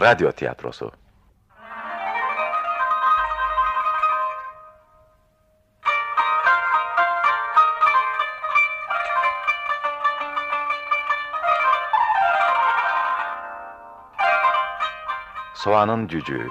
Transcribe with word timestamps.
Radyo 0.00 0.32
tiyatrosu. 0.32 0.92
Soğanın 15.54 16.08
Cücüğü 16.08 16.50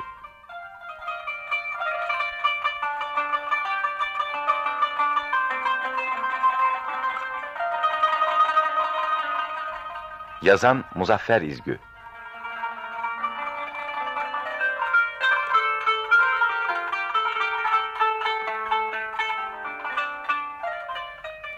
Yazan 10.42 10.84
Muzaffer 10.96 11.42
İzgü 11.42 11.80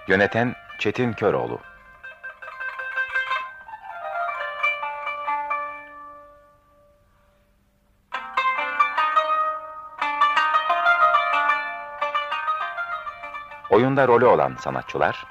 Yöneten 0.07 0.55
Çetin 0.79 1.13
Köroğlu. 1.13 1.59
Oyunda 13.69 14.07
rolü 14.07 14.25
olan 14.25 14.55
sanatçılar 14.59 15.25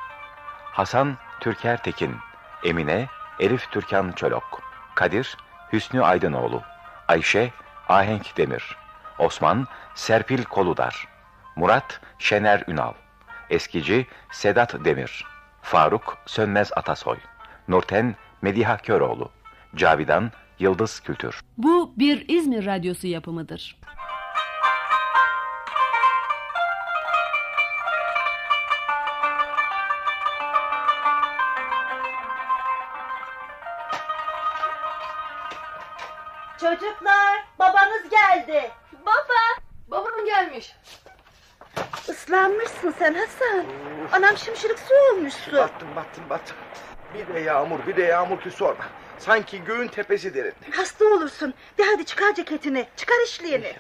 Hasan 0.72 1.16
Türker 1.40 1.82
Tekin, 1.82 2.16
Emine 2.64 3.08
Elif 3.40 3.70
Türkan 3.70 4.12
Çölok, 4.12 4.62
Kadir 4.94 5.36
Hüsnü 5.72 6.02
Aydınoğlu, 6.02 6.62
Ayşe 7.08 7.50
Ahenk 7.88 8.36
Demir, 8.36 8.76
Osman 9.18 9.66
Serpil 9.94 10.44
Koludar, 10.44 11.08
Murat 11.56 12.00
Şener 12.18 12.64
Ünal, 12.68 12.92
Eskici 13.50 14.06
Sedat 14.32 14.84
Demir, 14.84 15.24
Faruk 15.62 16.18
Sönmez 16.26 16.70
Atasoy, 16.76 17.16
Nurten 17.68 18.16
Mediha 18.42 18.76
Köroğlu, 18.76 19.30
Cavidan 19.76 20.32
Yıldız 20.58 21.00
Kültür. 21.00 21.40
Bu 21.58 21.94
bir 21.98 22.28
İzmir 22.28 22.66
radyosu 22.66 23.06
yapımıdır. 23.06 23.76
Anam 44.56 44.62
şimşirik 44.62 44.78
su 44.78 44.94
olmuşsun. 45.14 45.54
Battım 45.54 45.88
battım 45.96 46.24
battım. 46.30 46.56
Bir 47.14 47.34
de 47.34 47.40
yağmur 47.40 47.78
bir 47.86 47.96
de 47.96 48.02
yağmur 48.02 48.40
ki 48.40 48.50
sorma. 48.50 48.84
Sanki 49.18 49.64
göğün 49.64 49.88
tepesi 49.88 50.34
derin. 50.34 50.52
Hasta 50.70 51.04
olursun. 51.04 51.54
De 51.78 51.82
hadi 51.84 52.04
çıkar 52.04 52.34
ceketini, 52.34 52.86
çıkar 52.96 53.24
işliğini. 53.24 53.72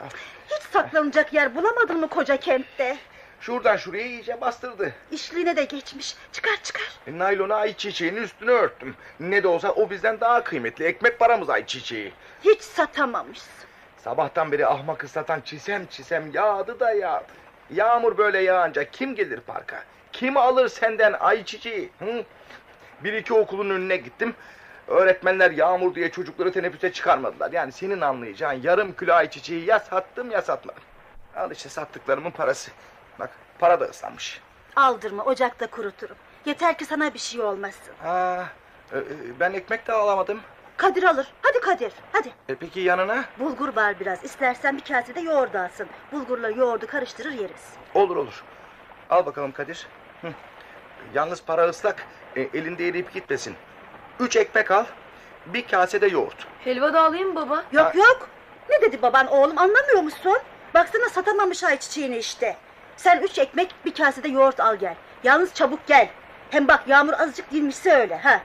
Hiç 0.50 0.62
saklanacak 0.72 1.32
yer 1.32 1.54
bulamadın 1.54 2.00
mı 2.00 2.08
koca 2.08 2.36
kentte? 2.36 2.96
Şuradan 3.40 3.76
şuraya 3.76 4.06
iyice 4.06 4.40
bastırdı. 4.40 4.92
İşliğine 5.10 5.56
de 5.56 5.64
geçmiş. 5.64 6.16
Çıkar 6.32 6.56
çıkar. 6.62 6.92
E, 7.06 7.18
naylona 7.18 7.54
ayçiçeğinin 7.54 8.22
üstünü 8.22 8.50
örttüm. 8.50 8.94
Ne 9.20 9.42
de 9.42 9.48
olsa 9.48 9.70
o 9.70 9.90
bizden 9.90 10.20
daha 10.20 10.44
kıymetli. 10.44 10.84
Ekmek 10.84 11.18
paramız 11.18 11.50
ayçiçeği. 11.50 12.12
Hiç 12.44 12.62
satamamışsın. 12.62 13.66
Sabahtan 13.98 14.52
beri 14.52 14.66
ahmak 14.66 15.04
ıslatan 15.04 15.40
çisem 15.40 15.86
çisem 15.86 16.30
yağdı 16.32 16.80
da 16.80 16.92
yağdı. 16.92 17.32
Yağmur 17.70 18.18
böyle 18.18 18.38
yağınca 18.38 18.90
kim 18.90 19.14
gelir 19.14 19.40
parka? 19.40 19.84
Kim 20.16 20.36
alır 20.36 20.68
senden 20.68 21.12
ayçiçeği? 21.12 21.90
Hı? 21.98 22.24
Bir 23.04 23.12
iki 23.12 23.34
okulun 23.34 23.70
önüne 23.70 23.96
gittim. 23.96 24.34
Öğretmenler 24.88 25.50
yağmur 25.50 25.94
diye 25.94 26.10
çocukları 26.10 26.52
teneffüse 26.52 26.92
çıkarmadılar. 26.92 27.52
Yani 27.52 27.72
senin 27.72 28.00
anlayacağın 28.00 28.60
yarım 28.62 28.92
kilo 28.92 29.12
ayçiçeği 29.14 29.64
ya 29.64 29.78
sattım 29.80 30.30
ya 30.30 30.42
satmadım. 30.42 30.82
Al 31.36 31.50
işte 31.50 31.68
sattıklarımın 31.68 32.30
parası. 32.30 32.70
Bak 33.18 33.30
para 33.58 33.80
da 33.80 33.84
ıslanmış. 33.84 34.40
Aldırma, 34.76 35.24
ocakta 35.24 35.66
kuruturum. 35.66 36.16
Yeter 36.44 36.78
ki 36.78 36.84
sana 36.84 37.14
bir 37.14 37.18
şey 37.18 37.40
olmasın. 37.40 37.94
Aa, 38.04 38.44
e, 38.92 38.98
e, 38.98 39.02
ben 39.40 39.52
ekmek 39.52 39.86
de 39.86 39.92
alamadım. 39.92 40.40
Kadir 40.76 41.02
alır. 41.02 41.26
Hadi 41.42 41.60
Kadir, 41.60 41.92
hadi. 42.12 42.32
E, 42.48 42.54
peki 42.54 42.80
yanına? 42.80 43.24
Bulgur 43.38 43.76
var 43.76 44.00
biraz. 44.00 44.24
İstersen 44.24 44.76
bir 44.76 44.84
kase 44.84 45.14
de 45.14 45.20
yoğurt 45.20 45.54
alsın. 45.54 45.86
Bulgurla 46.12 46.48
yoğurdu 46.48 46.86
karıştırır 46.86 47.32
yeriz. 47.32 47.72
Olur 47.94 48.16
olur. 48.16 48.44
Al 49.10 49.26
bakalım 49.26 49.52
Kadir. 49.52 49.86
Yalnız 51.14 51.42
para 51.44 51.68
ıslak. 51.68 52.06
E, 52.36 52.40
elinde 52.40 52.88
eriyip 52.88 53.12
gitmesin. 53.12 53.56
Üç 54.20 54.36
ekmek 54.36 54.70
al. 54.70 54.84
Bir 55.46 55.66
kase 55.68 56.00
de 56.00 56.06
yoğurt. 56.06 56.46
Helva 56.64 56.92
da 56.92 57.00
alayım 57.02 57.28
mı 57.28 57.34
baba? 57.36 57.64
Yok 57.72 57.84
Ha- 57.86 57.92
yok. 57.98 58.28
Ne 58.70 58.80
dedi 58.82 59.02
baban 59.02 59.26
oğlum 59.26 59.58
anlamıyor 59.58 60.02
musun? 60.02 60.38
Baksana 60.74 61.08
satamamış 61.08 61.64
ayçiçeğini 61.64 62.16
işte. 62.16 62.56
Sen 62.96 63.20
üç 63.20 63.38
ekmek 63.38 63.74
bir 63.84 63.94
kasede 63.94 64.28
yoğurt 64.28 64.60
al 64.60 64.76
gel. 64.76 64.94
Yalnız 65.24 65.54
çabuk 65.54 65.86
gel. 65.86 66.08
Hem 66.50 66.68
bak 66.68 66.82
yağmur 66.88 67.12
azıcık 67.12 67.50
dinmişse 67.52 67.92
öyle 67.94 68.16
ha. 68.16 68.40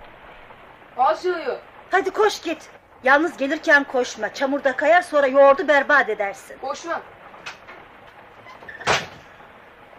Az 0.98 1.26
yağıyor. 1.26 1.58
Hadi 1.92 2.10
koş 2.12 2.42
git. 2.42 2.70
Yalnız 3.04 3.38
gelirken 3.38 3.84
koşma. 3.84 4.34
Çamurda 4.34 4.76
kayar 4.76 5.02
sonra 5.02 5.28
yoğurdu 5.28 5.68
berbat 5.68 6.10
edersin. 6.10 6.58
Boşuna. 6.62 7.02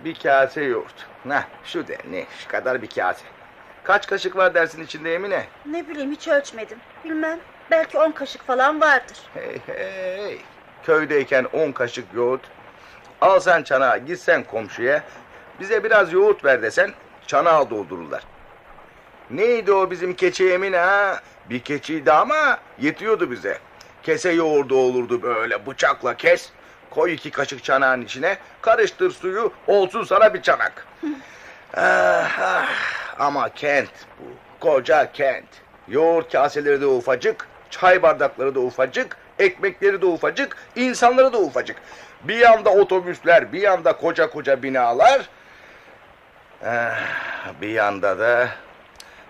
Bir 0.05 0.15
kase 0.15 0.63
yoğurt. 0.63 1.07
Nah 1.25 1.45
şu 1.65 1.89
de 1.89 1.99
ne 2.11 2.27
şu 2.39 2.49
kadar 2.49 2.83
bir 2.83 2.87
kase. 2.87 3.25
Kaç 3.85 4.07
kaşık 4.07 4.37
var 4.37 4.55
dersin 4.55 4.85
içinde 4.85 5.15
Emine? 5.15 5.47
Ne 5.67 5.89
bileyim 5.89 6.11
hiç 6.13 6.29
ölçmedim. 6.29 6.79
Bilmem. 7.05 7.39
Belki 7.71 7.99
on 7.99 8.13
kaşık 8.13 8.47
falan 8.47 8.81
vardır. 8.81 9.17
Hey 9.35 9.59
hey. 9.67 10.39
Köydeyken 10.85 11.45
on 11.53 11.73
kaşık 11.73 12.15
yoğurt. 12.15 12.41
Al 13.21 13.41
sen 13.41 13.63
çanağı 13.63 13.99
git 13.99 14.21
sen 14.21 14.45
komşuya. 14.45 15.03
Bize 15.61 15.85
biraz 15.85 16.13
yoğurt 16.13 16.45
ver 16.45 16.63
desen 16.63 16.93
çanağı 17.27 17.71
doldururlar. 17.71 18.23
Neydi 19.31 19.73
o 19.73 19.91
bizim 19.91 20.15
keçi 20.15 20.53
Emine 20.53 20.79
ha? 20.79 21.21
Bir 21.51 21.61
keçiydi 21.61 22.13
ama 22.13 22.59
yetiyordu 22.79 23.31
bize. 23.31 23.59
Kese 24.03 24.33
yoğurdu 24.33 24.77
olurdu 24.77 25.23
böyle 25.23 25.67
bıçakla 25.67 26.17
kes. 26.17 26.51
Koy 26.95 27.15
iki 27.15 27.31
kaşık 27.31 27.65
çanağın 27.65 28.03
içine. 28.03 28.39
Karıştır 28.63 29.11
suyu 29.11 29.53
olsun 29.67 30.05
sana 30.05 30.35
bir 30.35 30.43
çanak. 30.43 30.87
ah, 31.77 32.39
ah. 32.41 32.69
Ama 33.19 33.49
kent 33.49 33.91
bu. 34.19 34.25
Koca 34.61 35.13
kent. 35.13 35.49
Yoğurt 35.89 36.33
kaseleri 36.33 36.81
de 36.81 36.87
ufacık. 36.87 37.49
Çay 37.71 38.03
bardakları 38.03 38.55
da 38.55 38.61
ufacık. 38.61 39.17
Ekmekleri 39.39 40.03
de 40.03 40.07
ufacık. 40.07 40.57
insanları 40.77 41.33
da 41.33 41.39
ufacık. 41.39 41.77
Bir 42.25 42.37
yanda 42.37 42.71
otobüsler, 42.71 43.53
bir 43.53 43.61
yanda 43.61 43.93
koca 43.93 44.31
koca 44.31 44.63
binalar. 44.63 45.29
Ah, 46.67 47.01
bir 47.61 47.69
yanda 47.69 48.19
da 48.19 48.49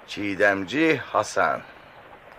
Çiğdemci 0.06 0.96
Hasan. 0.96 1.60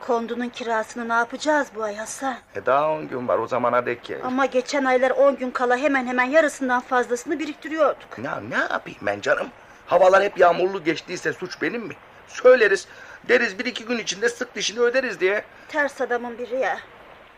Kondunun 0.07 0.49
kirasını 0.49 1.09
ne 1.09 1.13
yapacağız 1.13 1.67
bu 1.75 1.83
ay 1.83 1.95
Hasan? 1.95 2.37
E 2.55 2.65
daha 2.65 2.91
on 2.91 3.07
gün 3.07 3.27
var 3.27 3.37
o 3.37 3.47
zamana 3.47 3.85
dek 3.85 4.03
ki. 4.03 4.17
Ama 4.23 4.45
geçen 4.45 4.85
aylar 4.85 5.11
on 5.11 5.35
gün 5.35 5.51
kala 5.51 5.77
hemen 5.77 6.07
hemen 6.07 6.23
yarısından 6.23 6.81
fazlasını 6.81 7.39
biriktiriyorduk. 7.39 8.17
Ne, 8.17 8.29
ne 8.49 8.57
yapayım 8.57 8.99
ben 9.01 9.21
canım? 9.21 9.47
Havalar 9.85 10.23
hep 10.23 10.37
yağmurlu 10.37 10.83
geçtiyse 10.83 11.33
suç 11.33 11.61
benim 11.61 11.81
mi? 11.81 11.93
Söyleriz. 12.27 12.87
Deriz 13.29 13.59
bir 13.59 13.65
iki 13.65 13.85
gün 13.85 13.97
içinde 13.97 14.29
sık 14.29 14.55
dişini 14.55 14.79
öderiz 14.79 15.19
diye. 15.19 15.43
Ters 15.67 16.01
adamın 16.01 16.37
biri 16.37 16.55
ya. 16.59 16.77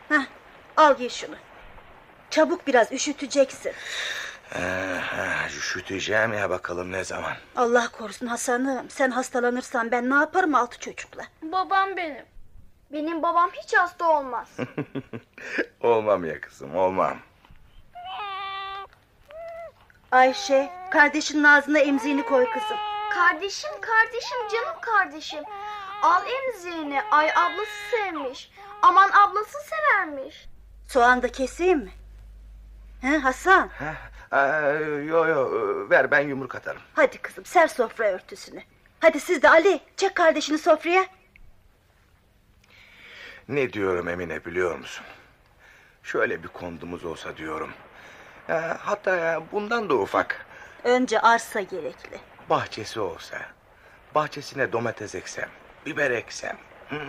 Heh, 0.10 0.26
al 0.78 0.98
giy 0.98 1.10
şunu. 1.10 1.36
Çabuk 2.30 2.68
biraz 2.68 2.92
üşüteceksin. 2.92 3.72
Ah, 4.56 5.48
üşüteceğim 5.58 6.34
ya 6.34 6.50
bakalım 6.50 6.92
ne 6.92 7.04
zaman. 7.04 7.34
Allah 7.56 7.88
korusun 7.92 8.28
Hasan'ım. 8.28 8.90
Sen 8.90 9.12
hastalanırsan 9.12 9.92
ben 9.92 10.10
ne 10.10 10.16
yaparım 10.16 10.56
altı 10.56 10.80
çocukla? 10.80 11.24
Babam 11.44 11.98
benim. 11.98 12.26
Benim 12.94 13.24
babam 13.24 13.50
hiç 13.54 13.74
hasta 13.78 14.10
olmaz. 14.20 14.58
olmam 15.82 16.26
ya 16.26 16.42
kızım 16.42 16.76
olmam. 16.76 17.18
Ayşe, 20.12 20.70
kardeşinin 20.92 21.44
ağzına 21.44 21.80
emziğini 21.80 22.26
koy 22.26 22.46
kızım. 22.50 22.78
Kardeşim 23.14 23.70
kardeşim 23.82 24.38
canım 24.52 24.82
kardeşim. 24.82 25.44
Al 26.02 26.22
emziğini. 26.28 27.02
Ay 27.12 27.30
ablası 27.32 27.72
sevmiş. 27.92 28.52
Aman 28.82 29.10
ablası 29.12 29.58
severmiş. 29.70 30.48
Soğan 30.88 31.22
da 31.22 31.32
keseyim 31.32 31.80
mi? 31.80 31.92
He 33.02 33.18
Hasan, 33.18 33.70
Aa, 34.32 34.62
yo 35.06 35.28
yo 35.28 35.50
ver 35.90 36.12
ben 36.12 36.20
yumruk 36.20 36.56
atarım. 36.56 36.82
hadi 36.94 37.18
kızım 37.18 37.46
ser 37.46 37.68
sofra 37.68 38.06
örtüsünü. 38.06 38.64
Hadi 39.00 39.20
siz 39.20 39.42
de 39.42 39.50
Ali, 39.50 39.80
çek 39.98 40.16
kardeşini 40.16 40.58
sofraya. 40.58 41.06
Ne 43.50 43.74
diyorum 43.74 44.08
Emine 44.08 44.46
biliyor 44.46 44.76
musun? 44.76 45.06
Şöyle 46.04 46.44
bir 46.44 46.48
kondumuz 46.48 47.06
olsa 47.06 47.38
diyorum. 47.38 47.70
Ya, 48.48 48.78
hatta 48.82 49.44
bundan 49.52 49.90
da 49.90 49.94
ufak. 49.94 50.46
Önce 50.84 51.20
arsa 51.20 51.62
gerekli. 51.62 52.20
Bahçesi 52.50 53.00
olsa. 53.00 53.38
Bahçesine 54.16 54.72
domates 54.72 55.16
eksem. 55.16 55.50
Biber 55.86 56.12
eksem. 56.12 56.58
Hı. 56.90 57.00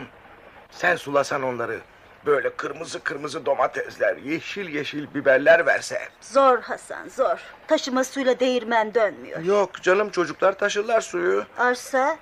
Sen 0.70 0.96
sulasan 0.96 1.42
onları. 1.42 1.80
Böyle 2.26 2.56
kırmızı 2.56 3.02
kırmızı 3.02 3.46
domatesler, 3.46 4.16
yeşil 4.16 4.68
yeşil 4.74 5.14
biberler 5.14 5.66
verse. 5.66 6.08
Zor 6.20 6.58
Hasan 6.62 7.08
zor. 7.08 7.38
Taşıma 7.68 8.04
suyla 8.04 8.40
değirmen 8.40 8.94
dönmüyor. 8.94 9.40
Yok 9.40 9.82
canım 9.82 10.10
çocuklar 10.10 10.58
taşırlar 10.58 11.00
suyu. 11.00 11.46
Arsa 11.58 12.18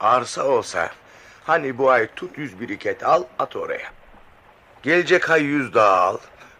Arsa 0.00 0.44
olsa. 0.48 0.90
Hani 1.50 1.78
bu 1.78 1.90
ay 1.90 2.06
tut 2.16 2.38
yüz 2.38 2.60
biriket 2.60 3.04
al 3.04 3.24
at 3.38 3.56
oraya. 3.56 3.88
Gelecek 4.82 5.30
ay 5.30 5.42
yüz 5.42 5.74
daha 5.74 6.00
al. 6.00 6.18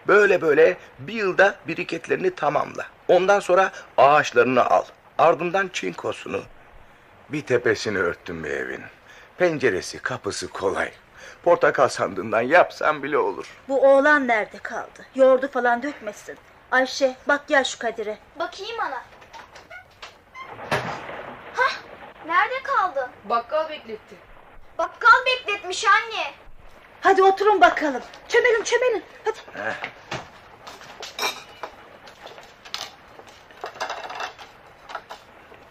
Böyle 0.08 0.40
böyle 0.40 0.76
bir 0.98 1.12
yılda 1.12 1.54
biriketlerini 1.66 2.34
tamamla. 2.34 2.87
Ondan 3.08 3.40
sonra 3.40 3.72
ağaçlarını 3.96 4.66
al. 4.66 4.84
Ardından 5.19 5.69
çinkosunu. 5.72 6.42
Bir 7.28 7.42
tepesini 7.46 7.98
örttüm 7.98 8.44
bir 8.44 8.50
evin. 8.50 8.82
Penceresi 9.38 9.98
kapısı 9.98 10.48
kolay. 10.48 10.93
Portakal 11.43 11.88
sandığından 11.88 12.40
yapsam 12.43 13.02
bile 13.02 13.19
olur. 13.19 13.46
bu 13.69 13.88
oğlan 13.88 14.28
nerede 14.28 14.58
kaldı? 14.58 15.06
Yoğurdu 15.14 15.48
falan 15.48 15.82
dökmesin. 15.82 16.38
Ayşe 16.70 17.16
bak 17.28 17.48
gel 17.48 17.64
şu 17.64 17.78
Kadir'e. 17.78 18.19
Bakayım 18.38 18.81
ana. 18.81 19.02
Hah, 21.54 21.72
nerede 22.26 22.62
kaldın? 22.62 23.08
Bakkal 23.25 23.69
bekletti. 23.69 24.30
Bakkal 24.81 25.27
bekletmiş 25.27 25.85
anne. 25.85 26.35
Hadi 27.00 27.23
oturun 27.23 27.61
bakalım. 27.61 28.03
Çömelin 28.29 28.65
çömelin. 28.65 29.05
Hadi. 29.25 29.38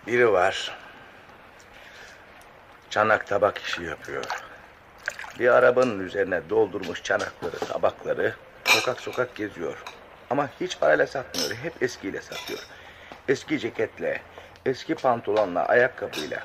Biri 0.07 0.31
var. 0.31 0.77
Çanak 2.89 3.27
tabak 3.27 3.57
işi 3.57 3.83
yapıyor. 3.83 4.25
Bir 5.39 5.47
arabanın 5.47 5.99
üzerine 5.99 6.49
doldurmuş 6.49 7.03
çanakları, 7.03 7.59
tabakları 7.59 8.35
sokak 8.65 9.01
sokak 9.01 9.35
geziyor. 9.35 9.83
Ama 10.29 10.49
hiç 10.59 10.79
parayla 10.79 11.07
satmıyor. 11.07 11.51
Hep 11.51 11.83
eskiyle 11.83 12.21
satıyor. 12.21 12.59
Eski 13.27 13.59
ceketle, 13.59 14.21
eski 14.65 14.95
pantolonla, 14.95 15.65
ayakkabıyla. 15.65 16.43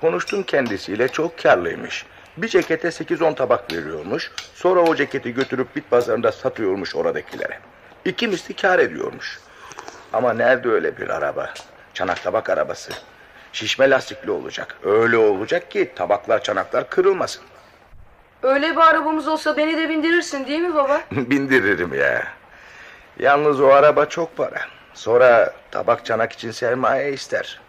Konuştum 0.00 0.42
kendisiyle 0.42 1.08
çok 1.08 1.38
karlıymış. 1.42 2.06
Bir 2.36 2.48
cekete 2.48 2.88
8-10 2.88 3.34
tabak 3.34 3.72
veriyormuş. 3.72 4.30
Sonra 4.54 4.80
o 4.80 4.94
ceketi 4.94 5.34
götürüp 5.34 5.76
bit 5.76 5.90
pazarında 5.90 6.32
satıyormuş 6.32 6.96
oradakilere. 6.96 7.58
İki 8.04 8.28
misli 8.28 8.54
kar 8.54 8.78
ediyormuş. 8.78 9.40
Ama 10.12 10.32
nerede 10.32 10.68
öyle 10.68 10.98
bir 10.98 11.08
araba? 11.08 11.54
Çanak 11.94 12.22
tabak 12.22 12.50
arabası. 12.50 12.92
Şişme 13.52 13.90
lastikli 13.90 14.30
olacak. 14.30 14.76
Öyle 14.84 15.16
olacak 15.16 15.70
ki 15.70 15.92
tabaklar 15.96 16.42
çanaklar 16.42 16.90
kırılmasın. 16.90 17.42
Öyle 18.42 18.70
bir 18.76 18.80
arabamız 18.80 19.28
olsa 19.28 19.56
beni 19.56 19.76
de 19.76 19.88
bindirirsin 19.88 20.46
değil 20.46 20.60
mi 20.60 20.74
baba? 20.74 21.00
Bindiririm 21.12 21.94
ya. 21.94 22.22
Yalnız 23.18 23.60
o 23.60 23.66
araba 23.68 24.06
çok 24.06 24.36
para. 24.36 24.60
Sonra 24.94 25.52
tabak 25.70 26.04
çanak 26.04 26.32
için 26.32 26.50
sermaye 26.50 27.12
ister. 27.12 27.60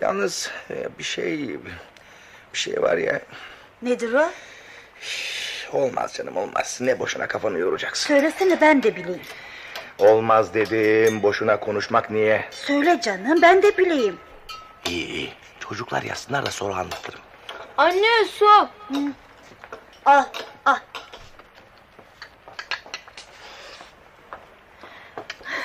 Yalnız 0.00 0.50
e, 0.70 0.88
bir 0.98 1.04
şey 1.04 1.48
bir 2.54 2.58
şey 2.58 2.82
var 2.82 2.96
ya. 2.96 3.20
Nedir 3.82 4.12
o? 4.14 4.30
Olmaz 5.72 6.14
canım 6.14 6.36
olmaz. 6.36 6.78
Ne 6.80 6.98
boşuna 6.98 7.26
kafanı 7.28 7.58
yoracaksın. 7.58 8.06
Söylesene 8.06 8.60
ben 8.60 8.82
de 8.82 8.96
bileyim. 8.96 9.20
Olmaz 9.98 10.54
dedim. 10.54 11.22
Boşuna 11.22 11.60
konuşmak 11.60 12.10
niye? 12.10 12.44
Söyle 12.50 13.00
canım 13.00 13.42
ben 13.42 13.62
de 13.62 13.78
bileyim. 13.78 14.18
İyi 14.86 15.06
iyi. 15.06 15.32
Çocuklar 15.60 16.02
yazsınlar 16.02 16.46
da 16.46 16.50
sonra 16.50 16.76
anlatırım. 16.76 17.20
Anne 17.76 18.24
su. 18.38 18.68
Al 20.06 20.24
al. 20.66 20.76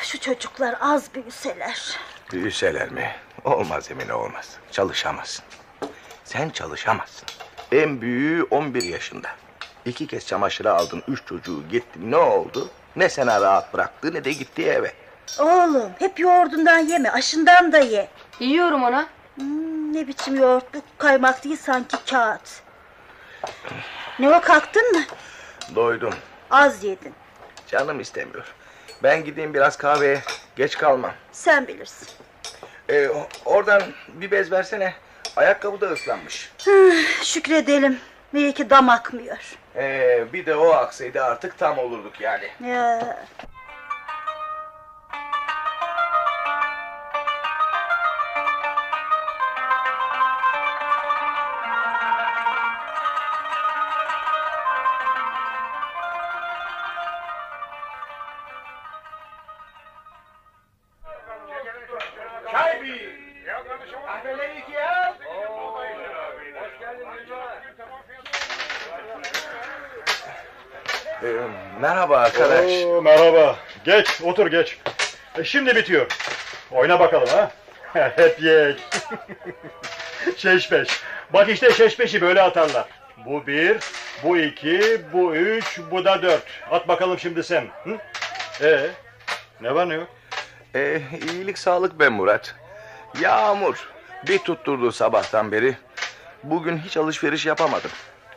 Şu 0.04 0.20
çocuklar 0.20 0.76
az 0.82 1.14
büyüseler. 1.16 1.98
Büyüseler 2.32 2.90
mi? 2.90 3.12
Olmaz 3.50 3.92
Emine 3.92 4.14
olmaz. 4.14 4.58
Çalışamazsın. 4.72 5.46
Sen 6.24 6.50
çalışamazsın. 6.50 7.28
En 7.72 8.02
büyüğü 8.02 8.44
11 8.44 8.84
yaşında. 8.84 9.28
İki 9.86 10.08
kez 10.08 10.28
çamaşıra 10.28 10.74
aldın, 10.74 11.04
üç 11.08 11.26
çocuğu 11.26 11.68
gitti. 11.72 12.12
Ne 12.12 12.16
oldu? 12.18 12.70
Ne 12.96 13.10
sana 13.10 13.42
rahat 13.42 13.74
bıraktı 13.74 14.14
ne 14.14 14.24
de 14.24 14.32
gitti 14.32 14.66
eve. 14.66 14.94
Oğlum 15.40 15.92
hep 16.00 16.20
yoğurdundan 16.20 16.78
yeme 16.78 17.10
aşından 17.12 17.72
da 17.72 17.78
ye. 17.78 18.10
Yiyorum 18.40 18.84
ana. 18.84 19.08
Hmm, 19.36 19.94
ne 19.94 20.08
biçim 20.08 20.36
yoğurt 20.36 20.74
bu 20.74 20.82
kaymak 20.98 21.44
değil 21.44 21.58
sanki 21.58 21.98
kağıt. 22.10 22.62
Ne 24.20 24.30
o 24.30 24.42
kalktın 24.42 24.92
mı? 24.92 25.04
Doydum. 25.76 26.14
Az 26.52 26.84
yedin. 26.84 27.14
Canım 27.68 28.00
istemiyor. 28.00 28.54
Ben 29.04 29.24
gideyim 29.24 29.54
biraz 29.54 29.78
kahveye. 29.78 30.22
Geç 30.56 30.78
kalmam. 30.78 31.12
Sen 31.32 31.68
bilirsin. 31.68 32.08
Ee, 32.90 33.08
oradan 33.46 33.82
bir 34.08 34.32
bez 34.32 34.52
versene. 34.52 34.94
Ayakkabı 35.36 35.82
da 35.82 35.88
ıslanmış. 35.92 36.52
Şükredelim. 37.24 38.00
İyi 38.34 38.54
ki 38.54 38.70
dam 38.70 38.90
akmıyor. 38.90 39.58
Ee, 39.76 40.26
bir 40.34 40.46
de 40.46 40.56
o 40.56 40.70
aksaydı 40.72 41.24
artık 41.24 41.58
tam 41.58 41.78
olurduk 41.78 42.22
yani. 42.22 42.48
Ya. 42.68 43.18
Geç, 73.90 74.22
otur 74.24 74.48
geç. 74.48 74.78
E, 75.38 75.44
şimdi 75.44 75.76
bitiyor. 75.76 76.08
Oyna 76.72 77.00
bakalım 77.00 77.28
ha. 77.28 77.52
Hep 78.16 78.42
yek. 78.42 78.80
şeş 80.38 80.72
beş. 80.72 81.02
Bak 81.34 81.50
işte 81.50 81.74
şeş 81.74 82.00
beşi 82.00 82.22
böyle 82.22 82.42
atarlar. 82.42 82.88
Bu 83.26 83.48
bir, 83.48 83.78
bu 84.24 84.38
iki, 84.38 85.02
bu 85.14 85.36
üç, 85.36 85.80
bu 85.92 86.06
da 86.06 86.22
dört. 86.22 86.44
At 86.72 86.88
bakalım 86.88 87.20
şimdi 87.20 87.44
sen. 87.44 87.66
Hı? 87.84 87.98
Ee, 88.62 88.88
ne 89.62 89.76
var 89.76 89.90
ne 89.90 89.94
yok? 89.94 90.08
Ee, 90.76 91.02
iyilik 91.32 91.58
sağlık 91.58 92.00
ben 92.00 92.14
Murat. 92.14 92.56
Yağmur. 93.22 93.90
Bir 94.28 94.38
tutturdu 94.40 94.92
sabahtan 94.92 95.52
beri. 95.52 95.78
Bugün 96.44 96.78
hiç 96.78 96.98
alışveriş 96.98 97.46
yapamadım. 97.46 97.92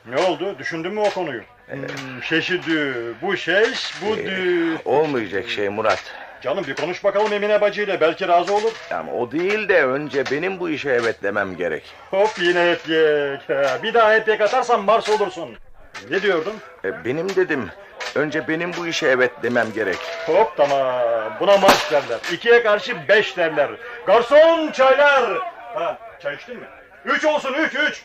Ne 0.06 0.16
oldu? 0.16 0.58
Düşündün 0.58 0.94
mü 0.94 1.00
o 1.00 1.10
konuyu? 1.10 1.42
Hmm, 1.72 2.22
şeşi 2.22 2.62
dü, 2.62 3.14
bu 3.22 3.36
şeş, 3.36 3.94
bu 4.02 4.16
dü. 4.16 4.76
Olmayacak 4.84 5.48
şey 5.48 5.68
Murat. 5.68 6.02
Canım 6.42 6.64
bir 6.66 6.74
konuş 6.74 7.04
bakalım 7.04 7.32
Emine 7.32 7.60
bacıyla. 7.60 8.00
Belki 8.00 8.28
razı 8.28 8.54
olur. 8.54 8.72
Ama 8.90 9.12
o 9.12 9.32
değil 9.32 9.68
de 9.68 9.84
önce 9.84 10.24
benim 10.30 10.60
bu 10.60 10.70
işe 10.70 10.90
evet 10.90 11.22
demem 11.22 11.56
gerek. 11.56 11.82
Hop 12.10 12.30
yine 12.38 12.70
hep 12.70 12.88
yek. 12.88 13.40
Ha, 13.48 13.78
Bir 13.82 13.94
daha 13.94 14.14
hep 14.14 14.28
yek 14.28 14.40
atarsan 14.40 14.80
Mars 14.84 15.08
olursun. 15.08 15.56
Ne 16.10 16.22
diyordun? 16.22 16.54
E, 16.84 17.04
benim 17.04 17.28
dedim. 17.36 17.70
Önce 18.14 18.48
benim 18.48 18.70
bu 18.78 18.86
işe 18.86 19.06
evet 19.06 19.30
demem 19.42 19.72
gerek. 19.74 19.98
Hop 20.26 20.56
tamam. 20.56 21.02
Buna 21.40 21.56
marş 21.56 21.92
derler. 21.92 22.18
İkiye 22.32 22.62
karşı 22.62 22.96
beş 23.08 23.36
derler. 23.36 23.70
Garson 24.06 24.70
çaylar. 24.70 25.38
Ha, 25.74 25.98
çay 26.22 26.34
içtin 26.34 26.56
mi? 26.56 26.66
Üç 27.04 27.24
olsun 27.24 27.54
üç 27.54 27.74
üç. 27.74 28.02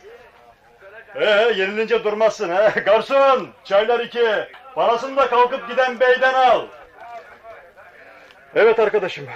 Ee, 1.16 1.26
yenilince 1.56 2.04
durmazsın 2.04 2.50
ha. 2.50 2.70
Garson 2.86 3.50
çaylar 3.64 4.00
iki. 4.00 4.48
Parasını 4.76 5.18
da 5.18 5.30
kalkıp 5.30 5.70
giden 5.70 6.00
beyden 6.00 6.34
al. 6.34 6.66
Evet 8.56 8.80
arkadaşım. 8.80 9.28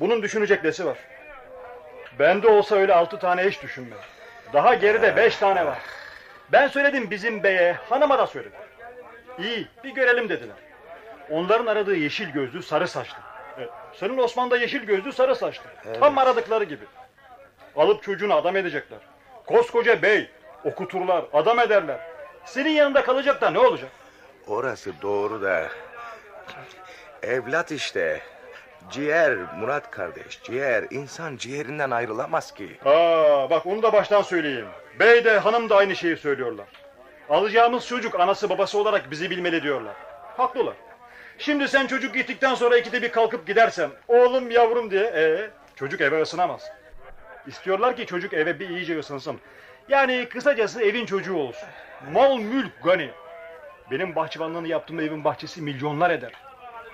Bunun 0.00 0.22
düşünecek 0.22 0.64
nesi 0.64 0.86
var? 0.86 0.98
Bende 2.18 2.48
olsa 2.48 2.76
öyle 2.76 2.94
altı 2.94 3.18
tane 3.18 3.44
hiç 3.44 3.62
düşünmem. 3.62 3.98
Daha 4.52 4.74
geride 4.74 5.16
beş 5.16 5.36
tane 5.36 5.66
var. 5.66 5.78
Ben 6.52 6.68
söyledim 6.68 7.10
bizim 7.10 7.42
beye, 7.42 7.72
hanıma 7.72 8.18
da 8.18 8.26
söyledim. 8.26 8.58
İyi, 9.38 9.68
bir 9.84 9.94
görelim 9.94 10.28
dediler. 10.28 10.56
Onların 11.30 11.66
aradığı 11.66 11.96
yeşil 11.96 12.30
gözlü, 12.30 12.62
sarı 12.62 12.88
saçlı. 12.88 13.16
Evet, 13.58 13.70
senin 13.94 14.18
Osman 14.18 14.50
da 14.50 14.56
yeşil 14.56 14.84
gözlü, 14.84 15.12
sarı 15.12 15.36
saçlı. 15.36 15.64
Tam 16.00 16.18
aradıkları 16.18 16.64
gibi. 16.64 16.84
Alıp 17.76 18.02
çocuğunu 18.02 18.34
adam 18.34 18.56
edecekler. 18.56 18.98
Koskoca 19.46 20.02
bey, 20.02 20.30
okuturlar, 20.64 21.24
adam 21.32 21.58
ederler. 21.58 21.98
Senin 22.44 22.70
yanında 22.70 23.04
kalacak 23.04 23.40
da 23.40 23.50
ne 23.50 23.58
olacak? 23.58 23.90
Orası 24.46 24.92
doğru 25.02 25.42
da... 25.42 25.68
Evlat 27.22 27.70
işte. 27.70 28.20
Ciğer 28.90 29.36
Murat 29.58 29.90
kardeş, 29.90 30.42
ciğer. 30.42 30.84
insan 30.90 31.36
ciğerinden 31.36 31.90
ayrılamaz 31.90 32.54
ki. 32.54 32.68
Aa, 32.84 33.50
bak 33.50 33.66
onu 33.66 33.82
da 33.82 33.92
baştan 33.92 34.22
söyleyeyim. 34.22 34.66
Bey 35.00 35.24
de 35.24 35.38
hanım 35.38 35.68
da 35.70 35.76
aynı 35.76 35.96
şeyi 35.96 36.16
söylüyorlar. 36.16 36.66
Alacağımız 37.30 37.86
çocuk 37.86 38.20
anası 38.20 38.50
babası 38.50 38.78
olarak 38.78 39.10
bizi 39.10 39.30
bilmeli 39.30 39.62
diyorlar. 39.62 39.94
Haklılar. 40.36 40.74
Şimdi 41.38 41.68
sen 41.68 41.86
çocuk 41.86 42.14
gittikten 42.14 42.54
sonra 42.54 42.78
ikide 42.78 43.02
bir 43.02 43.12
kalkıp 43.12 43.46
gidersen 43.46 43.90
oğlum 44.08 44.50
yavrum 44.50 44.90
diye 44.90 45.04
ee, 45.04 45.50
çocuk 45.76 46.00
eve 46.00 46.22
ısınamaz. 46.22 46.70
İstiyorlar 47.46 47.96
ki 47.96 48.06
çocuk 48.06 48.32
eve 48.32 48.60
bir 48.60 48.68
iyice 48.68 48.98
ısınsın. 48.98 49.40
Yani 49.88 50.28
kısacası 50.28 50.82
evin 50.82 51.06
çocuğu 51.06 51.36
olsun. 51.36 51.68
Mal 52.12 52.38
mülk 52.38 52.82
gani. 52.84 53.10
Benim 53.90 54.14
bahçıvanlığını 54.14 54.68
yaptığım 54.68 55.00
evin 55.00 55.24
bahçesi 55.24 55.62
milyonlar 55.62 56.10
eder. 56.10 56.32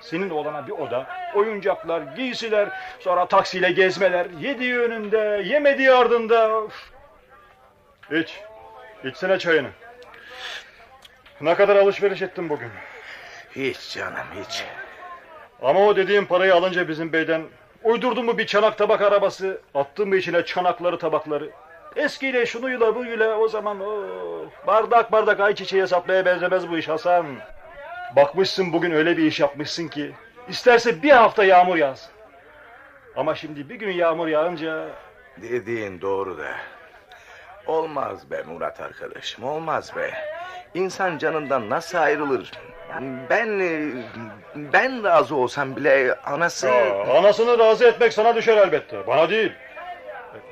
Senin 0.01 0.29
oğlana 0.29 0.67
bir 0.67 0.71
oda, 0.71 1.07
oyuncaklar, 1.35 2.01
giysiler, 2.01 2.69
sonra 2.99 3.25
taksiyle 3.25 3.71
gezmeler, 3.71 4.27
yediği 4.39 4.79
önünde, 4.79 5.43
yemediği 5.45 5.91
ardında. 5.91 6.61
Üf. 6.65 6.91
İç, 8.11 8.39
içsene 9.03 9.39
çayını. 9.39 9.69
Ne 11.41 11.55
kadar 11.55 11.75
alışveriş 11.75 12.21
ettim 12.21 12.49
bugün. 12.49 12.71
Hiç 13.55 13.93
canım 13.93 14.25
hiç. 14.43 14.63
Ama 15.61 15.79
o 15.79 15.95
dediğim 15.95 16.25
parayı 16.25 16.55
alınca 16.55 16.87
bizim 16.87 17.13
beyden 17.13 17.43
uydurdu 17.83 18.23
mu 18.23 18.37
bir 18.37 18.45
çanak 18.45 18.77
tabak 18.77 19.01
arabası, 19.01 19.61
attı 19.75 20.05
mı 20.05 20.15
içine 20.15 20.45
çanakları 20.45 20.97
tabakları. 20.97 21.49
Eskiyle 21.95 22.45
şunuyla 22.45 22.95
buyla 22.95 23.37
o 23.37 23.47
zaman 23.47 23.79
oh, 23.79 24.67
bardak 24.67 25.11
bardak 25.11 25.39
ayçiçeği 25.39 25.83
hesaplaya 25.83 26.25
benzemez 26.25 26.69
bu 26.69 26.77
iş 26.77 26.89
Hasan. 26.89 27.25
Bakmışsın 28.15 28.73
bugün 28.73 28.91
öyle 28.91 29.17
bir 29.17 29.23
iş 29.23 29.39
yapmışsın 29.39 29.87
ki 29.87 30.11
isterse 30.49 31.03
bir 31.03 31.11
hafta 31.11 31.43
yağmur 31.43 31.75
yağsın. 31.75 32.11
Ama 33.15 33.35
şimdi 33.35 33.69
bir 33.69 33.75
gün 33.75 33.91
yağmur 33.91 34.27
yağınca 34.27 34.87
Dediğin 35.37 36.01
doğru 36.01 36.37
da. 36.37 36.51
Olmaz 37.67 38.31
be 38.31 38.43
Murat 38.47 38.81
arkadaşım, 38.81 39.43
olmaz 39.43 39.95
be. 39.95 40.11
İnsan 40.73 41.17
canından 41.17 41.69
nasıl 41.69 41.97
ayrılır? 41.97 42.51
Ben 43.29 43.59
ben 44.55 45.03
razı 45.03 45.35
olsam 45.35 45.75
bile 45.75 46.15
anası... 46.15 46.71
Aa, 46.71 47.17
anasını 47.17 47.59
razı 47.59 47.87
etmek 47.87 48.13
sana 48.13 48.35
düşer 48.35 48.57
elbette. 48.57 49.07
Bana 49.07 49.29
değil. 49.29 49.51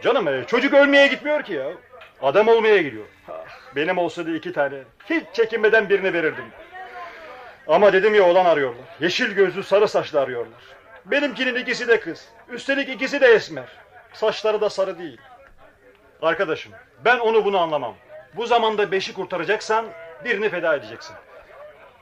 Canım 0.04 0.28
e, 0.28 0.44
çocuk 0.48 0.74
ölmeye 0.74 1.08
gitmiyor 1.08 1.44
ki 1.44 1.54
ya. 1.54 1.68
Adam 2.22 2.48
olmaya 2.48 2.78
gidiyor. 2.78 3.06
Benim 3.76 3.98
olsaydı 3.98 4.36
iki 4.36 4.54
tane. 4.54 4.76
Hiç 5.10 5.24
çekinmeden 5.34 5.90
birini 5.90 6.14
verirdim. 6.14 6.46
Ama 7.68 7.94
dedim 7.94 8.16
ya 8.16 8.24
oğlan 8.24 8.46
arıyorlar. 8.46 8.86
Yeşil 9.00 9.32
gözlü 9.32 9.64
sarı 9.64 9.88
saçlı 9.88 10.22
arıyorlar. 10.22 10.62
Benimkinin 11.06 11.56
ikisi 11.56 11.88
de 11.88 12.00
kız. 12.00 12.30
Üstelik 12.50 12.90
ikisi 12.90 13.22
de 13.22 13.28
esmer. 13.28 13.68
Saçları 14.14 14.62
da 14.62 14.70
sarı 14.70 15.00
değil. 15.00 15.18
Arkadaşım 16.22 16.72
ben 17.06 17.20
onu 17.20 17.46
bunu 17.46 17.60
anlamam. 17.60 17.96
Bu 18.34 18.46
zamanda 18.46 18.92
beşi 18.92 19.14
kurtaracaksan 19.14 19.86
birini 20.26 20.50
feda 20.50 20.76
edeceksin. 20.76 21.16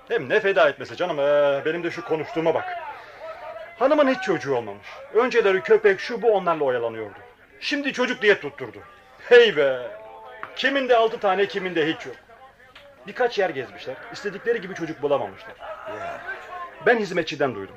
Hem 0.08 0.30
ne 0.30 0.40
feda 0.40 0.70
etmesi 0.70 0.96
canım 0.96 1.20
ee, 1.20 1.62
benim 1.66 1.84
de 1.84 1.92
şu 1.92 2.06
konuştuğuma 2.06 2.54
bak. 2.54 2.78
Hanımın 3.80 4.08
hiç 4.08 4.24
çocuğu 4.24 4.56
olmamış. 4.56 4.88
Önceleri 5.14 5.62
köpek 5.62 6.00
şu 6.00 6.22
bu 6.22 6.32
onlarla 6.32 6.64
oyalanıyordu. 6.64 7.27
Şimdi 7.60 7.94
çocuk 7.94 8.22
diye 8.22 8.40
tutturdu. 8.40 8.78
Hey 9.30 9.58
be! 9.58 9.80
Kiminde 10.56 10.96
altı 10.96 11.20
tane 11.20 11.46
kiminde 11.46 11.88
hiç 11.88 12.06
yok. 12.06 12.16
Birkaç 13.08 13.40
yer 13.40 13.50
gezmişler. 13.50 13.96
İstedikleri 14.14 14.62
gibi 14.62 14.76
çocuk 14.76 15.02
bulamamışlar. 15.02 15.54
Ben 16.86 16.98
hizmetçiden 16.98 17.56
duydum. 17.56 17.76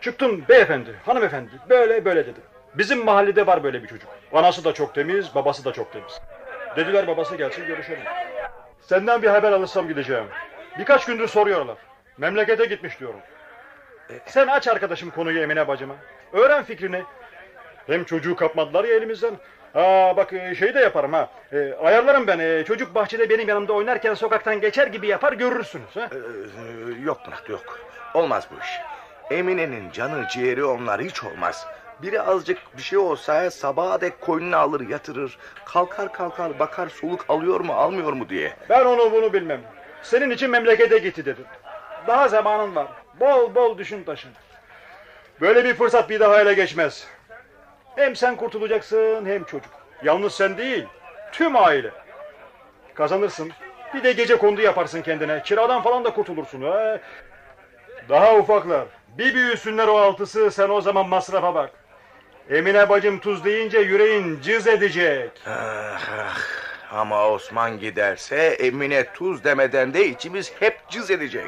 Çıktım 0.00 0.44
beyefendi, 0.48 0.94
hanımefendi 1.06 1.50
böyle 1.68 2.04
böyle 2.04 2.26
dedi. 2.26 2.40
Bizim 2.74 3.04
mahallede 3.04 3.46
var 3.46 3.64
böyle 3.64 3.82
bir 3.82 3.88
çocuk. 3.88 4.08
Anası 4.32 4.64
da 4.64 4.74
çok 4.74 4.94
temiz, 4.94 5.34
babası 5.34 5.64
da 5.64 5.72
çok 5.72 5.92
temiz. 5.92 6.20
Dediler 6.76 7.06
babası 7.06 7.36
gelsin 7.36 7.66
görüşelim. 7.66 8.04
Senden 8.80 9.22
bir 9.22 9.28
haber 9.28 9.52
alırsam 9.52 9.88
gideceğim. 9.88 10.26
Birkaç 10.78 11.06
gündür 11.06 11.28
soruyorlar. 11.28 11.76
Memlekete 12.18 12.64
gitmiş 12.64 13.00
diyorum. 13.00 13.20
Sen 14.26 14.46
aç 14.46 14.68
arkadaşım 14.68 15.10
konuyu 15.10 15.40
Emine 15.40 15.68
bacıma. 15.68 15.94
Öğren 16.32 16.64
fikrini. 16.64 17.02
Hem 17.86 18.04
çocuğu 18.04 18.36
kapmadılar 18.36 18.84
ya 18.84 18.96
elimizden. 18.96 19.34
Aa 19.74 20.16
bak 20.16 20.32
e, 20.32 20.54
şey 20.54 20.74
de 20.74 20.80
yaparım 20.80 21.12
ha. 21.12 21.30
E, 21.52 21.74
ayarlarım 21.82 22.26
ben. 22.26 22.38
E, 22.38 22.64
çocuk 22.64 22.94
bahçede 22.94 23.30
benim 23.30 23.48
yanımda 23.48 23.72
oynarken 23.72 24.14
sokaktan 24.14 24.60
geçer 24.60 24.86
gibi 24.86 25.06
yapar 25.06 25.32
görürsünüz. 25.32 25.96
Ha? 25.96 26.08
Ee, 26.12 27.02
yok 27.04 27.20
Murat 27.26 27.48
yok. 27.48 27.78
Olmaz 28.14 28.48
bu 28.50 28.54
iş. 28.60 28.80
Emine'nin 29.30 29.90
canı 29.90 30.28
ciğeri 30.28 30.64
onlar 30.64 31.02
hiç 31.02 31.24
olmaz. 31.24 31.66
Biri 32.02 32.22
azıcık 32.22 32.58
bir 32.76 32.82
şey 32.82 32.98
olsa 32.98 33.50
sabaha 33.50 34.00
dek 34.00 34.20
koynuna 34.20 34.56
alır 34.56 34.88
yatırır. 34.88 35.38
Kalkar 35.64 36.12
kalkar 36.12 36.58
bakar 36.58 36.88
soluk 36.88 37.24
alıyor 37.28 37.60
mu 37.60 37.72
almıyor 37.72 38.12
mu 38.12 38.28
diye. 38.28 38.52
Ben 38.68 38.84
onu 38.84 39.12
bunu 39.12 39.32
bilmem. 39.32 39.60
Senin 40.02 40.30
için 40.30 40.50
memlekete 40.50 40.98
gitti 40.98 41.24
dedim. 41.24 41.44
Daha 42.06 42.28
zamanın 42.28 42.74
var. 42.74 42.86
Bol 43.20 43.54
bol 43.54 43.78
düşün 43.78 44.04
taşın. 44.04 44.30
Böyle 45.40 45.64
bir 45.64 45.74
fırsat 45.74 46.10
bir 46.10 46.20
daha 46.20 46.40
ele 46.40 46.54
geçmez. 46.54 47.06
Hem 47.96 48.16
sen 48.16 48.36
kurtulacaksın 48.36 49.26
hem 49.26 49.44
çocuk. 49.44 49.70
Yalnız 50.02 50.34
sen 50.34 50.58
değil, 50.58 50.86
tüm 51.32 51.56
aile. 51.56 51.90
Kazanırsın. 52.94 53.52
Bir 53.94 54.04
de 54.04 54.12
gece 54.12 54.38
kondu 54.38 54.60
yaparsın 54.60 55.02
kendine. 55.02 55.42
Kiradan 55.42 55.82
falan 55.82 56.04
da 56.04 56.14
kurtulursun. 56.14 56.62
Ha? 56.62 57.00
Daha 58.08 58.36
ufaklar. 58.36 58.84
Bir 59.18 59.34
büyüsünler 59.34 59.88
o 59.88 59.98
altısı 59.98 60.50
sen 60.50 60.68
o 60.68 60.80
zaman 60.80 61.08
masrafa 61.08 61.54
bak. 61.54 61.70
Emine 62.50 62.88
bacım 62.88 63.18
tuz 63.20 63.44
deyince 63.44 63.78
yüreğin 63.78 64.40
cız 64.40 64.66
edecek. 64.66 65.30
Ah, 65.46 66.00
ah. 66.18 66.38
Ama 66.92 67.28
Osman 67.28 67.78
giderse 67.78 68.36
Emine 68.36 69.12
tuz 69.12 69.44
demeden 69.44 69.94
de 69.94 70.06
içimiz 70.06 70.52
hep 70.60 70.88
cız 70.88 71.10
edecek. 71.10 71.46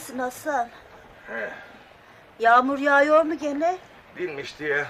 Misin 0.00 0.18
Hasan? 0.18 0.68
Yağmur 2.38 2.78
yağıyor 2.78 3.22
mu 3.24 3.38
gene? 3.38 3.78
Bilmişti 4.16 4.64
ya. 4.64 4.86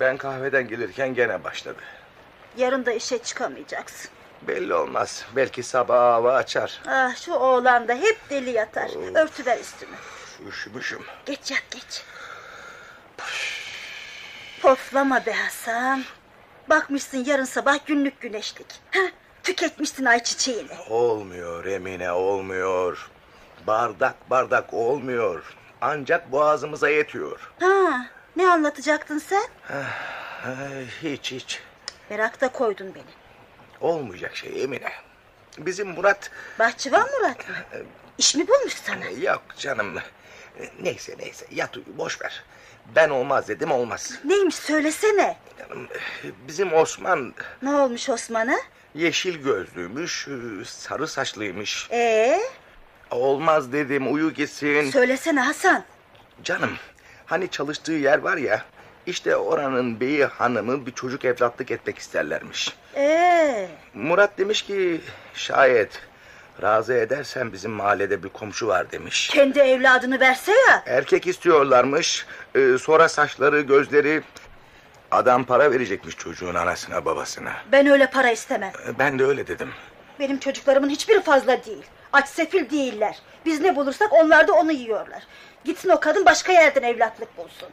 Ben 0.00 0.16
kahveden 0.16 0.68
gelirken 0.68 1.14
gene 1.14 1.44
başladı. 1.44 1.82
Yarın 2.56 2.86
da 2.86 2.92
işe 2.92 3.18
çıkamayacaksın. 3.18 4.10
Belli 4.42 4.74
olmaz. 4.74 5.24
Belki 5.36 5.62
sabah 5.62 5.98
hava 5.98 6.34
açar. 6.34 6.80
Ah 6.88 7.16
şu 7.16 7.32
oğlan 7.32 7.88
da 7.88 7.94
hep 7.94 8.18
deli 8.30 8.50
yatar. 8.50 8.90
Örtüver 9.24 9.58
üstünü. 9.58 9.94
Üşümüşüm. 10.48 11.04
Geç 11.26 11.50
yat 11.50 11.62
geç. 11.70 12.04
Poflama 14.62 15.26
be 15.26 15.32
Hasan. 15.32 16.04
Bakmışsın 16.70 17.24
yarın 17.24 17.44
sabah 17.44 17.86
günlük 17.86 18.20
güneşlik. 18.20 18.66
Heh, 18.90 19.10
tüketmişsin 19.42 20.04
ayçiçeğini. 20.04 20.72
Olmuyor 20.88 21.64
Emine 21.64 22.12
olmuyor. 22.12 23.10
Bardak 23.66 24.30
bardak 24.30 24.74
olmuyor. 24.74 25.54
Ancak 25.80 26.32
boğazımıza 26.32 26.88
yetiyor. 26.88 27.52
Ha, 27.60 28.06
ne 28.36 28.48
anlatacaktın 28.48 29.18
sen? 29.18 29.44
Ay, 30.46 30.86
hiç 31.02 31.32
hiç. 31.32 31.60
Merakta 32.10 32.48
koydun 32.48 32.94
beni. 32.94 33.04
Olmayacak 33.80 34.36
şey 34.36 34.62
Emine. 34.64 34.92
Bizim 35.58 35.88
Murat... 35.88 36.30
Bahçıvan 36.58 37.08
Murat 37.20 37.48
mı? 37.48 37.54
İş 38.18 38.34
mi 38.34 38.48
bulmuş 38.48 38.74
sana? 38.74 39.04
Yok 39.04 39.42
canım. 39.58 39.98
Neyse 40.80 41.14
neyse 41.18 41.46
yat 41.50 41.76
uyu 41.76 41.98
boş 41.98 42.22
ver. 42.22 42.44
Ben 42.96 43.08
olmaz 43.10 43.48
dedim 43.48 43.70
olmaz. 43.70 44.18
Neymiş 44.24 44.54
söylesene. 44.54 45.36
Canım, 45.58 45.88
bizim 46.48 46.72
Osman 46.74 47.34
Ne 47.62 47.70
olmuş 47.76 48.08
Osman'a? 48.10 48.56
yeşil 48.94 49.36
gözlüymüş, 49.42 50.28
sarı 50.66 51.08
saçlıymış. 51.08 51.88
Ee, 51.90 52.40
Olmaz 53.14 53.72
dedim 53.72 54.14
uyu 54.14 54.30
gitsin. 54.34 54.90
söylesene 54.90 55.40
Hasan. 55.40 55.84
Canım 56.44 56.70
hani 57.26 57.48
çalıştığı 57.48 57.92
yer 57.92 58.18
var 58.18 58.36
ya... 58.36 58.62
...işte 59.06 59.36
oranın 59.36 60.00
beyi 60.00 60.24
hanımı 60.24 60.86
bir 60.86 60.92
çocuk 60.92 61.24
evlatlık 61.24 61.70
etmek 61.70 61.98
isterlermiş. 61.98 62.76
Ee, 62.96 63.68
Murat 63.94 64.38
demiş 64.38 64.62
ki 64.62 65.00
şayet 65.34 66.00
Razı 66.62 66.94
edersen 66.94 67.52
bizim 67.52 67.70
mahallede 67.70 68.22
bir 68.22 68.28
komşu 68.28 68.66
var 68.66 68.92
demiş. 68.92 69.28
Kendi 69.28 69.58
evladını 69.58 70.20
verse 70.20 70.52
ya. 70.52 70.82
Erkek 70.86 71.26
istiyorlarmış. 71.26 72.26
Ee, 72.54 72.78
sonra 72.80 73.08
saçları, 73.08 73.60
gözleri... 73.60 74.22
Adam 75.10 75.44
para 75.44 75.70
verecekmiş 75.72 76.16
çocuğun 76.16 76.54
anasına 76.54 77.04
babasına. 77.04 77.52
Ben 77.72 77.86
öyle 77.86 78.10
para 78.10 78.30
istemem. 78.30 78.72
Ben 78.98 79.18
de 79.18 79.24
öyle 79.24 79.46
dedim. 79.46 79.68
Benim 80.20 80.38
çocuklarımın 80.38 80.88
hiçbiri 80.88 81.22
fazla 81.22 81.64
değil. 81.64 81.84
Aç 82.14 82.28
sefil 82.28 82.70
değiller. 82.70 83.18
Biz 83.46 83.60
ne 83.60 83.76
bulursak 83.76 84.12
onlar 84.12 84.48
da 84.48 84.52
onu 84.52 84.72
yiyorlar. 84.72 85.22
Gitsin 85.64 85.88
o 85.88 86.00
kadın 86.00 86.24
başka 86.24 86.52
yerden 86.52 86.82
evlatlık 86.82 87.36
bulsun. 87.36 87.68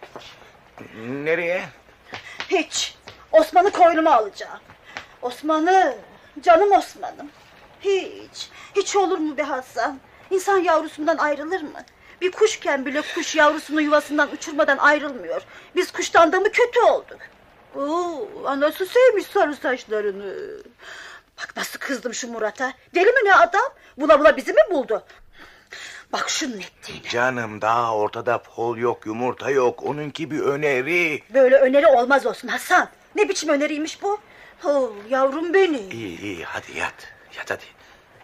Nereye? 1.07 1.63
Hiç. 2.50 2.95
Osman'ı 3.31 3.71
koynuma 3.71 4.15
alacağım. 4.15 4.60
Osman'ı, 5.21 5.95
canım 6.41 6.71
Osman'ım. 6.71 7.31
Hiç, 7.81 8.50
hiç 8.75 8.95
olur 8.95 9.17
mu 9.17 9.38
be 9.38 9.43
Hasan? 9.43 10.00
İnsan 10.31 10.57
yavrusundan 10.57 11.17
ayrılır 11.17 11.62
mı? 11.62 11.79
Bir 12.21 12.31
kuşken 12.31 12.86
bile 12.86 13.01
kuş 13.15 13.36
yavrusunu 13.36 13.81
yuvasından 13.81 14.31
uçurmadan 14.31 14.77
ayrılmıyor. 14.77 15.41
Biz 15.75 15.91
kuştan 15.91 16.31
da 16.31 16.39
mı 16.39 16.51
kötü 16.51 16.79
olduk? 16.79 17.19
Oo, 17.75 18.27
anası 18.45 18.86
sevmiş 18.86 19.25
sarı 19.25 19.55
saçlarını. 19.55 20.33
Bak 21.41 21.57
nasıl 21.57 21.79
kızdım 21.79 22.13
şu 22.13 22.27
Murat'a. 22.31 22.74
Deli 22.95 23.05
mi 23.05 23.19
ne 23.25 23.36
adam? 23.36 23.62
Bula 23.98 24.19
bula 24.19 24.38
bizi 24.38 24.53
mi 24.53 24.62
buldu? 24.71 25.03
Bak 26.13 26.29
şunun 26.29 26.60
ettiğini. 26.60 27.10
Canım 27.10 27.62
daha 27.62 27.95
ortada 27.95 28.38
fol 28.39 28.77
yok, 28.77 29.05
yumurta 29.05 29.50
yok. 29.50 29.83
Onunki 29.83 30.31
bir 30.31 30.39
öneri. 30.39 31.24
Böyle 31.33 31.55
öneri 31.57 31.88
olmaz 31.88 32.25
olsun 32.25 32.48
Hasan. 32.48 32.89
Ne 33.15 33.29
biçim 33.29 33.50
öneriymiş 33.50 34.01
bu? 34.03 34.19
Oh, 34.63 34.89
yavrum 35.10 35.53
benim. 35.53 35.91
İyi 35.91 36.21
iyi 36.21 36.43
hadi 36.45 36.77
yat. 36.77 36.93
Yat 37.38 37.51
hadi. 37.51 37.63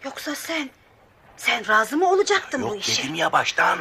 Yoksa 0.06 0.36
sen, 0.36 0.70
sen 1.38 1.68
razı 1.68 1.98
mı 1.98 2.10
olacaktın 2.12 2.62
bu 2.62 2.68
Yok 2.68 2.80
işe? 2.88 3.04
dedim 3.04 3.16
ya 3.16 3.32
baştan. 3.32 3.80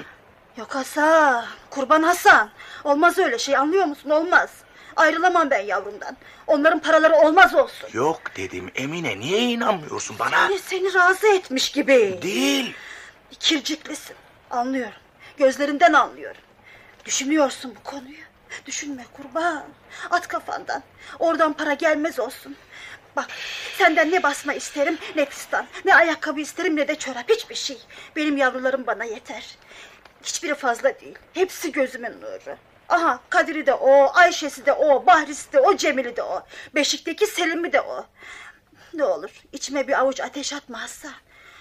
Yok 0.57 0.75
Hasan, 0.75 1.45
kurban 1.71 2.03
Hasan. 2.03 2.51
Olmaz 2.85 3.19
öyle 3.19 3.39
şey 3.39 3.57
anlıyor 3.57 3.85
musun? 3.85 4.11
Olmaz. 4.11 4.51
Ayrılamam 4.97 5.51
ben 5.51 5.61
yavrumdan. 5.61 6.17
Onların 6.47 6.79
paraları 6.79 7.15
olmaz 7.15 7.55
olsun. 7.55 7.89
Yok 7.93 8.21
dedim 8.37 8.71
Emine 8.75 9.19
niye 9.21 9.39
inanmıyorsun 9.41 10.19
bana? 10.19 10.37
Yani 10.37 10.59
seni 10.59 10.95
razı 10.95 11.27
etmiş 11.27 11.73
gibi. 11.73 12.19
Değil. 12.23 12.75
Kirciklisin. 13.41 14.17
Anlıyorum. 14.51 14.99
Gözlerinden 15.37 15.93
anlıyorum. 15.93 16.41
Düşünüyorsun 17.05 17.75
bu 17.79 17.91
konuyu. 17.91 18.27
Düşünme 18.67 19.05
kurban. 19.13 19.65
At 20.11 20.29
kafandan. 20.29 20.83
Oradan 21.19 21.53
para 21.53 21.75
gelmez 21.75 22.21
olsun. 22.21 22.57
Bak 23.17 23.27
senden 23.79 24.11
ne 24.11 24.23
basma 24.23 24.55
isterim 24.55 24.99
ne 25.17 25.27
fistan. 25.27 25.67
Ne 25.85 25.95
ayakkabı 25.95 26.41
isterim 26.41 26.77
ne 26.77 26.89
de 26.89 26.95
çorap. 26.95 27.31
Hiçbir 27.31 27.55
şey. 27.55 27.79
Benim 28.17 28.37
yavrularım 28.37 28.87
bana 28.87 29.05
yeter. 29.05 29.57
Hiçbiri 30.23 30.55
fazla 30.55 31.01
değil. 31.01 31.19
Hepsi 31.33 31.73
gözümün 31.73 32.21
nuru. 32.21 32.57
Aha 32.89 33.21
Kadir'i 33.31 33.67
de 33.67 33.75
o, 33.75 34.11
Ayşe'si 34.15 34.67
de 34.67 34.73
o, 34.73 35.07
Bahrisi 35.07 35.53
de 35.53 35.61
o, 35.61 35.77
Cemil'i 35.77 36.17
de 36.17 36.23
o. 36.23 36.43
Beşik'teki 36.75 37.27
Selim'i 37.27 37.73
de 37.73 37.81
o. 37.81 38.07
Ne 38.95 39.05
olur 39.05 39.31
içime 39.53 39.89
bir 39.89 39.99
avuç 40.01 40.21
ateş 40.21 40.53
atma 40.53 40.83
Hasan. 40.83 41.13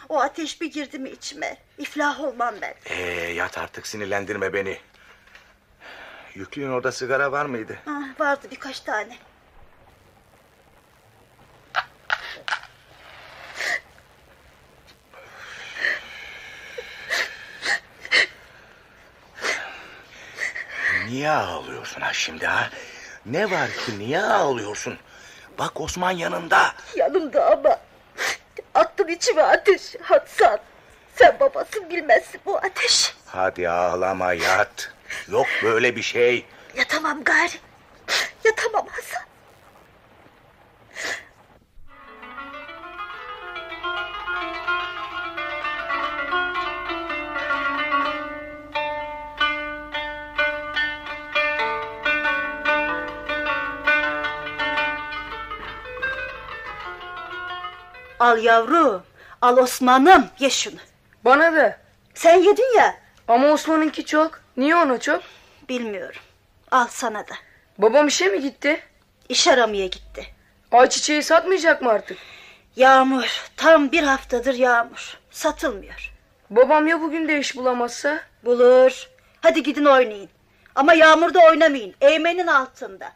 O 0.10 0.20
ateş 0.20 0.62
bir 0.62 0.72
girdi 0.72 1.00
mi 1.00 1.10
içime 1.10 1.58
iflah 1.78 2.20
olmam 2.22 2.56
ben. 2.62 2.74
Ee, 2.86 3.02
yat 3.34 3.58
artık 3.58 3.88
sinirlendirme 3.88 4.54
beni. 4.54 4.78
Yüklüğün 6.36 6.72
orada 6.72 6.92
sigara 6.92 7.32
var 7.32 7.46
mıydı? 7.46 7.78
Ah, 7.88 8.20
vardı 8.20 8.48
birkaç 8.52 8.80
tane. 8.80 9.18
Niye 21.16 21.32
ağlıyorsun 21.32 22.02
ha 22.02 22.14
şimdi 22.14 22.46
ha? 22.46 22.70
Ne 23.26 23.52
var 23.52 23.70
ki 23.70 24.00
niye 24.00 24.22
ağlıyorsun? 24.22 24.98
Bak 25.60 25.82
Osman 25.82 26.12
yanında. 26.12 26.74
Yanımda 26.96 27.52
ama 27.52 27.80
attın 28.74 29.08
içime 29.08 29.42
ateş 29.42 29.96
Hasan. 30.02 30.60
Sen 31.16 31.38
babasın 31.40 31.90
bilmezsin 31.90 32.42
bu 32.46 32.58
ateş. 32.58 33.16
Hadi 33.26 33.70
ağlama 33.70 34.34
yat. 34.34 34.92
Yok 35.28 35.46
böyle 35.64 35.96
bir 35.96 36.02
şey. 36.02 36.46
Yatamam 36.78 37.24
gari. 37.24 37.60
Yatamam 38.44 38.88
Hasan. 38.88 39.24
Al 58.26 58.38
yavrum, 58.44 59.04
al 59.42 59.58
Osman'ım, 59.58 60.30
ye 60.40 60.50
şunu. 60.50 60.80
Bana 61.26 61.56
da. 61.56 61.78
Sen 62.14 62.36
yedin 62.38 62.78
ya, 62.78 62.96
Ama 63.28 63.48
Osman'ınki 63.48 64.06
çok. 64.06 64.42
Niye 64.58 64.76
ona 64.76 65.00
çok? 65.00 65.22
bilmiyorum. 65.70 66.22
Al 66.72 66.88
sana 66.90 67.20
da. 67.20 67.34
Babam 67.78 68.08
işe 68.08 68.28
mi 68.28 68.42
gitti? 68.42 68.80
İş 69.30 69.48
aramaya 69.48 69.86
gitti. 69.88 70.26
Ayçiçeği 70.72 71.24
satmayacak 71.24 71.82
mı 71.82 71.90
artık? 71.90 72.18
Yağmur, 72.76 73.50
tam 73.58 73.92
bir 73.92 74.04
haftadır 74.04 74.54
yağmur. 74.54 75.18
Satılmıyor. 75.32 76.12
Babam 76.50 76.88
ya 76.88 77.02
bugün 77.02 77.28
de 77.28 77.40
iş 77.40 77.56
bulamazsa? 77.58 78.20
Bulur. 78.46 79.10
Hadi 79.42 79.64
gidin 79.64 79.86
oynayın. 79.86 80.30
Ama 80.76 80.94
yağmurda 80.94 81.40
oynamayın. 81.40 81.96
Eğmenin 82.02 82.48
altında. 82.48 83.12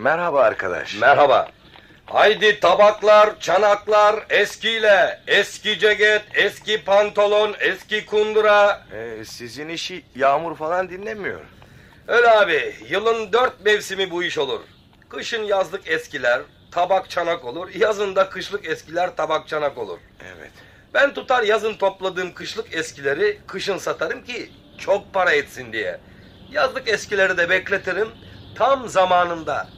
Merhaba 0.00 0.40
arkadaş. 0.40 0.94
Merhaba. 0.94 1.48
Haydi 2.06 2.60
tabaklar, 2.60 3.40
çanaklar 3.40 4.24
eskiyle. 4.30 5.20
Eski 5.26 5.78
ceket, 5.78 6.22
eski 6.34 6.84
pantolon, 6.84 7.54
eski 7.60 8.06
kundura. 8.06 8.86
Ee, 8.92 9.24
sizin 9.24 9.68
işi 9.68 10.04
yağmur 10.16 10.56
falan 10.56 10.90
dinlemiyor. 10.90 11.40
Öyle 12.08 12.30
abi, 12.30 12.74
yılın 12.88 13.32
dört 13.32 13.64
mevsimi 13.64 14.10
bu 14.10 14.22
iş 14.22 14.38
olur. 14.38 14.60
Kışın 15.08 15.42
yazlık 15.42 15.88
eskiler, 15.88 16.40
tabak 16.70 17.10
çanak 17.10 17.44
olur. 17.44 17.68
Yazın 17.74 18.16
da 18.16 18.28
kışlık 18.28 18.68
eskiler, 18.68 19.16
tabak 19.16 19.48
çanak 19.48 19.78
olur. 19.78 19.98
Evet. 20.36 20.50
Ben 20.94 21.14
tutar 21.14 21.42
yazın 21.42 21.74
topladığım 21.74 22.34
kışlık 22.34 22.74
eskileri 22.74 23.38
kışın 23.46 23.78
satarım 23.78 24.24
ki 24.24 24.50
çok 24.78 25.14
para 25.14 25.32
etsin 25.32 25.72
diye. 25.72 26.00
Yazlık 26.50 26.88
eskileri 26.88 27.36
de 27.36 27.50
bekletirim 27.50 28.08
tam 28.54 28.88
zamanında. 28.88 29.68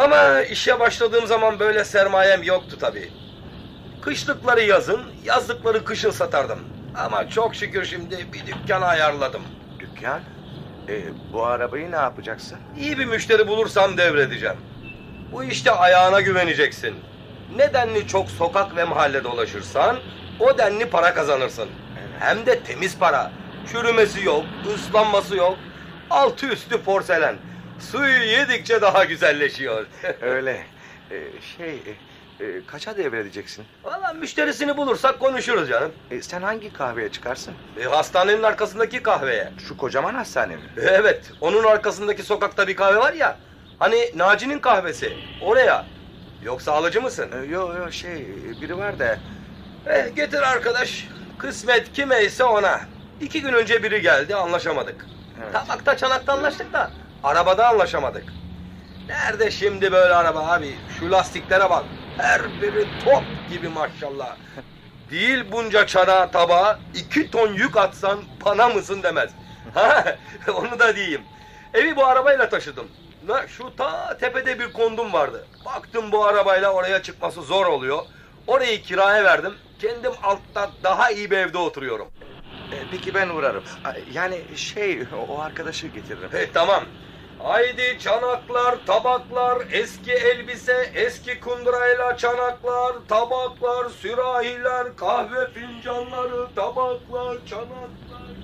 Ama 0.00 0.40
işe 0.40 0.80
başladığım 0.80 1.26
zaman 1.26 1.58
böyle 1.58 1.84
sermayem 1.84 2.42
yoktu 2.42 2.76
tabii. 2.80 3.12
Kışlıkları 4.02 4.60
yazın, 4.60 5.00
yazlıkları 5.24 5.84
kışın 5.84 6.10
satardım. 6.10 6.58
Ama 6.96 7.28
çok 7.28 7.54
şükür 7.54 7.84
şimdi 7.84 8.26
bir 8.32 8.46
dükkan 8.46 8.82
ayarladım. 8.82 9.42
Dükkan. 9.78 10.20
Ee, 10.88 11.02
bu 11.32 11.46
arabayı 11.46 11.90
ne 11.90 11.96
yapacaksın? 11.96 12.58
İyi 12.78 12.98
bir 12.98 13.04
müşteri 13.04 13.48
bulursam 13.48 13.96
devredeceğim. 13.96 14.56
Bu 15.32 15.44
işte 15.44 15.70
ayağına 15.70 16.20
güveneceksin. 16.20 16.94
Ne 17.56 17.74
denli 17.74 18.06
çok 18.06 18.30
sokak 18.30 18.76
ve 18.76 18.84
mahalle 18.84 19.24
dolaşırsan 19.24 19.96
o 20.40 20.58
denli 20.58 20.90
para 20.90 21.14
kazanırsın. 21.14 21.68
Hem 22.18 22.46
de 22.46 22.60
temiz 22.60 22.98
para. 22.98 23.30
Çürümesi 23.72 24.24
yok, 24.24 24.44
ıslanması 24.74 25.36
yok. 25.36 25.56
Altı 26.10 26.46
üstü 26.46 26.82
porselen. 26.82 27.36
Suyu 27.80 28.22
yedikçe 28.22 28.80
daha 28.80 29.04
güzelleşiyor. 29.04 29.86
Öyle. 30.22 30.66
Ee, 31.10 31.22
şey, 31.56 31.82
e, 32.40 32.44
e, 32.44 32.66
kaça 32.66 32.96
devredeceksin? 32.96 33.64
Valla 33.84 34.12
müşterisini 34.12 34.76
bulursak 34.76 35.20
konuşuruz 35.20 35.68
canım. 35.68 35.92
E, 36.10 36.22
sen 36.22 36.42
hangi 36.42 36.72
kahveye 36.72 37.08
çıkarsın? 37.12 37.54
E, 37.80 37.84
hastanenin 37.84 38.42
arkasındaki 38.42 39.02
kahveye. 39.02 39.52
Şu 39.68 39.76
kocaman 39.76 40.14
hastane 40.14 40.56
mi? 40.56 40.62
E, 40.76 40.80
Evet, 40.80 41.32
onun 41.40 41.64
arkasındaki 41.64 42.22
sokakta 42.22 42.68
bir 42.68 42.76
kahve 42.76 42.96
var 42.96 43.12
ya. 43.12 43.36
Hani 43.78 44.12
Naci'nin 44.16 44.58
kahvesi. 44.58 45.16
Oraya. 45.42 45.86
Yoksa 46.42 46.72
alıcı 46.72 47.02
mısın? 47.02 47.30
Ee, 47.34 47.46
yo 47.46 47.74
yo 47.78 47.90
şey, 47.92 48.26
biri 48.62 48.78
var 48.78 48.98
da. 48.98 49.18
Eh, 49.86 50.16
getir 50.16 50.42
arkadaş. 50.42 51.08
Kısmet 51.38 51.92
kimeyse 51.92 52.44
ona. 52.44 52.80
İki 53.20 53.42
gün 53.42 53.52
önce 53.52 53.82
biri 53.82 54.02
geldi 54.02 54.34
anlaşamadık. 54.34 55.06
Evet. 55.44 55.52
Tabakta 55.52 55.96
çanakta 55.96 56.32
anlaştık 56.32 56.72
da 56.72 56.90
arabada 57.24 57.68
anlaşamadık. 57.68 58.24
Nerede 59.08 59.50
şimdi 59.50 59.92
böyle 59.92 60.14
araba 60.14 60.46
abi? 60.52 60.74
Şu 60.98 61.10
lastiklere 61.10 61.70
bak. 61.70 61.84
Her 62.16 62.42
biri 62.62 62.86
top 63.04 63.22
gibi 63.50 63.68
maşallah. 63.68 64.36
Değil 65.10 65.44
bunca 65.52 65.86
çana 65.86 66.30
tabağa 66.30 66.78
iki 66.94 67.30
ton 67.30 67.52
yük 67.52 67.76
atsan 67.76 68.20
bana 68.44 68.68
mısın 68.68 69.02
demez. 69.02 69.30
Ha, 69.74 70.16
onu 70.54 70.78
da 70.78 70.96
diyeyim. 70.96 71.22
Evi 71.74 71.96
bu 71.96 72.06
arabayla 72.06 72.48
taşıdım. 72.48 72.86
Na, 73.28 73.48
şu 73.48 73.76
ta 73.76 74.16
tepede 74.18 74.58
bir 74.58 74.72
kondum 74.72 75.12
vardı. 75.12 75.46
Baktım 75.64 76.12
bu 76.12 76.24
arabayla 76.24 76.72
oraya 76.72 77.02
çıkması 77.02 77.42
zor 77.42 77.66
oluyor. 77.66 78.02
Orayı 78.46 78.82
kiraya 78.82 79.24
verdim. 79.24 79.54
Kendim 79.78 80.12
altta 80.22 80.70
daha 80.84 81.10
iyi 81.10 81.30
bir 81.30 81.36
evde 81.38 81.58
oturuyorum. 81.58 82.08
E, 82.72 82.76
peki 82.90 83.14
ben 83.14 83.28
uğrarım. 83.28 83.64
Yani 84.12 84.40
şey 84.56 85.02
o 85.28 85.40
arkadaşı 85.40 85.86
getiririm. 85.86 86.32
He, 86.32 86.52
tamam. 86.52 86.84
Haydi 87.42 87.98
çanaklar, 87.98 88.76
tabaklar, 88.86 89.62
eski 89.72 90.12
elbise, 90.12 90.90
eski 90.94 91.40
kundurayla 91.40 92.16
çanaklar, 92.16 92.96
tabaklar, 93.08 93.88
sürahiler, 93.88 94.96
kahve 94.96 95.50
fincanları, 95.50 96.54
tabaklar, 96.54 97.38
çanaklar. 97.46 98.39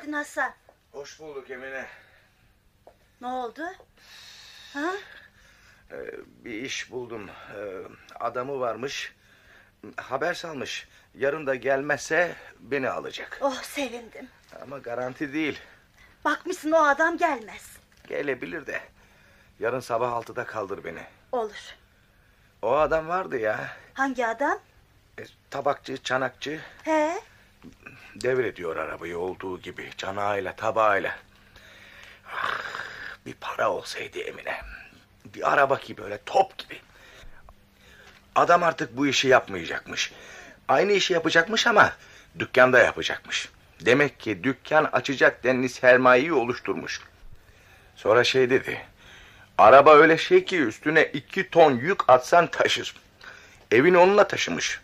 Geldin 0.00 0.12
Hasan. 0.12 0.52
Hoş 0.92 1.20
bulduk 1.20 1.50
Emine. 1.50 1.86
Ne 3.20 3.26
oldu? 3.26 3.62
Ha? 4.72 4.92
Ee, 5.92 5.96
bir 6.44 6.62
iş 6.62 6.90
buldum. 6.90 7.30
Ee, 7.56 7.82
adamı 8.20 8.60
varmış. 8.60 9.14
Haber 9.96 10.34
salmış. 10.34 10.88
Yarın 11.14 11.46
da 11.46 11.54
gelmezse 11.54 12.36
beni 12.60 12.90
alacak. 12.90 13.38
Oh 13.40 13.62
sevindim. 13.62 14.28
Ama 14.62 14.78
garanti 14.78 15.32
değil. 15.32 15.60
Bakmışsın 16.24 16.72
o 16.72 16.82
adam 16.84 17.16
gelmez. 17.16 17.76
Gelebilir 18.08 18.66
de. 18.66 18.80
Yarın 19.60 19.80
sabah 19.80 20.12
altıda 20.12 20.44
kaldır 20.46 20.84
beni. 20.84 21.02
Olur. 21.32 21.74
O 22.62 22.76
adam 22.76 23.08
vardı 23.08 23.38
ya. 23.38 23.76
Hangi 23.94 24.26
adam? 24.26 24.58
e, 25.18 25.22
tabakçı, 25.50 26.02
çanakçı. 26.02 26.60
He? 26.84 27.20
Devrediyor 28.14 28.76
arabayı 28.76 29.18
olduğu 29.18 29.60
gibi. 29.60 29.90
Çanağıyla, 29.96 30.56
tabağıyla. 30.56 31.16
Ah, 32.34 32.60
bir 33.26 33.34
para 33.34 33.70
olsaydı 33.70 34.18
Emine. 34.18 34.60
Bir 35.24 35.52
araba 35.52 35.78
ki 35.78 35.96
böyle 35.96 36.18
top 36.26 36.58
gibi. 36.58 36.80
Adam 38.34 38.62
artık 38.62 38.96
bu 38.96 39.06
işi 39.06 39.28
yapmayacakmış. 39.28 40.12
Aynı 40.68 40.92
işi 40.92 41.12
yapacakmış 41.12 41.66
ama 41.66 41.92
dükkanda 42.38 42.78
yapacakmış. 42.78 43.48
Demek 43.80 44.20
ki 44.20 44.44
dükkan 44.44 44.84
açacak 44.84 45.44
denli 45.44 45.68
sermayeyi 45.68 46.32
oluşturmuş. 46.32 47.00
Sonra 47.96 48.24
şey 48.24 48.50
dedi. 48.50 48.86
Araba 49.58 49.96
öyle 49.96 50.18
şey 50.18 50.44
ki 50.44 50.60
üstüne 50.62 51.04
iki 51.04 51.50
ton 51.50 51.72
yük 51.72 52.10
atsan 52.10 52.46
taşır. 52.46 52.94
Evini 53.70 53.98
onunla 53.98 54.28
taşımış. 54.28 54.80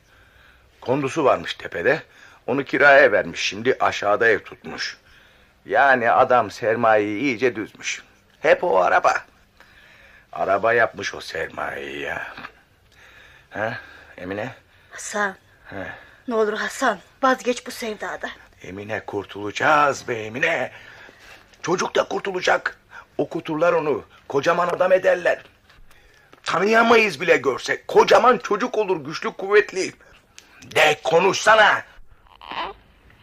Kondusu 0.81 1.25
varmış 1.25 1.55
tepede. 1.55 2.03
Onu 2.47 2.65
kiraya 2.65 3.13
vermiş. 3.13 3.41
Şimdi 3.41 3.77
aşağıda 3.81 4.29
ev 4.29 4.39
tutmuş. 4.39 4.97
Yani 5.65 6.11
adam 6.11 6.51
sermayeyi 6.51 7.21
iyice 7.21 7.57
düzmüş. 7.57 8.03
Hep 8.41 8.65
o 8.65 8.81
araba. 8.81 9.15
Araba 10.33 10.73
yapmış 10.73 11.15
o 11.15 11.21
sermayeyi 11.21 12.01
ya. 12.01 12.27
Ha 13.51 13.79
Emine? 14.17 14.55
Hasan. 14.91 15.37
He. 15.71 15.87
Ne 16.29 16.35
olur 16.35 16.53
Hasan 16.53 16.99
vazgeç 17.23 17.67
bu 17.67 17.71
sevdadan. 17.71 18.31
Emine 18.63 19.01
kurtulacağız 19.01 20.09
be 20.09 20.15
Emine. 20.15 20.71
Çocuk 21.63 21.97
da 21.97 22.09
kurtulacak. 22.09 22.79
Okuturlar 23.19 23.73
onu. 23.73 24.05
Kocaman 24.29 24.69
adam 24.69 24.93
ederler. 24.93 25.43
Tanıyamayız 26.43 27.21
bile 27.21 27.37
görsek. 27.37 27.89
Kocaman 27.89 28.39
çocuk 28.39 28.79
olur 28.79 29.05
güçlü 29.05 29.33
kuvvetli. 29.33 29.93
De 30.63 31.01
konuşsana. 31.05 31.83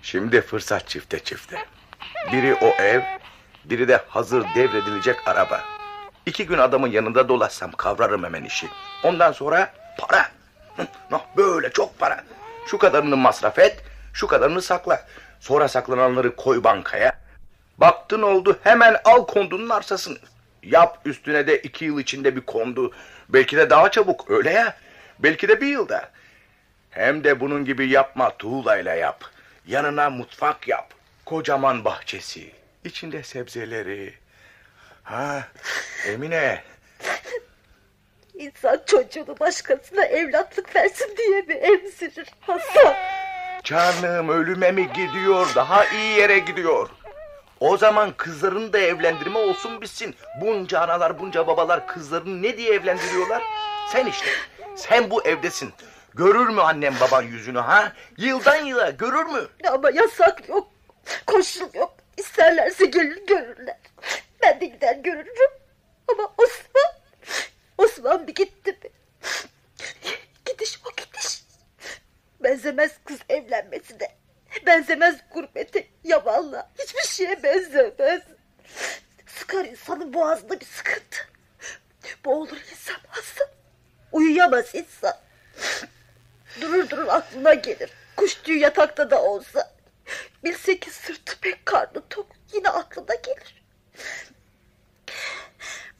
Şimdi 0.02 0.42
fırsat 0.42 0.88
çifte 0.88 1.20
çifte. 1.20 1.66
Biri 2.32 2.56
o 2.56 2.66
ev, 2.68 3.02
biri 3.66 3.88
de 3.88 4.02
hazır 4.08 4.46
devredilecek 4.56 5.28
araba. 5.28 5.62
İki 6.26 6.46
gün 6.46 6.58
adamın 6.58 6.88
yanında 6.88 7.30
dolaşsam 7.30 7.72
kavrarım 7.72 8.24
hemen 8.24 8.44
işi. 8.44 8.68
Ondan 9.04 9.32
sonra 9.32 9.74
para. 9.98 10.32
No, 11.12 11.22
Böyle 11.38 11.72
çok 11.72 12.00
para. 12.00 12.24
Şu 12.68 12.78
kadarını 12.78 13.18
masraf 13.18 13.60
et, 13.60 13.84
şu 14.14 14.28
kadarını 14.28 14.62
sakla. 14.62 15.06
Sonra 15.40 15.68
saklananları 15.68 16.36
koy 16.36 16.64
bankaya. 16.64 17.20
Baktın 17.78 18.22
oldu 18.22 18.60
hemen 18.64 18.98
al 19.06 19.26
kondunun 19.28 19.70
arsasını. 19.70 20.18
Yap 20.64 21.00
üstüne 21.06 21.48
de 21.48 21.62
iki 21.62 21.86
yıl 21.86 22.00
içinde 22.00 22.36
bir 22.36 22.42
kondu. 22.42 22.92
Belki 23.30 23.58
de 23.58 23.70
daha 23.70 23.92
çabuk 23.92 24.32
öyle 24.32 24.52
ya. 24.52 24.76
Belki 25.20 25.48
de 25.48 25.62
bir 25.62 25.68
yılda. 25.68 26.10
Hem 26.94 27.24
de 27.24 27.40
bunun 27.40 27.66
gibi 27.66 27.90
yapma 27.90 28.38
tuğlayla 28.38 28.94
yap. 28.94 29.24
Yanına 29.68 30.10
mutfak 30.10 30.68
yap. 30.68 30.94
Kocaman 31.26 31.86
bahçesi. 31.86 32.52
İçinde 32.84 33.24
sebzeleri. 33.24 34.14
Ha 35.04 35.48
Emine. 36.08 36.64
İnsan 38.34 38.82
çocuğunu 38.86 39.40
başkasına 39.40 40.06
evlatlık 40.06 40.76
versin 40.76 41.18
diye 41.18 41.42
mi 41.42 41.54
emzirir 41.54 42.28
Hasan? 42.42 42.94
Canım 43.64 44.30
ölüme 44.30 44.72
mi 44.72 44.90
gidiyor? 44.94 45.48
Daha 45.56 45.86
iyi 45.86 46.18
yere 46.18 46.40
gidiyor. 46.40 46.90
O 47.60 47.78
zaman 47.78 48.14
kızlarını 48.18 48.74
da 48.74 48.80
evlendirme 48.80 49.40
olsun 49.40 49.82
bitsin. 49.82 50.16
Bunca 50.42 50.80
analar 50.80 51.20
bunca 51.20 51.48
babalar 51.48 51.88
kızlarını 51.88 52.42
ne 52.42 52.58
diye 52.58 52.74
evlendiriyorlar? 52.74 53.44
Sen 53.92 54.06
işte. 54.06 54.28
Sen 54.76 55.10
bu 55.10 55.28
evdesin. 55.28 55.74
Görür 56.15 56.49
mü 56.49 56.62
annem 56.62 56.95
baban 57.02 57.21
yüzünü 57.21 57.60
ha? 57.60 57.93
Yıldan 58.17 58.65
yıla 58.65 58.89
görür 58.89 59.26
mü? 59.26 59.47
Ama 59.67 59.89
yasak 59.89 60.49
yok. 60.49 60.71
Koşul 61.26 61.73
yok. 61.73 61.95
İsterlerse 62.17 62.86
gelir 62.86 63.26
görürler. 63.28 63.78
Ben 64.41 64.62
de 64.62 64.65
gider 64.65 64.95
görürüm. 64.95 65.52
Ama 66.08 66.34
Osman... 66.38 66.93
Osman 67.78 68.28
bir 68.28 68.36
gitti 68.36 68.71
mi? 68.71 68.89
Gidiş 70.45 70.80
o 70.86 70.89
gidiş. 70.95 71.43
Benzemez 72.43 72.91
kız 73.06 73.19
evlenmesine. 73.30 74.08
Benzemez 74.65 75.15
gurbete, 75.34 75.88
yabanla. 76.04 76.71
Hiçbir 76.80 77.08
şeye 77.08 77.43
benzemez. 77.43 78.21
Sıkar 79.28 79.65
insanın 79.65 80.13
boğazında 80.13 80.60
bir 80.60 80.65
sıkıntı. 80.65 81.28
Boğulur 82.26 82.58
insan 82.71 82.97
hasta. 83.08 83.43
Uyuyamaz 84.12 84.76
insan. 84.76 85.13
Durur 86.62 86.89
durur 86.89 87.08
aklına 87.08 87.54
gelir. 87.54 87.89
Kuş 88.16 88.36
tüyü 88.36 88.60
yatakta 88.60 89.12
da 89.12 89.22
olsa. 89.24 89.74
Bilse 90.44 90.80
ki 90.80 90.92
sırtı 90.92 91.39
pek 91.42 91.66
karnı 91.66 92.08
tok. 92.10 92.28
Yine 92.54 92.70
aklına 92.70 93.16
gelir. 93.16 93.63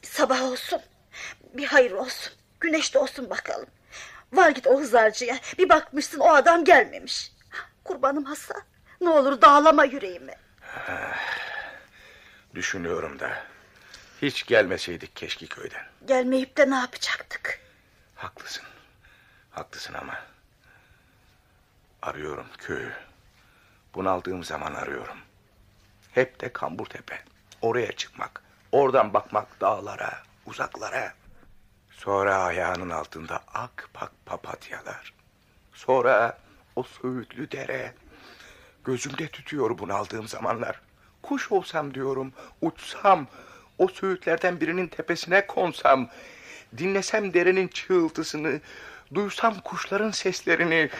Bir 0.02 0.06
sabah 0.08 0.42
olsun. 0.42 0.80
Bir 1.54 1.66
hayır 1.66 1.92
olsun. 1.92 2.32
Güneş 2.60 2.94
de 2.94 2.98
olsun 2.98 3.30
bakalım. 3.30 3.68
Var 4.32 4.50
git 4.50 4.66
o 4.66 4.80
hızarcıya. 4.80 5.38
Bir 5.58 5.68
bakmışsın 5.68 6.18
o 6.20 6.28
adam 6.34 6.64
gelmemiş. 6.64 7.32
Kurbanım 7.84 8.24
Hasan. 8.24 8.62
Ne 9.00 9.08
olur 9.08 9.40
dağlama 9.40 9.84
yüreğimi. 9.84 10.34
Düşünüyorum 12.54 13.18
da. 13.18 13.30
Hiç 14.22 14.46
gelmeseydik 14.46 15.16
keşke 15.16 15.46
köyden. 15.46 15.86
Gelmeyip 16.06 16.56
de 16.56 16.70
ne 16.70 16.74
yapacaktık? 16.74 17.60
Haklısın. 18.14 18.64
Haklısın 19.50 19.94
ama. 19.94 20.33
Arıyorum 22.04 22.46
köyü. 22.58 22.92
Bunaldığım 23.94 24.44
zaman 24.44 24.74
arıyorum. 24.74 25.16
Hep 26.12 26.40
de 26.40 26.52
Kamburtepe. 26.52 27.18
Oraya 27.62 27.92
çıkmak. 27.92 28.42
Oradan 28.72 29.14
bakmak 29.14 29.60
dağlara, 29.60 30.22
uzaklara. 30.46 31.14
Sonra 31.90 32.36
ayağının 32.36 32.90
altında 32.90 33.40
ak 33.54 33.88
pak 33.94 34.12
papatyalar. 34.26 35.12
Sonra 35.72 36.38
o 36.76 36.82
söğütlü 36.82 37.50
dere. 37.50 37.94
Gözümde 38.84 39.28
tütüyor 39.28 39.78
bunaldığım 39.78 40.28
zamanlar. 40.28 40.80
Kuş 41.22 41.52
olsam 41.52 41.94
diyorum, 41.94 42.32
uçsam, 42.60 43.26
o 43.78 43.88
söğütlerden 43.88 44.60
birinin 44.60 44.88
tepesine 44.88 45.46
konsam, 45.46 46.08
dinlesem 46.78 47.34
derenin 47.34 47.68
çığıltısını, 47.68 48.60
duysam 49.14 49.60
kuşların 49.60 50.10
seslerini. 50.10 50.90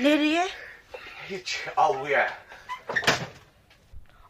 Nereye? 0.00 0.48
Hiç 1.30 1.60
avluya. 1.76 2.32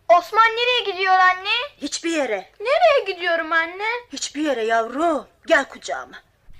Osman 0.08 0.48
nereye 0.48 0.92
gidiyor 0.92 1.14
anne? 1.14 1.48
Hiçbir 1.78 2.10
yere. 2.10 2.50
Nereye 2.60 3.14
gidiyorum 3.14 3.52
anne? 3.52 3.88
Hiçbir 4.12 4.42
yere 4.42 4.64
yavrum. 4.64 5.26
Gel 5.46 5.64
kucağıma. 5.68 6.16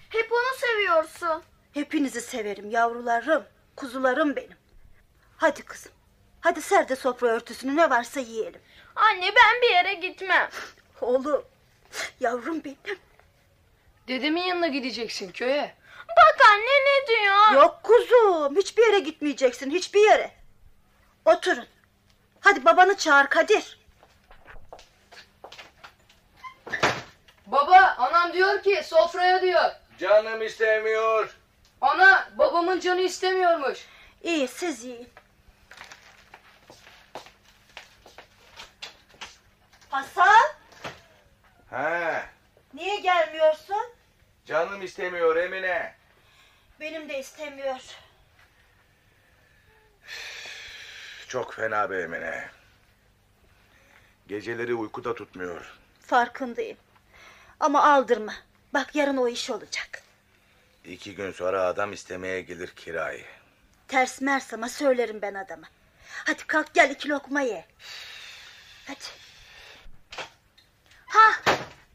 Hep 0.08 0.32
onu 0.32 0.58
seviyorsun. 0.58 1.42
Hepinizi 1.74 2.20
severim 2.20 2.70
yavrularım. 2.70 3.44
Kuzularım 3.76 4.36
benim. 4.36 4.56
Hadi 5.36 5.62
kızım. 5.62 5.92
Hadi 6.40 6.62
ser 6.62 6.88
de 6.88 6.96
sofra 6.96 7.28
örtüsünü 7.28 7.76
ne 7.76 7.90
varsa 7.90 8.20
yiyelim. 8.20 8.60
Anne 8.96 9.26
ben 9.36 9.62
bir 9.62 9.70
yere 9.70 9.94
gitmem. 9.94 10.48
Oğlum. 11.00 11.44
Yavrum 12.20 12.64
benim. 12.64 12.98
Dedemin 14.08 14.42
yanına 14.42 14.68
gideceksin 14.68 15.32
köye. 15.32 15.74
Bak 16.16 16.46
anne 16.50 16.64
ne 16.64 17.06
diyor? 17.06 17.52
Yok 17.62 17.80
kuzum. 17.82 18.56
Hiçbir 18.56 18.86
yere 18.86 18.98
gitmeyeceksin. 18.98 19.70
Hiçbir 19.70 20.00
yere. 20.00 20.30
Oturun. 21.24 21.66
Hadi 22.40 22.64
babanı 22.64 22.96
çağır 22.96 23.26
Kadir. 23.26 23.78
Baba 27.46 27.94
anam 27.98 28.32
diyor 28.32 28.62
ki 28.62 28.82
sofraya 28.84 29.42
diyor. 29.42 29.70
Canım 29.98 30.42
istemiyor. 30.42 31.36
Ana 31.80 32.28
babamın 32.38 32.80
canı 32.80 33.00
istemiyormuş. 33.00 33.86
İyi 34.22 34.48
siz 34.48 34.84
yiyin. 34.84 35.08
Hasan. 39.90 40.42
Ha, 41.70 42.22
Niye 42.74 43.00
gelmiyorsun? 43.00 43.86
canım 44.46 44.82
istemiyor 44.82 45.36
Emine. 45.36 45.94
Benim 46.82 47.08
de 47.08 47.18
istemiyor. 47.18 47.80
Çok 51.28 51.54
fena 51.54 51.90
be 51.90 52.02
Emine. 52.02 52.50
Geceleri 54.28 54.74
uykuda 54.74 55.14
tutmuyor. 55.14 55.78
Farkındayım. 56.00 56.76
Ama 57.60 57.92
aldırma. 57.92 58.34
Bak 58.74 58.94
yarın 58.94 59.16
o 59.16 59.28
iş 59.28 59.50
olacak. 59.50 60.02
İki 60.84 61.14
gün 61.14 61.32
sonra 61.32 61.62
adam 61.62 61.92
istemeye 61.92 62.40
gelir 62.40 62.68
kirayı. 62.68 63.24
Ters 63.88 64.20
mers 64.20 64.54
ama 64.54 64.68
söylerim 64.68 65.22
ben 65.22 65.34
adama. 65.34 65.66
Hadi 66.08 66.46
kalk 66.46 66.74
gel 66.74 66.90
iki 66.90 67.08
lokma 67.08 67.40
ye. 67.40 67.66
Hadi. 68.86 69.04
Ha 71.06 71.42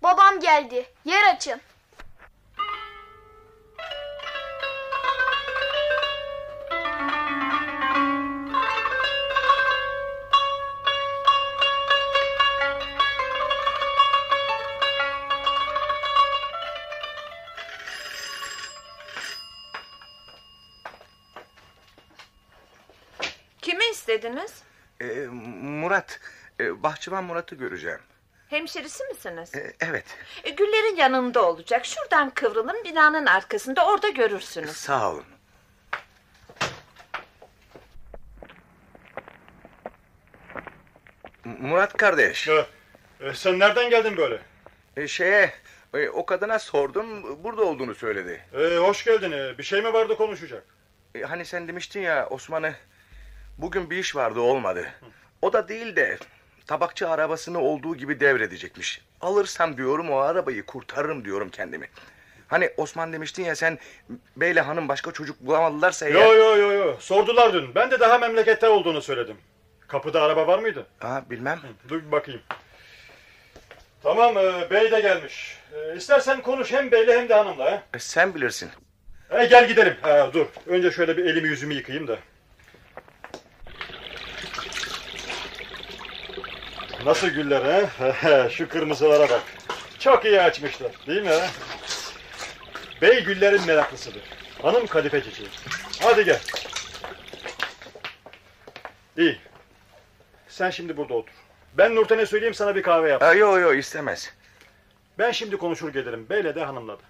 babam 0.03 0.39
geldi. 0.39 0.93
Yer 1.05 1.35
açın. 1.35 1.61
İstediniz? 24.27 24.63
Ee, 25.01 25.27
Murat, 25.61 26.19
e, 26.59 26.83
bahçıvan 26.83 27.23
Murat'ı 27.23 27.55
göreceğim. 27.55 27.99
Hemşerisi 28.49 29.03
misiniz? 29.03 29.55
Ee, 29.55 29.73
evet, 29.79 30.05
E, 30.43 30.49
Güllerin 30.49 30.95
yanında 30.95 31.45
olacak. 31.45 31.85
Şuradan 31.85 32.29
kıvrılın 32.29 32.83
binanın 32.83 33.25
arkasında 33.25 33.85
orada 33.85 34.09
görürsünüz. 34.09 34.71
sağ 34.71 35.11
olun. 35.11 35.25
Murat 41.45 41.97
kardeş, 41.97 42.47
E, 42.47 42.65
e, 43.21 43.33
sen 43.33 43.59
nereden 43.59 43.89
geldin 43.89 44.17
böyle? 44.17 44.39
e, 44.97 45.07
şeye, 45.07 45.51
e, 45.93 46.09
o 46.09 46.25
kadına 46.25 46.59
sordum, 46.59 47.43
burada 47.43 47.61
olduğunu 47.65 47.95
söyledi. 47.95 48.41
E, 48.53 48.77
hoş 48.77 49.03
geldin. 49.05 49.31
E, 49.31 49.57
bir 49.57 49.63
şey 49.63 49.81
mi 49.81 49.93
vardı 49.93 50.17
konuşacak? 50.17 50.63
E, 51.15 51.21
hani 51.21 51.45
sen 51.45 51.67
demiştin 51.67 51.99
ya 52.01 52.27
Osman'ı, 52.29 52.73
bugün 53.57 53.89
bir 53.89 53.97
iş 53.97 54.15
vardı 54.15 54.39
olmadı. 54.39 54.87
O 55.41 55.53
da 55.53 55.67
değil 55.67 55.95
de 55.95 56.17
tabakçı 56.67 57.09
arabasını 57.09 57.59
olduğu 57.59 57.95
gibi 57.95 58.19
devredecekmiş. 58.19 59.01
Alırsam 59.21 59.77
diyorum 59.77 60.09
o 60.09 60.17
arabayı 60.17 60.65
kurtarırım 60.65 61.25
diyorum 61.25 61.49
kendimi. 61.49 61.89
Hani 62.47 62.69
Osman 62.77 63.13
demiştin 63.13 63.43
ya 63.43 63.55
sen 63.55 63.79
beyle 64.35 64.61
hanım 64.61 64.87
başka 64.87 65.11
çocuk 65.11 65.39
bulamadılarsa 65.39 66.05
eğer... 66.07 66.13
Yo 66.13 66.33
yo 66.33 66.57
yo 66.57 66.71
yo. 66.71 66.95
Sordular 66.99 67.53
dün. 67.53 67.75
Ben 67.75 67.91
de 67.91 67.99
daha 67.99 68.17
memlekette 68.17 68.67
olduğunu 68.67 69.01
söyledim. 69.01 69.37
Kapıda 69.87 70.21
araba 70.21 70.47
var 70.47 70.59
mıydı? 70.59 70.87
Aa, 71.01 71.21
bilmem. 71.29 71.59
Dur 71.89 72.03
bir 72.03 72.11
bakayım. 72.11 72.41
Tamam 74.03 74.37
e, 74.37 74.69
bey 74.71 74.91
de 74.91 74.99
gelmiş. 74.99 75.57
E, 75.73 75.95
istersen 75.95 76.41
konuş 76.41 76.71
hem 76.71 76.91
beyle 76.91 77.19
hem 77.19 77.29
de 77.29 77.33
hanımla. 77.33 77.71
He? 77.71 77.81
E, 77.93 77.99
sen 77.99 78.35
bilirsin. 78.35 78.69
E, 79.29 79.45
gel 79.45 79.67
gidelim. 79.67 79.95
Ha, 80.01 80.29
dur. 80.33 80.45
Önce 80.67 80.91
şöyle 80.91 81.17
bir 81.17 81.25
elimi 81.25 81.47
yüzümü 81.47 81.73
yıkayayım 81.73 82.07
da. 82.07 82.17
Nasıl 87.05 87.27
güller 87.27 87.61
ha? 87.61 88.49
Şu 88.49 88.69
kırmızılara 88.69 89.29
bak. 89.29 89.41
Çok 89.99 90.25
iyi 90.25 90.41
açmışlar. 90.41 90.91
Değil 91.07 91.21
mi 91.21 91.29
ha? 91.29 91.47
Bey 93.01 93.23
güllerin 93.23 93.65
meraklısıdır. 93.65 94.21
Hanım 94.61 94.87
kadife 94.87 95.23
çiçeği. 95.23 95.49
Hadi 96.01 96.25
gel. 96.25 96.39
İyi. 99.17 99.39
Sen 100.47 100.69
şimdi 100.69 100.97
burada 100.97 101.13
otur. 101.13 101.33
Ben 101.73 101.95
Nurten'e 101.95 102.25
söyleyeyim 102.25 102.53
sana 102.53 102.75
bir 102.75 102.83
kahve 102.83 103.09
yap. 103.09 103.23
Aa, 103.23 103.33
yo 103.33 103.59
yo 103.59 103.73
istemez. 103.73 104.33
Ben 105.19 105.31
şimdi 105.31 105.57
konuşur 105.57 105.93
gelirim. 105.93 106.29
Beyle 106.29 106.55
de 106.55 106.63
hanımla 106.65 106.93
da. 106.97 107.03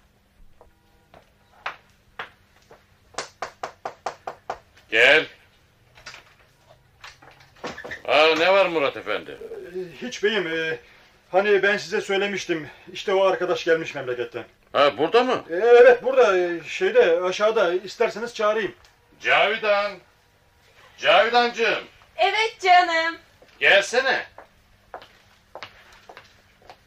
Gel. 4.90 5.26
Aa, 8.08 8.34
ne 8.38 8.52
var 8.52 8.66
Murat 8.66 8.96
Efendi? 8.96 9.38
Hiç 10.02 10.22
beyim. 10.22 10.46
e, 10.46 10.78
hani 11.32 11.62
ben 11.62 11.76
size 11.76 12.00
söylemiştim. 12.00 12.68
İşte 12.92 13.14
o 13.14 13.24
arkadaş 13.24 13.64
gelmiş 13.64 13.94
memleketten. 13.94 14.44
Ha, 14.72 14.98
burada 14.98 15.24
mı? 15.24 15.44
E, 15.50 15.54
evet 15.56 16.02
burada 16.02 16.38
e, 16.38 16.60
şeyde 16.66 17.20
aşağıda 17.22 17.72
isterseniz 17.74 18.34
çağırayım. 18.34 18.74
Cavidan. 19.20 19.92
Cavidancığım. 20.98 21.84
Evet 22.16 22.56
canım. 22.62 23.16
Gelsene. 23.60 24.24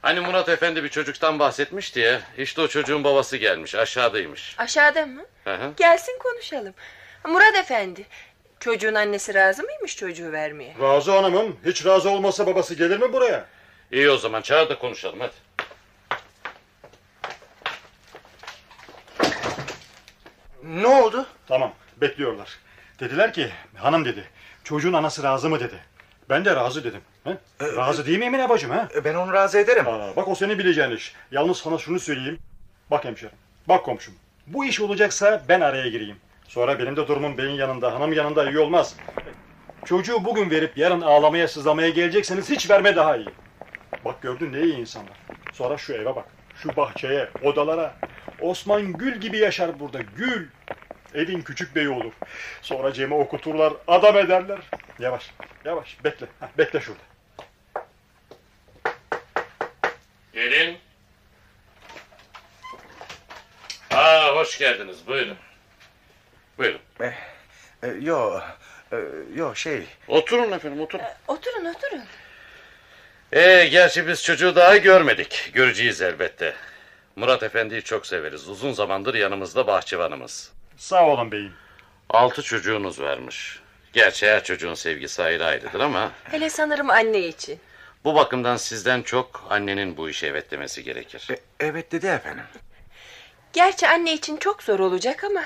Hani 0.02 0.20
Murat 0.20 0.50
Efendi 0.50 0.84
bir 0.84 0.90
çocuktan 0.90 1.40
bahsetmişti 1.40 2.00
ya. 2.00 2.22
İşte 2.38 2.62
o 2.62 2.68
çocuğun 2.68 3.04
babası 3.04 3.38
gelmiş. 3.38 3.76
Aşağıdaymış. 3.76 4.56
Aşağıda 4.58 5.06
mı? 5.06 5.22
Hı 5.44 5.54
hı. 5.56 5.72
Gelsin 5.78 6.20
konuşalım. 6.20 6.74
Murat 7.28 7.56
Efendi. 7.56 8.06
Çocuğun 8.62 8.96
annesi 8.96 9.34
razı 9.34 9.64
mıymış 9.64 9.98
çocuğu 9.98 10.32
vermeye? 10.32 10.76
Razı 10.82 11.12
hanımım. 11.12 11.58
Hiç 11.66 11.86
razı 11.86 12.10
olmasa 12.10 12.48
babası 12.48 12.76
gelir 12.76 13.00
mi 13.00 13.14
buraya? 13.14 13.46
İyi 13.92 14.10
o 14.10 14.18
zaman 14.18 14.42
çağır 14.42 14.70
da 14.70 14.80
konuşalım 14.80 15.20
hadi. 15.20 15.34
Ne 20.64 20.88
oldu? 20.88 21.26
Tamam 21.48 21.74
bekliyorlar. 22.02 22.60
Dediler 23.00 23.34
ki 23.34 23.52
hanım 23.76 24.06
dedi. 24.06 24.24
Çocuğun 24.64 24.94
anası 24.94 25.24
razı 25.24 25.50
mı 25.50 25.60
dedi. 25.60 25.80
Ben 26.30 26.46
de 26.46 26.56
razı 26.56 26.84
dedim. 26.84 27.02
He? 27.24 27.38
razı 27.76 28.06
değil 28.06 28.20
mi 28.20 28.26
Emine 28.26 28.50
bacım? 28.50 28.72
He? 28.72 28.88
E, 28.96 29.04
ben 29.04 29.16
onu 29.16 29.34
razı 29.34 29.58
ederim. 29.60 29.88
Aa, 29.88 30.16
bak 30.16 30.28
o 30.28 30.36
senin 30.36 30.60
bileceğin 30.60 30.92
iş. 30.92 31.14
Yalnız 31.32 31.58
sana 31.58 31.78
şunu 31.78 32.00
söyleyeyim. 32.00 32.40
Bak 32.92 33.06
hemşerim. 33.06 33.36
Bak 33.68 33.86
komşum. 33.86 34.14
Bu 34.48 34.66
iş 34.66 34.82
olacaksa 34.82 35.42
ben 35.48 35.62
araya 35.62 35.88
gireyim. 35.90 36.18
Sonra 36.52 36.80
benim 36.80 36.96
de 36.96 37.08
durumum 37.08 37.38
beyin 37.38 37.56
yanında, 37.56 37.94
hanım 37.94 38.14
yanında 38.14 38.50
iyi 38.50 38.60
olmaz. 38.60 38.96
Çocuğu 39.86 40.26
bugün 40.26 40.50
verip 40.50 40.78
yarın 40.78 41.02
ağlamaya 41.02 41.48
sızlamaya 41.48 41.90
gelecekseniz 41.90 42.50
hiç 42.50 42.70
verme 42.70 42.96
daha 42.96 43.18
iyi. 43.18 43.30
Bak 44.06 44.22
gördün 44.22 44.54
ne 44.54 44.62
iyi 44.62 44.76
insanlar. 44.76 45.18
Sonra 45.54 45.78
şu 45.78 45.94
eve 45.94 46.16
bak. 46.16 46.26
Şu 46.56 46.76
bahçeye, 46.76 47.30
odalara. 47.44 47.96
Osman 48.42 48.94
gül 48.94 49.22
gibi 49.22 49.38
yaşar 49.38 49.80
burada. 49.80 50.02
Gül. 50.02 50.48
Evin 51.14 51.42
küçük 51.42 51.76
beyi 51.76 51.90
olur. 51.90 52.14
Sonra 52.62 52.94
Cem'i 52.94 53.14
okuturlar, 53.14 53.74
adam 53.88 54.18
ederler. 54.18 54.60
Yavaş, 55.00 55.32
yavaş. 55.66 56.04
Bekle. 56.04 56.26
Heh, 56.40 56.48
bekle 56.58 56.82
şurada. 56.82 57.02
Gelin. 60.34 60.78
Aa, 63.92 64.36
hoş 64.36 64.58
geldiniz. 64.58 65.08
Buyurun. 65.08 65.38
Buyurun. 66.62 66.80
E, 67.02 67.14
e, 67.84 67.88
yo, 68.02 68.40
e, 68.92 68.98
yo 69.36 69.56
şey... 69.56 69.84
Oturun 70.08 70.52
efendim 70.52 70.82
oturun. 70.82 71.06
Oturun 71.28 71.66
oturun. 71.66 72.04
Ee, 73.34 73.68
gerçi 73.72 74.08
biz 74.08 74.24
çocuğu 74.24 74.56
daha 74.56 74.78
görmedik. 74.78 75.52
Göreceğiz 75.54 76.02
elbette. 76.02 76.54
Murat 77.16 77.44
Efendi'yi 77.44 77.82
çok 77.82 78.08
severiz. 78.08 78.50
Uzun 78.50 78.72
zamandır 78.74 79.14
yanımızda 79.14 79.68
bahçıvanımız. 79.68 80.52
Sağ 80.78 81.08
olun 81.08 81.32
beyim. 81.32 81.54
Altı 82.10 82.42
çocuğunuz 82.42 83.02
varmış. 83.02 83.60
Gerçi 83.94 84.28
her 84.28 84.44
çocuğun 84.44 84.74
sevgisi 84.74 85.24
ayrı 85.24 85.46
ayrıdır 85.46 85.80
ama... 85.80 86.12
Hele 86.24 86.50
sanırım 86.50 86.90
anne 86.90 87.20
için. 87.20 87.60
Bu 88.04 88.16
bakımdan 88.16 88.58
sizden 88.58 89.02
çok 89.02 89.48
annenin 89.50 89.98
bu 89.98 90.10
işe 90.10 90.28
evet 90.28 90.52
demesi 90.52 90.84
gerekir. 90.84 91.28
E, 91.32 91.40
evet 91.60 91.92
dedi 91.92 92.08
efendim. 92.08 92.46
Gerçi 93.54 93.88
anne 93.88 94.14
için 94.14 94.38
çok 94.38 94.64
zor 94.64 94.80
olacak 94.80 95.24
ama... 95.24 95.44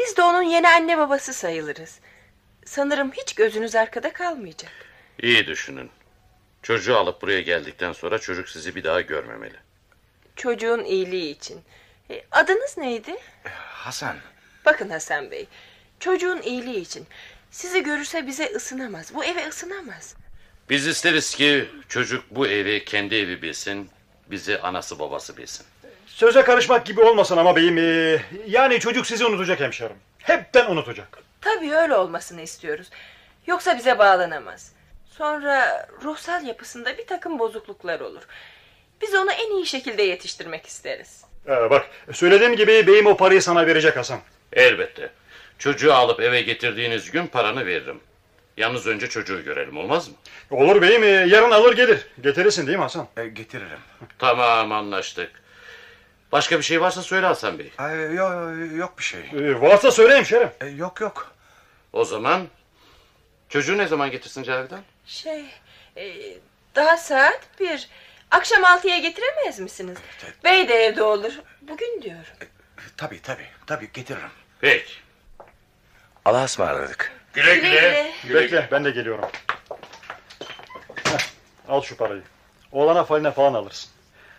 ...biz 0.00 0.16
de 0.16 0.22
onun 0.22 0.42
yeni 0.42 0.68
anne 0.68 0.98
babası 0.98 1.32
sayılırız. 1.32 1.98
Sanırım 2.64 3.12
hiç 3.12 3.34
gözünüz 3.34 3.74
arkada 3.74 4.12
kalmayacak. 4.12 4.72
İyi 5.22 5.46
düşünün. 5.46 5.90
Çocuğu 6.62 6.96
alıp 6.96 7.22
buraya 7.22 7.40
geldikten 7.40 7.92
sonra 7.92 8.18
çocuk 8.18 8.48
sizi 8.48 8.74
bir 8.74 8.84
daha 8.84 9.00
görmemeli. 9.00 9.56
Çocuğun 10.36 10.84
iyiliği 10.84 11.36
için. 11.36 11.60
E, 12.10 12.24
adınız 12.30 12.78
neydi? 12.78 13.16
Hasan. 13.58 14.16
Bakın 14.64 14.88
Hasan 14.90 15.30
Bey. 15.30 15.48
Çocuğun 16.00 16.42
iyiliği 16.42 16.80
için. 16.80 17.06
Sizi 17.50 17.82
görürse 17.82 18.26
bize 18.26 18.46
ısınamaz. 18.46 19.14
Bu 19.14 19.24
eve 19.24 19.48
ısınamaz. 19.48 20.14
Biz 20.70 20.86
isteriz 20.86 21.34
ki 21.34 21.70
çocuk 21.88 22.24
bu 22.30 22.46
evi 22.46 22.84
kendi 22.84 23.14
evi 23.14 23.42
bilsin. 23.42 23.90
Bizi 24.30 24.58
anası 24.58 24.98
babası 24.98 25.36
bilsin. 25.36 25.66
Söze 26.20 26.42
karışmak 26.42 26.86
gibi 26.86 27.00
olmasın 27.00 27.36
ama 27.36 27.56
beyim. 27.56 27.78
ee, 27.78 28.22
yani 28.46 28.80
çocuk 28.80 29.06
sizi 29.06 29.26
unutacak 29.26 29.60
hemşerim. 29.60 29.96
Hepten 30.18 30.70
unutacak. 30.70 31.18
Tabii 31.40 31.74
öyle 31.74 31.96
olmasını 31.96 32.40
istiyoruz. 32.40 32.90
Yoksa 33.46 33.78
bize 33.78 33.98
bağlanamaz. 33.98 34.72
Sonra 35.10 35.86
ruhsal 36.04 36.44
yapısında 36.44 36.98
bir 36.98 37.06
takım 37.06 37.38
bozukluklar 37.38 38.00
olur. 38.00 38.22
Biz 39.02 39.14
onu 39.14 39.32
en 39.32 39.50
iyi 39.50 39.66
şekilde 39.66 40.02
yetiştirmek 40.02 40.66
isteriz. 40.66 41.24
Ee, 41.46 41.70
bak 41.70 41.86
söylediğim 42.12 42.56
gibi 42.56 42.86
beyim 42.86 43.06
o 43.06 43.16
parayı 43.16 43.42
sana 43.42 43.66
verecek 43.66 43.96
Hasan. 43.96 44.20
Elbette. 44.52 45.10
Çocuğu 45.58 45.94
alıp 45.94 46.20
eve 46.20 46.40
getirdiğiniz 46.40 47.10
gün 47.10 47.26
paranı 47.26 47.66
veririm. 47.66 48.00
Yalnız 48.56 48.86
önce 48.86 49.08
çocuğu 49.08 49.44
görelim 49.44 49.76
olmaz 49.76 50.08
mı? 50.08 50.14
Olur 50.50 50.82
beyim 50.82 51.02
ee, 51.02 51.06
yarın 51.06 51.50
alır 51.50 51.76
gelir. 51.76 52.06
Getirirsin 52.20 52.66
değil 52.66 52.78
mi 52.78 52.82
Hasan? 52.82 53.08
E, 53.16 53.26
getiririm. 53.28 53.78
Tamam 54.18 54.72
anlaştık. 54.72 55.39
Başka 56.32 56.58
bir 56.58 56.62
şey 56.62 56.80
varsa 56.80 57.02
söyle 57.02 57.26
Hasan 57.26 57.58
Bey. 57.58 57.72
Ay, 57.78 58.14
yok, 58.14 58.32
yok 58.76 58.98
bir 58.98 59.02
şey. 59.02 59.20
Ee, 59.20 59.60
varsa 59.60 59.90
söyle 59.90 60.16
hemşerim. 60.16 60.50
E, 60.60 60.66
yok 60.66 61.00
yok. 61.00 61.34
O 61.92 62.04
zaman 62.04 62.48
çocuğu 63.48 63.78
ne 63.78 63.86
zaman 63.86 64.10
getirsin 64.10 64.42
Cavidan? 64.42 64.80
Şey, 65.06 65.44
e, 65.96 66.14
daha 66.74 66.96
saat 66.96 67.40
bir. 67.60 67.88
Akşam 68.30 68.64
altıya 68.64 68.98
getiremez 68.98 69.58
misiniz? 69.60 69.98
Bey 70.44 70.68
de 70.68 70.74
evde 70.74 71.02
olur. 71.02 71.32
Bugün 71.62 72.02
diyor. 72.02 72.32
Tabii 72.96 73.22
tabii. 73.22 73.46
Tabii 73.66 73.92
getiririm. 73.92 74.30
Peki. 74.60 74.92
Allah'a 76.24 76.44
ısmarladık. 76.44 77.12
Güle 77.32 77.56
güle. 77.56 78.12
Bekle 78.34 78.68
ben 78.72 78.84
de 78.84 78.90
geliyorum. 78.90 79.24
Heh, 81.04 81.18
al 81.68 81.82
şu 81.82 81.96
parayı. 81.96 82.22
Oğlana 82.72 83.04
faline 83.04 83.30
falan 83.30 83.54
alırsın. 83.54 83.90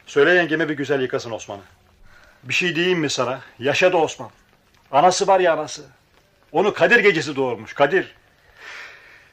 Söyle 0.08 0.34
yengeme 0.34 0.70
bir 0.70 0.74
güzel 0.74 1.02
yıkasın 1.02 1.32
Osman'ı. 1.32 1.62
Bir 2.44 2.54
şey 2.54 2.76
diyeyim 2.76 3.00
mi 3.00 3.10
sana? 3.10 3.40
Yaşadı 3.60 3.98
Osman. 3.98 4.30
Anası 4.92 5.28
var 5.28 5.40
ya 5.40 5.54
anası. 5.54 5.86
Onu 6.52 6.74
Kadir 6.74 7.00
gecesi 7.00 7.36
doğurmuş 7.36 7.74
Kadir. 7.74 8.16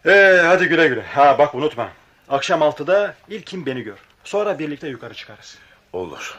Ee, 0.07 0.42
hadi 0.47 0.66
güle 0.66 0.88
güle. 0.88 1.03
Ha 1.03 1.38
bak 1.38 1.55
unutma. 1.55 1.88
Akşam 2.29 2.62
altıda 2.62 3.14
ilkin 3.29 3.66
beni 3.66 3.83
gör. 3.83 3.99
Sonra 4.25 4.59
birlikte 4.59 4.88
yukarı 4.88 5.14
çıkarız. 5.14 5.59
Olur. 5.92 6.38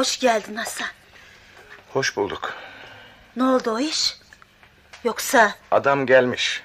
Hoş 0.00 0.18
geldin 0.20 0.54
Hasan. 0.54 0.86
Hoş 1.92 2.16
bulduk. 2.16 2.54
Ne 3.36 3.44
oldu 3.44 3.70
o 3.70 3.80
iş? 3.80 4.16
Yoksa 5.04 5.54
Adam 5.70 6.06
gelmiş. 6.06 6.62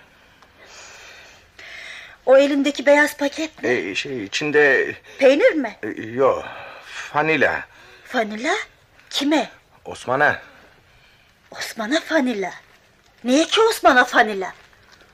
o 2.26 2.38
elindeki 2.38 2.86
beyaz 2.86 3.18
paket 3.18 3.64
mi? 3.64 3.70
E, 3.70 3.96
şey 3.96 4.24
içinde... 4.24 4.96
Peynir 5.20 5.52
mi? 5.52 5.78
E, 5.84 6.02
yok. 6.02 6.46
Fanila. 6.86 7.64
Fanila? 8.06 8.54
Kime? 9.10 9.50
Osman'a. 9.86 10.42
Osman'a 11.52 12.00
fanila. 12.00 12.52
Niye 13.24 13.46
ki 13.46 13.62
Osman'a 13.62 14.06
fanila? 14.06 14.54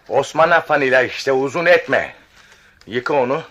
Osman'a 0.10 0.62
fanila 0.62 1.02
işte 1.04 1.32
uzun 1.32 1.66
etme. 1.66 2.16
Yıka 2.88 3.14
onu. 3.14 3.44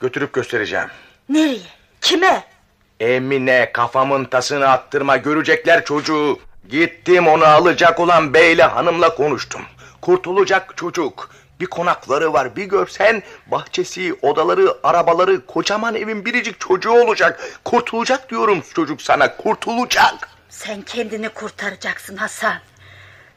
Götürüp 0.00 0.32
göstereceğim. 0.32 0.88
Nereye? 1.28 1.58
Kime? 2.00 2.53
Emine 3.00 3.72
kafamın 3.72 4.24
tasını 4.24 4.68
attırma 4.68 5.16
görecekler 5.16 5.84
çocuğu. 5.84 6.38
Gittim 6.68 7.28
onu 7.28 7.44
alacak 7.44 8.00
olan 8.00 8.34
beyle 8.34 8.62
hanımla 8.62 9.14
konuştum. 9.14 9.62
Kurtulacak 10.00 10.76
çocuk. 10.76 11.30
Bir 11.60 11.66
konakları 11.66 12.32
var 12.32 12.56
bir 12.56 12.64
görsen 12.64 13.22
bahçesi, 13.46 14.14
odaları, 14.22 14.74
arabaları, 14.82 15.46
kocaman 15.46 15.94
evin 15.94 16.24
biricik 16.24 16.60
çocuğu 16.60 16.90
olacak. 16.90 17.40
Kurtulacak 17.64 18.30
diyorum 18.30 18.62
çocuk 18.74 19.02
sana 19.02 19.36
kurtulacak. 19.36 20.28
Sen 20.48 20.82
kendini 20.82 21.28
kurtaracaksın 21.28 22.16
Hasan. 22.16 22.58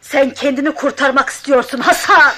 Sen 0.01 0.29
kendini 0.29 0.71
kurtarmak 0.71 1.29
istiyorsun 1.29 1.79
Hasan. 1.79 2.33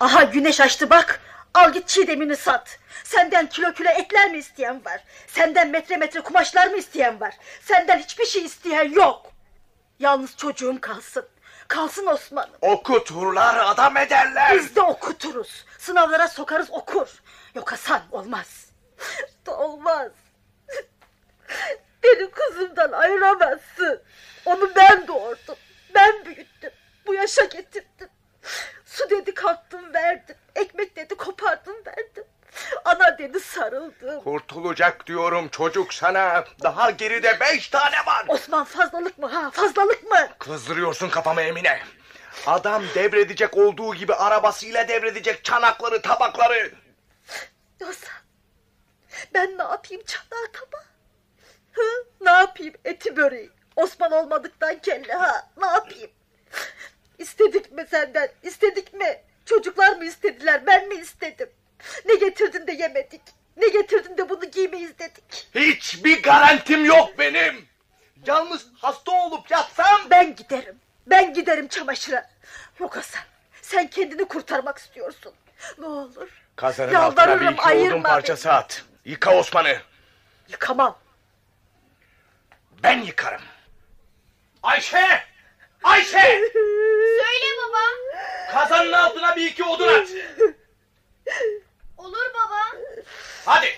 Aha 0.00 0.22
güneş 0.22 0.60
açtı 0.60 0.90
bak. 0.90 1.20
Al 1.54 1.72
git 1.72 1.88
çiğdemini 1.88 2.36
sat. 2.36 2.78
Senden 3.12 3.46
kilo 3.48 3.72
kilo 3.72 3.88
etler 3.88 4.30
mi 4.30 4.38
isteyen 4.38 4.84
var? 4.84 5.04
Senden 5.26 5.68
metre 5.68 5.96
metre 5.96 6.20
kumaşlar 6.20 6.66
mı 6.66 6.76
isteyen 6.76 7.20
var? 7.20 7.36
Senden 7.60 7.98
hiçbir 7.98 8.24
şey 8.26 8.44
isteyen 8.44 8.92
yok. 8.92 9.32
Yalnız 9.98 10.36
çocuğum 10.36 10.78
kalsın. 10.80 11.28
Kalsın 11.68 12.06
Osman'ım. 12.06 12.56
Okuturlar 12.60 13.56
adam 13.56 13.96
ederler. 13.96 14.54
Biz 14.54 14.76
de 14.76 14.80
okuturuz. 14.80 15.64
Sınavlara 15.78 16.28
sokarız 16.28 16.70
okur. 16.70 17.22
Yok 17.54 17.72
Hasan 17.72 18.02
olmaz. 18.10 18.66
Olmaz. 19.46 20.12
Beni 22.02 22.30
kızımdan 22.30 22.92
ayıramazsın. 22.92 24.02
Onu 24.44 24.74
ben 24.76 25.06
doğurdum. 25.08 25.56
Ben 25.94 26.24
büyüttüm. 26.24 26.70
Bu 27.06 27.14
yaşa 27.14 27.44
getirdim. 27.44 28.08
Su 28.86 29.10
dedi 29.10 29.34
kalktım 29.34 29.94
verdim. 29.94 30.36
Ekmek 30.56 30.96
dedi 30.96 31.14
kopardım 31.14 31.76
verdim. 31.86 32.24
Ana 32.84 33.11
dedi 33.22 33.40
sarıldım. 33.40 34.20
Kurtulacak 34.24 35.06
diyorum 35.06 35.48
çocuk 35.48 35.94
sana. 35.94 36.44
Daha 36.62 36.90
geride 36.90 37.40
beş 37.40 37.68
tane 37.68 37.96
var. 38.06 38.24
Osman 38.28 38.64
fazlalık 38.64 39.18
mı 39.18 39.26
ha 39.26 39.50
fazlalık 39.50 40.10
mı? 40.10 40.28
Kızdırıyorsun 40.38 41.08
kafamı 41.08 41.42
Emine. 41.42 41.78
Adam 42.46 42.82
devredecek 42.94 43.56
olduğu 43.56 43.94
gibi 43.94 44.14
arabasıyla 44.14 44.88
devredecek 44.88 45.44
çanakları, 45.44 46.02
tabakları. 46.02 46.72
Yoksa 47.80 48.06
ben 49.34 49.58
ne 49.58 49.62
yapayım 49.62 50.02
çanağı 50.06 50.46
tabağı? 50.52 50.84
Hı? 51.72 51.82
Ne 52.20 52.30
yapayım 52.30 52.74
eti 52.84 53.16
böreği? 53.16 53.50
Osman 53.76 54.12
olmadıktan 54.12 54.78
kelle 54.78 55.12
ha 55.12 55.50
ne 55.56 55.66
yapayım? 55.66 56.10
İstedik 57.18 57.72
mi 57.72 57.86
senden 57.90 58.28
istedik 58.42 58.94
mi? 58.94 59.22
Çocuklar 59.46 59.96
mı 59.96 60.04
istediler 60.04 60.66
ben 60.66 60.88
mi 60.88 60.94
istedim? 60.94 61.50
Ne 62.04 62.14
getirdin 62.14 62.66
de 62.66 62.72
yemedik? 62.72 63.22
Ne 63.56 63.68
getirdin 63.68 64.16
de 64.18 64.28
bunu 64.28 64.50
giymeyiz 64.50 64.98
dedik? 64.98 65.48
Hiçbir 65.54 66.22
garantim 66.22 66.84
yok 66.84 67.18
benim. 67.18 67.68
Yalnız 68.26 68.66
hasta 68.78 69.12
olup 69.12 69.50
yatsam... 69.50 70.00
Ben 70.10 70.36
giderim. 70.36 70.76
Ben 71.06 71.34
giderim 71.34 71.68
çamaşıra. 71.68 72.30
Yok 72.80 72.96
Hasan. 72.96 73.22
Sen 73.62 73.86
kendini 73.86 74.24
kurtarmak 74.24 74.78
istiyorsun. 74.78 75.32
Ne 75.78 75.86
olur. 75.86 76.28
Kazanın 76.56 76.94
altına 76.94 77.40
bir 77.40 77.52
iki 77.52 77.90
odun 77.90 78.02
parçası 78.02 78.52
at. 78.52 78.84
Yıka 79.04 79.36
Osman'ı. 79.36 79.68
beni. 79.68 79.78
Yıkamam. 80.48 80.98
Ben 82.82 82.98
yıkarım. 83.02 83.42
Ayşe! 84.62 85.24
Ayşe! 85.82 86.40
Söyle 86.52 87.46
baba. 87.58 87.78
Kazanın 88.52 88.92
altına 88.92 89.36
bir 89.36 89.46
iki 89.46 89.64
odun 89.64 89.88
at. 89.88 90.08
Olur 92.02 92.32
baba. 92.34 92.60
Hadi. 93.44 93.68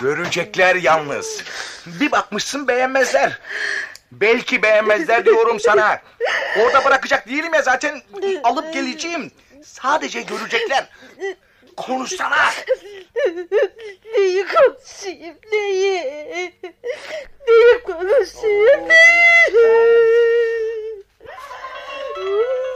Görecekler 0.00 0.74
yalnız. 0.74 1.42
Bir 1.86 2.12
bakmışsın 2.12 2.68
beğenmezler. 2.68 3.38
Belki 4.12 4.62
beğenmezler 4.62 5.24
diyorum 5.24 5.60
sana. 5.60 6.00
Orada 6.60 6.84
bırakacak 6.84 7.28
değilim 7.28 7.54
ya 7.54 7.62
zaten 7.62 8.02
alıp 8.44 8.74
geleceğim. 8.74 9.30
Sadece 9.64 10.22
görecekler. 10.22 10.88
Konuşsana. 11.76 12.50
Neyi 14.16 14.46
konuşayım 14.46 15.36
neyi? 15.52 16.54
Neyi 17.48 17.82
konuşayım? 17.82 18.88
sen 22.14 22.67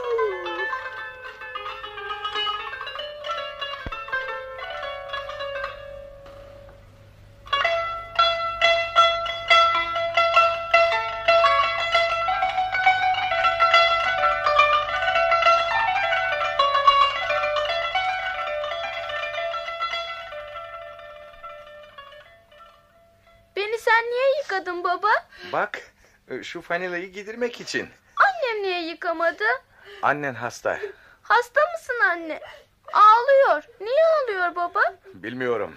şu 26.43 26.61
fanilayı 26.61 27.11
giydirmek 27.11 27.61
için. 27.61 27.89
Annem 28.17 28.63
niye 28.63 28.81
yıkamadı? 28.81 29.43
Annen 30.01 30.33
hasta. 30.33 30.79
Hasta 31.23 31.61
mısın 31.73 31.99
anne? 32.11 32.39
Ağlıyor. 32.93 33.63
Niye 33.81 34.03
ağlıyor 34.05 34.55
baba? 34.55 34.81
Bilmiyorum. 35.13 35.75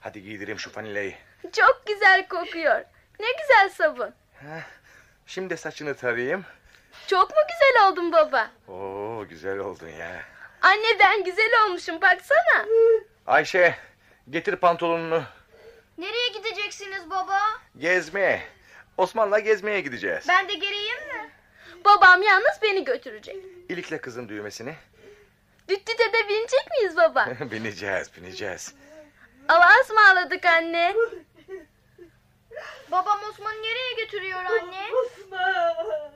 Hadi 0.00 0.22
giydireyim 0.22 0.58
şu 0.58 0.70
fanilayı. 0.72 1.14
Çok 1.52 1.82
güzel 1.86 2.28
kokuyor. 2.28 2.84
Ne 3.20 3.26
güzel 3.40 3.70
sabun. 3.70 4.14
Şimdi 5.26 5.56
saçını 5.56 5.94
tarayayım. 5.94 6.44
Çok 7.06 7.30
mu 7.30 7.36
güzel 7.48 7.88
oldun 7.88 8.12
baba? 8.12 8.50
Oo 8.68 9.24
güzel 9.28 9.58
oldun 9.58 9.88
ya. 9.88 10.22
Anne 10.62 10.98
ben 10.98 11.24
güzel 11.24 11.50
olmuşum 11.66 12.00
baksana. 12.00 12.66
Ayşe 13.26 13.74
getir 14.30 14.56
pantolonunu. 14.56 15.22
Nereye 15.98 16.28
gideceksiniz 16.28 17.10
baba? 17.10 17.40
Gezmeye. 17.78 18.42
Osman'la 18.96 19.38
gezmeye 19.38 19.80
gideceğiz. 19.80 20.24
Ben 20.28 20.48
de 20.48 20.54
geleyim 20.54 21.06
mi? 21.08 21.30
Babam 21.84 22.22
yalnız 22.22 22.58
beni 22.62 22.84
götürecek. 22.84 23.36
İlikle 23.68 24.00
kızın 24.00 24.28
düğmesini. 24.28 24.74
Düttüte 25.68 26.12
de 26.12 26.28
binecek 26.28 26.70
miyiz 26.70 26.96
baba? 26.96 27.26
bineceğiz 27.50 28.10
bineceğiz. 28.16 28.74
Allah'a 29.48 29.80
ısmarladık 29.80 30.46
anne. 30.46 30.94
Babam 32.90 33.18
Osman'ı 33.30 33.62
nereye 33.62 34.04
götürüyor 34.04 34.44
anne? 34.44 34.70
Nereye 34.70 36.14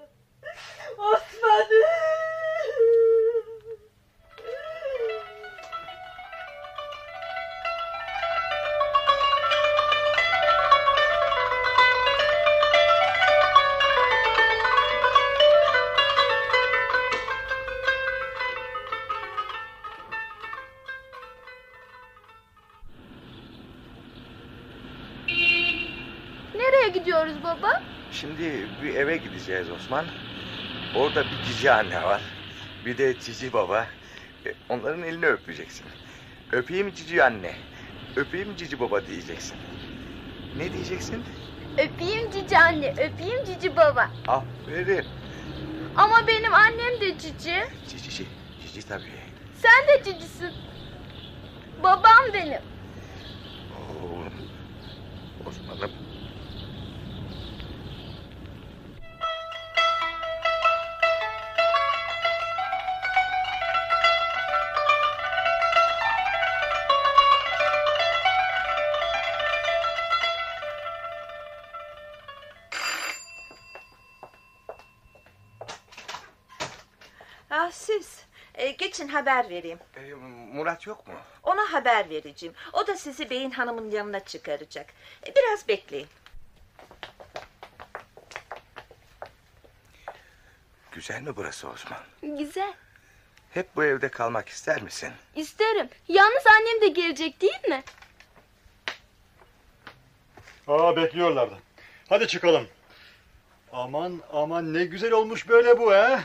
Şimdi 28.21 28.66
bir 28.83 28.95
eve 28.95 29.16
gideceğiz 29.16 29.71
Osman. 29.71 30.05
Orada 30.97 31.25
bir 31.25 31.43
cici 31.47 31.73
anne 31.73 32.03
var. 32.03 32.23
Bir 32.85 32.99
de 32.99 33.19
cici 33.21 33.53
baba. 33.53 33.87
E, 34.47 34.55
Onların 34.69 35.03
elini 35.03 35.27
öpeceksin. 35.27 35.87
Öpeyim 36.53 36.95
cici 36.95 37.25
anne. 37.25 37.53
Öpeyim 38.16 38.57
cici 38.57 38.81
baba 38.81 39.07
diyeceksin. 39.07 39.57
Ne 40.57 40.73
diyeceksin? 40.73 41.25
Öpeyim 41.79 42.31
cici 42.31 42.59
anne, 42.59 42.91
öpeyim 42.93 43.45
cici 43.45 43.77
baba. 43.77 44.11
Aferin. 44.29 45.05
Ama 45.97 46.27
benim 46.27 46.55
annem 46.55 47.01
de 47.01 47.19
cici. 47.19 47.64
Cici, 47.89 48.03
cici, 48.03 48.27
cici 48.66 48.89
tabii. 48.89 49.12
Sen 49.55 49.89
de 49.89 50.05
cicisin. 50.05 50.53
Babam 51.83 52.33
benim. 52.35 52.61
Oğlum. 54.03 54.33
Osman'ım. 55.47 56.08
Haber 79.19 79.49
vereyim. 79.51 79.79
E, 79.97 80.14
Murat 80.55 80.87
yok 80.87 81.07
mu? 81.07 81.14
Ona 81.43 81.73
haber 81.73 82.11
vereceğim. 82.11 82.55
O 82.73 82.87
da 82.87 82.97
sizi 82.97 83.31
beyin 83.31 83.51
hanımın 83.51 83.91
yanına 83.91 84.21
çıkaracak. 84.21 84.87
E, 85.27 85.35
biraz 85.37 85.69
bekleyin. 85.69 86.07
Güzel 90.93 91.23
mi 91.23 91.37
burası 91.37 91.69
Osman? 91.69 92.01
Güzel. 92.23 92.73
Hep 93.51 93.77
bu 93.77 93.85
evde 93.85 94.09
kalmak 94.09 94.49
ister 94.49 94.83
misin? 94.83 95.12
İsterim. 95.37 95.89
Yalnız 96.09 96.47
annem 96.47 96.81
de 96.81 96.89
gelecek 96.89 97.41
değil 97.41 97.69
mi? 97.69 97.83
Aa 100.69 100.97
bekliyorlardı. 100.97 101.59
Hadi 102.09 102.27
çıkalım. 102.27 102.69
Aman 103.73 104.21
aman 104.33 104.75
ne 104.75 104.85
güzel 104.85 105.12
olmuş 105.12 105.49
böyle 105.49 105.79
bu 105.79 105.93
ha. 105.93 106.21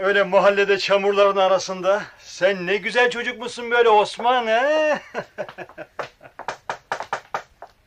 Öyle 0.00 0.22
mahallede 0.22 0.78
çamurların 0.78 1.36
arasında. 1.36 2.02
Sen 2.18 2.66
ne 2.66 2.76
güzel 2.76 3.10
çocuk 3.10 3.38
musun 3.38 3.70
böyle 3.70 3.88
Osman 3.88 4.46
ha? 4.46 4.98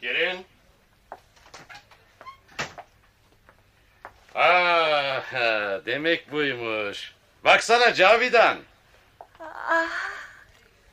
Girin. 0.02 0.46
Ah, 4.36 5.22
demek 5.86 6.32
buymuş. 6.32 7.14
Baksana 7.44 7.94
Cavidan. 7.94 8.58
Ah, 9.40 9.88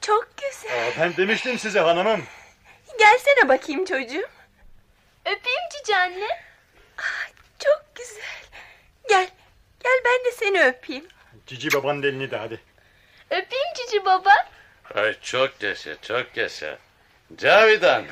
çok 0.01 0.29
güzel. 0.37 0.89
Aa, 0.89 0.91
ben 1.01 1.17
demiştim 1.17 1.59
size 1.59 1.81
hanımım. 1.81 2.25
Gelsene 2.99 3.49
bakayım 3.49 3.85
çocuğum. 3.85 4.29
Öpeyim 5.21 5.69
cici 5.79 5.97
anne. 5.97 6.29
Ah, 6.99 7.29
çok 7.59 7.85
güzel. 7.95 8.43
Gel. 9.09 9.29
Gel 9.87 10.01
ben 10.05 10.25
de 10.25 10.33
seni 10.33 10.65
öpeyim. 10.65 11.05
Cici 11.47 11.73
babanın 11.73 12.03
elini 12.03 12.31
de 12.31 12.37
hadi. 12.37 12.61
Öpeyim 13.31 13.67
cici 13.77 14.05
baba. 14.05 14.31
Ay 14.95 15.17
çok 15.23 15.63
yaşa, 15.63 16.01
çok 16.03 16.37
yaşa. 16.37 16.79
Cavidan. 17.37 18.05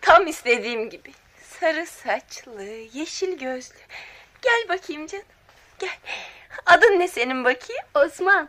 Tam 0.00 0.26
istediğim 0.26 0.90
gibi. 0.90 1.12
Sarı 1.42 1.86
saçlı, 1.86 2.62
yeşil 2.92 3.38
gözlü. 3.38 3.78
Gel 4.42 4.68
bakayım 4.68 5.06
canım. 5.06 5.24
Gel. 5.78 5.98
Adın 6.66 7.00
ne 7.00 7.08
senin 7.08 7.44
bakayım? 7.44 7.84
Osman. 7.94 8.48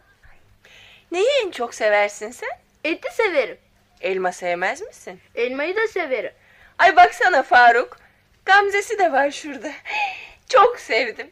Neyi 1.11 1.29
en 1.45 1.51
çok 1.51 1.75
seversin 1.75 2.31
sen? 2.31 2.59
Eti 2.83 3.15
severim. 3.15 3.57
Elma 4.01 4.31
sevmez 4.31 4.81
misin? 4.81 5.19
Elmayı 5.35 5.75
da 5.75 5.87
severim. 5.87 6.33
Ay 6.77 6.95
baksana 6.95 7.43
Faruk. 7.43 7.97
Gamzesi 8.45 8.99
de 8.99 9.11
var 9.11 9.31
şurada. 9.31 9.71
Çok 10.49 10.79
sevdim. 10.79 11.31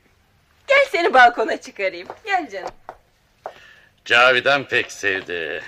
Gel 0.68 0.86
seni 0.92 1.14
balkona 1.14 1.62
çıkarayım. 1.62 2.08
Gel 2.26 2.50
canım. 2.50 2.72
Cavidan 4.06 4.68
pek 4.68 4.92
sevdi. 4.92 5.64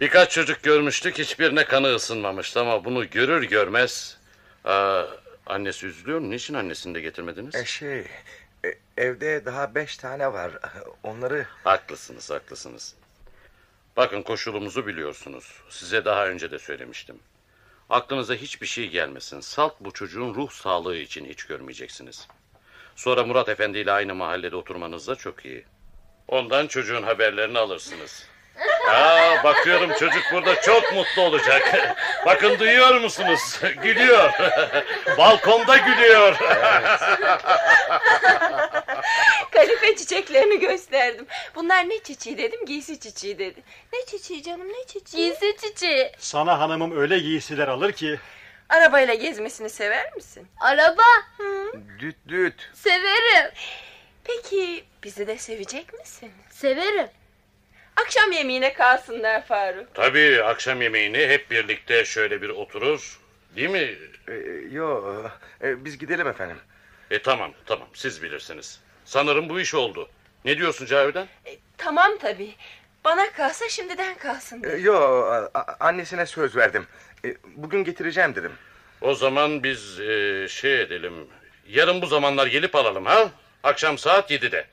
Birkaç 0.00 0.30
çocuk 0.30 0.62
görmüştük 0.62 1.18
hiçbirine 1.18 1.64
kanı 1.64 1.94
ısınmamıştı 1.94 2.60
ama 2.60 2.84
bunu 2.84 3.10
görür 3.10 3.42
görmez... 3.42 4.18
Aa, 4.64 5.04
annesi 5.46 5.86
üzülüyor 5.86 6.18
mu? 6.18 6.30
Niçin 6.30 6.54
annesini 6.54 6.94
de 6.94 7.00
getirmediniz? 7.00 7.54
E 7.54 7.64
şey, 7.64 7.98
e, 8.64 8.74
evde 8.96 9.44
daha 9.44 9.74
beş 9.74 9.96
tane 9.96 10.32
var. 10.32 10.52
Onları... 11.02 11.46
Haklısınız, 11.64 12.30
haklısınız. 12.30 12.94
Bakın 13.96 14.22
koşulumuzu 14.22 14.86
biliyorsunuz. 14.86 15.52
Size 15.70 16.04
daha 16.04 16.26
önce 16.26 16.50
de 16.50 16.58
söylemiştim. 16.58 17.18
Aklınıza 17.90 18.34
hiçbir 18.34 18.66
şey 18.66 18.88
gelmesin. 18.88 19.40
Salt 19.40 19.74
bu 19.80 19.92
çocuğun 19.92 20.34
ruh 20.34 20.50
sağlığı 20.50 20.96
için 20.96 21.24
hiç 21.24 21.44
görmeyeceksiniz. 21.44 22.28
Sonra 23.00 23.24
Murat 23.24 23.48
Efendi 23.48 23.78
ile 23.78 23.92
aynı 23.92 24.14
mahallede 24.14 24.56
oturmanız 24.56 25.08
da 25.08 25.14
çok 25.14 25.44
iyi. 25.44 25.64
Ondan 26.28 26.66
çocuğun 26.66 27.02
haberlerini 27.02 27.58
alırsınız. 27.58 28.26
Aa, 28.88 29.44
bakıyorum 29.44 29.90
çocuk 29.98 30.22
burada 30.32 30.60
çok 30.60 30.92
mutlu 30.92 31.22
olacak. 31.22 31.94
Bakın 32.26 32.58
duyuyor 32.58 33.00
musunuz? 33.00 33.60
Gülüyor. 33.82 34.30
Balkonda 35.18 35.76
gülüyor. 35.76 36.36
Kalife 39.52 39.96
çiçeklerini 39.96 40.60
gösterdim. 40.60 41.26
Bunlar 41.54 41.88
ne 41.88 42.02
çiçeği 42.02 42.38
dedim 42.38 42.66
giysi 42.66 43.00
çiçeği 43.00 43.38
dedi. 43.38 43.62
Ne 43.92 44.06
çiçeği 44.06 44.42
canım 44.42 44.68
ne 44.68 44.86
çiçeği? 44.86 45.28
Giysi 45.28 45.56
çiçeği. 45.60 46.12
Sana 46.18 46.58
hanımım 46.58 47.00
öyle 47.00 47.18
giysiler 47.18 47.68
alır 47.68 47.92
ki. 47.92 48.18
Arabayla 48.70 49.14
gezmesini 49.14 49.70
sever 49.70 50.12
misin? 50.16 50.48
Araba. 50.60 51.02
Düt 51.98 52.16
düt. 52.28 52.70
Severim. 52.74 53.50
Peki 54.24 54.84
bizi 55.04 55.26
de 55.26 55.38
sevecek 55.38 55.92
misin? 55.98 56.32
Severim. 56.50 57.08
Akşam 57.96 58.32
yemeğine 58.32 58.72
kalsınlar 58.72 59.46
Faruk. 59.46 59.94
Tabii 59.94 60.42
akşam 60.42 60.82
yemeğini 60.82 61.18
hep 61.18 61.50
birlikte 61.50 62.04
şöyle 62.04 62.42
bir 62.42 62.48
oturur. 62.48 63.20
Değil 63.56 63.70
mi? 63.70 63.98
E, 64.28 64.34
yo, 64.70 65.04
e, 65.62 65.84
biz 65.84 65.98
gidelim 65.98 66.26
efendim. 66.26 66.58
E 67.10 67.22
tamam 67.22 67.52
tamam 67.66 67.88
siz 67.94 68.22
bilirsiniz. 68.22 68.80
Sanırım 69.04 69.48
bu 69.48 69.60
iş 69.60 69.74
oldu. 69.74 70.10
Ne 70.44 70.58
diyorsun 70.58 70.86
Cavidan? 70.86 71.26
E, 71.46 71.58
tamam 71.78 72.18
tabii. 72.20 72.54
Bana 73.04 73.32
kalsa 73.32 73.68
şimdiden 73.68 74.14
kalsın. 74.18 74.62
Ee, 74.64 74.76
Yo 74.76 74.94
a- 75.54 75.76
annesine 75.80 76.26
söz 76.26 76.56
verdim. 76.56 76.86
Ee, 77.24 77.36
Bugün 77.44 77.84
getireceğim 77.84 78.34
dedim. 78.34 78.52
O 79.00 79.14
zaman 79.14 79.62
biz 79.62 80.00
e, 80.00 80.46
şey 80.48 80.80
edelim. 80.82 81.28
Yarın 81.68 82.02
bu 82.02 82.06
zamanlar 82.06 82.46
gelip 82.46 82.74
alalım 82.74 83.06
ha? 83.06 83.30
Akşam 83.62 83.98
saat 83.98 84.30
7'de. 84.30 84.66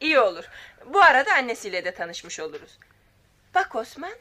İyi 0.00 0.20
olur. 0.20 0.44
Bu 0.86 1.00
arada 1.02 1.32
annesiyle 1.34 1.84
de 1.84 1.94
tanışmış 1.94 2.40
oluruz. 2.40 2.78
Bak 3.54 3.76
Osman, 3.76 4.12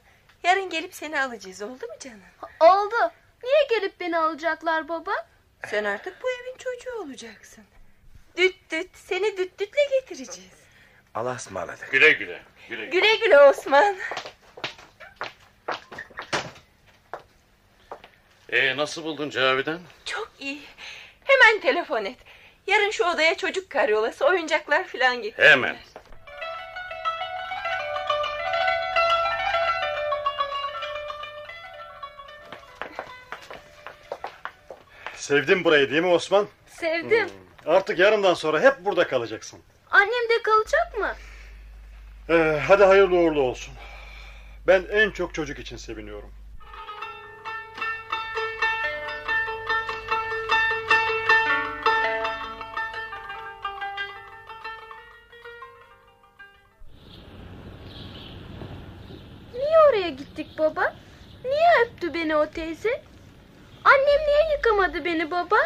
yarın 0.43 0.69
gelip 0.69 0.93
seni 0.95 1.21
alacağız 1.21 1.61
oldu 1.61 1.85
mu 1.87 1.93
canım? 1.99 2.19
Oldu. 2.59 2.95
Niye 3.43 3.67
gelip 3.79 3.99
beni 3.99 4.17
alacaklar 4.17 4.87
baba? 4.89 5.11
Sen 5.67 5.83
artık 5.83 6.23
bu 6.23 6.27
evin 6.29 6.57
çocuğu 6.57 6.91
olacaksın. 7.01 7.63
Düt 8.37 8.55
düt, 8.71 8.89
seni 8.93 9.37
düt 9.37 9.59
dütle 9.59 9.81
getireceğiz. 9.99 10.51
Allah'a 11.15 11.35
ısmarladık. 11.35 11.91
Güle 11.91 12.11
güle. 12.11 12.41
Güle 12.69 12.85
güle. 12.85 12.89
Güle 12.89 13.15
güle 13.15 13.39
Osman. 13.39 13.95
E, 18.49 18.77
nasıl 18.77 19.03
buldun 19.03 19.29
Cavidan? 19.29 19.79
Çok 20.05 20.31
iyi. 20.39 20.61
Hemen 21.23 21.61
telefon 21.61 22.05
et. 22.05 22.17
Yarın 22.67 22.89
şu 22.91 23.05
odaya 23.05 23.37
çocuk 23.37 23.69
karyolası, 23.69 24.25
oyuncaklar 24.25 24.83
falan 24.87 25.21
getir. 25.21 25.43
Hemen. 25.43 25.77
Sevdin 35.15 35.63
burayı 35.63 35.89
değil 35.91 36.01
mi 36.01 36.07
Osman? 36.07 36.47
Sevdim. 36.67 37.29
Artık 37.65 37.99
yarından 37.99 38.33
sonra 38.33 38.61
hep 38.61 38.85
burada 38.85 39.07
kalacaksın. 39.07 39.59
Annem 39.91 40.29
de 40.29 40.41
kalacak 40.43 40.97
mı? 40.99 41.15
Ee, 42.29 42.59
hadi 42.67 42.83
hayırlı 42.83 43.15
uğurlu 43.17 43.41
olsun. 43.41 43.73
Ben 44.67 44.85
en 44.91 45.11
çok 45.11 45.33
çocuk 45.33 45.59
için 45.59 45.77
seviniyorum. 45.77 46.31
Niye 59.53 59.77
oraya 59.89 60.09
gittik 60.09 60.57
baba? 60.57 60.95
Niye 61.45 61.85
öptü 61.85 62.13
beni 62.13 62.35
o 62.35 62.51
teyze? 62.51 62.89
Annem 63.83 64.21
niye 64.27 64.51
yıkamadı 64.55 65.05
beni 65.05 65.31
baba? 65.31 65.57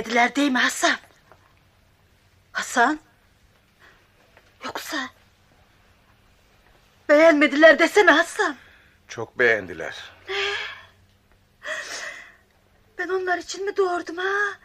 Beğenmediler 0.00 0.36
değil 0.36 0.50
mi 0.50 0.58
Hasan? 0.58 0.96
Hasan? 2.52 2.98
Yoksa... 4.64 4.96
Beğenmediler 7.08 7.78
desene 7.78 8.10
Hasan. 8.10 8.56
Çok 9.08 9.38
beğendiler. 9.38 10.12
Ben 12.98 13.08
onlar 13.08 13.38
için 13.38 13.64
mi 13.64 13.76
doğurdum 13.76 14.16
ha? 14.16 14.58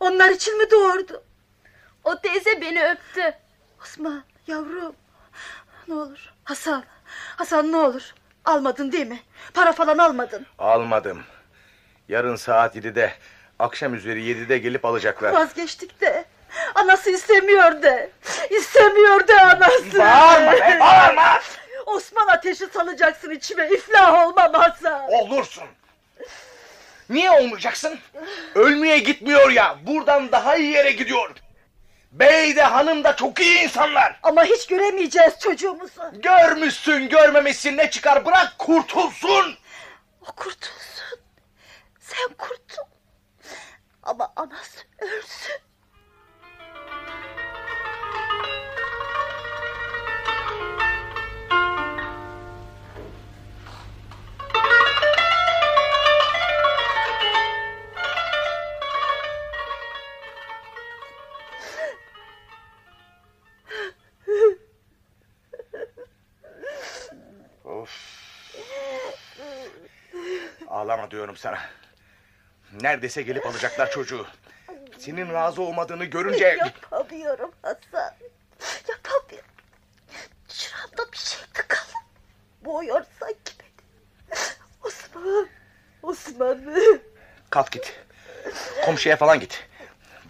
Onlar 0.00 0.30
için 0.30 0.58
mi 0.58 0.70
doğurdum? 0.70 1.22
O 2.04 2.20
teyze 2.20 2.60
beni 2.60 2.84
öptü. 2.84 3.34
Osman 3.82 4.24
yavrum. 4.46 4.94
Ne 5.88 5.94
olur 5.94 6.32
Hasan. 6.44 6.84
Hasan 7.36 7.72
ne 7.72 7.76
olur. 7.76 8.14
Almadın 8.44 8.92
değil 8.92 9.06
mi? 9.06 9.20
Para 9.54 9.72
falan 9.72 9.98
almadın. 9.98 10.46
Almadım. 10.58 11.22
Yarın 12.08 12.36
saat 12.36 12.76
7'de 12.76 13.14
akşam 13.58 13.94
üzeri 13.94 14.20
7'de 14.20 14.58
gelip 14.58 14.84
alacaklar. 14.84 15.32
Vazgeçtik 15.32 16.00
de. 16.00 16.24
Anası 16.74 17.10
istemiyor 17.10 17.82
de. 17.82 18.10
İstemiyor 18.50 19.28
de 19.28 19.40
anası. 19.40 19.98
Bağırma 19.98 20.52
be 20.52 20.78
bağırma. 20.80 21.40
Osman 21.86 22.26
ateşi 22.26 22.66
salacaksın 22.66 23.30
içime. 23.30 23.68
İflah 23.68 24.26
olmam 24.26 24.52
Hasan. 24.52 25.10
Olursun. 25.12 25.64
Niye 27.10 27.30
olmayacaksın? 27.30 27.98
Ölmeye 28.54 28.98
gitmiyor 28.98 29.50
ya. 29.50 29.76
Buradan 29.86 30.32
daha 30.32 30.56
iyi 30.56 30.70
yere 30.72 30.90
gidiyor. 30.92 31.30
Bey 32.12 32.56
de 32.56 32.62
hanım 32.62 33.04
da 33.04 33.16
çok 33.16 33.40
iyi 33.40 33.58
insanlar. 33.58 34.20
Ama 34.22 34.44
hiç 34.44 34.66
göremeyeceğiz 34.66 35.38
çocuğumuzu. 35.40 36.02
Görmüşsün 36.12 37.08
görmemişsin 37.08 37.76
ne 37.76 37.90
çıkar 37.90 38.24
bırak 38.26 38.54
kurtulsun. 38.58 39.58
O 40.22 40.32
kurtulsun. 40.32 41.18
Sen 42.00 42.28
kurtul. 42.38 42.82
Ama 44.08 44.32
anası 44.36 44.80
ölsün. 44.98 45.56
Of. 67.64 68.18
Ağlama 70.68 71.10
diyorum 71.10 71.36
sana. 71.36 71.58
Neredeyse 72.72 73.22
gelip 73.22 73.46
alacaklar 73.46 73.90
çocuğu. 73.90 74.26
Senin 74.98 75.32
razı 75.32 75.62
olmadığını 75.62 76.04
görünce... 76.04 76.44
Yapamıyorum 76.46 77.50
Hasan. 77.62 78.14
Yapamıyorum. 78.88 79.50
Şuramda 80.48 81.12
bir 81.12 81.18
şey 81.18 81.40
tıkalı. 81.54 81.92
Boğuyor 82.64 83.04
sanki 83.20 83.52
beni. 83.60 84.38
Osman. 84.84 85.48
Osman. 86.02 86.60
Kalk 87.50 87.72
git. 87.72 88.00
Komşuya 88.84 89.16
falan 89.16 89.40
git. 89.40 89.68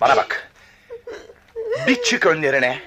Bana 0.00 0.16
bak. 0.16 0.50
Bir 1.86 2.02
çık 2.02 2.26
önlerine. 2.26 2.78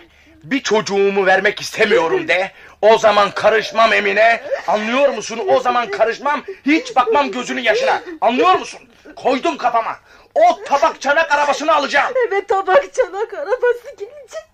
Bir 0.44 0.64
çocuğumu 0.64 1.26
vermek 1.26 1.62
istemiyorum 1.62 2.28
de. 2.28 2.52
O 2.82 2.98
zaman 2.98 3.32
karışmam 3.32 3.94
Emine. 3.94 4.44
Anlıyor 4.68 5.10
musun? 5.10 5.42
O 5.48 5.60
zaman 5.60 5.92
karışmam. 5.92 6.44
Hiç 6.66 6.96
bakmam 6.96 7.32
gözünün 7.32 7.62
yaşına. 7.62 8.04
Anlıyor 8.22 8.54
musun? 8.54 8.90
Koydum 9.16 9.58
kafama. 9.58 10.00
O 10.36 10.64
tabak 10.64 11.02
çanak 11.02 11.32
arabasını 11.32 11.74
alacağım. 11.76 12.14
Eve 12.28 12.48
tabak 12.48 12.94
çanak 12.94 13.34
arabası 13.34 13.96
gelecek. 13.98 14.52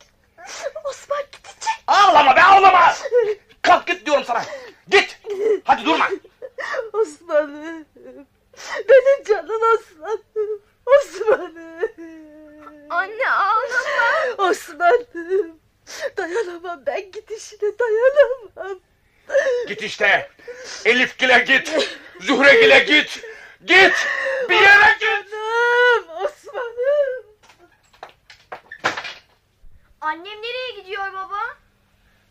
Osman 0.84 1.22
gidecek. 1.32 1.84
Ağlama 1.88 2.36
be 2.36 2.42
ağlama. 2.44 2.94
Kalk 3.62 3.88
git 3.88 4.06
diyorum 4.06 4.24
sana. 4.28 4.44
Git. 4.90 5.20
Hadi 5.64 5.86
durma. 5.86 6.10
Osman'ım. 6.94 7.86
Benim 8.90 9.24
canım 9.28 9.62
Osman'ım. 9.76 10.62
Osman'ım. 10.86 11.90
Anne 12.90 13.30
ağlama. 13.30 14.50
Osman'ım. 14.50 15.60
Dayanamam 16.18 16.86
ben 16.86 17.12
gidişine 17.12 17.72
dayanamam. 17.80 18.80
Git 19.68 19.82
işte. 19.84 20.30
Elifgile 20.86 21.40
git. 21.48 21.90
Zühregile 22.22 22.80
git. 22.80 23.22
Git. 23.66 24.08
Bir 24.50 24.56
yere 24.56 24.94
git. 25.00 25.34
Osman'ım. 25.34 26.24
Osman'ım. 26.24 27.26
Annem 30.02 30.42
nereye 30.42 30.82
gidiyor 30.82 31.14
baba? 31.14 31.40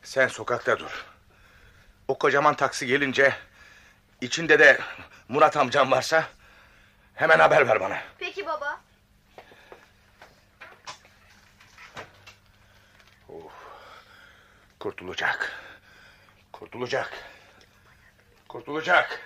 Sen 0.03 0.29
sokakta 0.29 0.79
dur. 0.79 1.05
O 2.09 2.19
kocaman 2.19 2.55
taksi 2.55 2.87
gelince 2.87 3.37
içinde 4.21 4.59
de 4.59 4.79
Murat 5.29 5.57
amcam 5.57 5.91
varsa 5.91 6.25
hemen 7.15 7.39
haber 7.39 7.69
ver 7.69 7.81
bana. 7.81 7.99
Peki 8.19 8.47
baba. 8.47 8.81
Kurtulacak. 14.79 15.53
Kurtulacak. 16.53 17.13
Kurtulacak. 18.49 19.21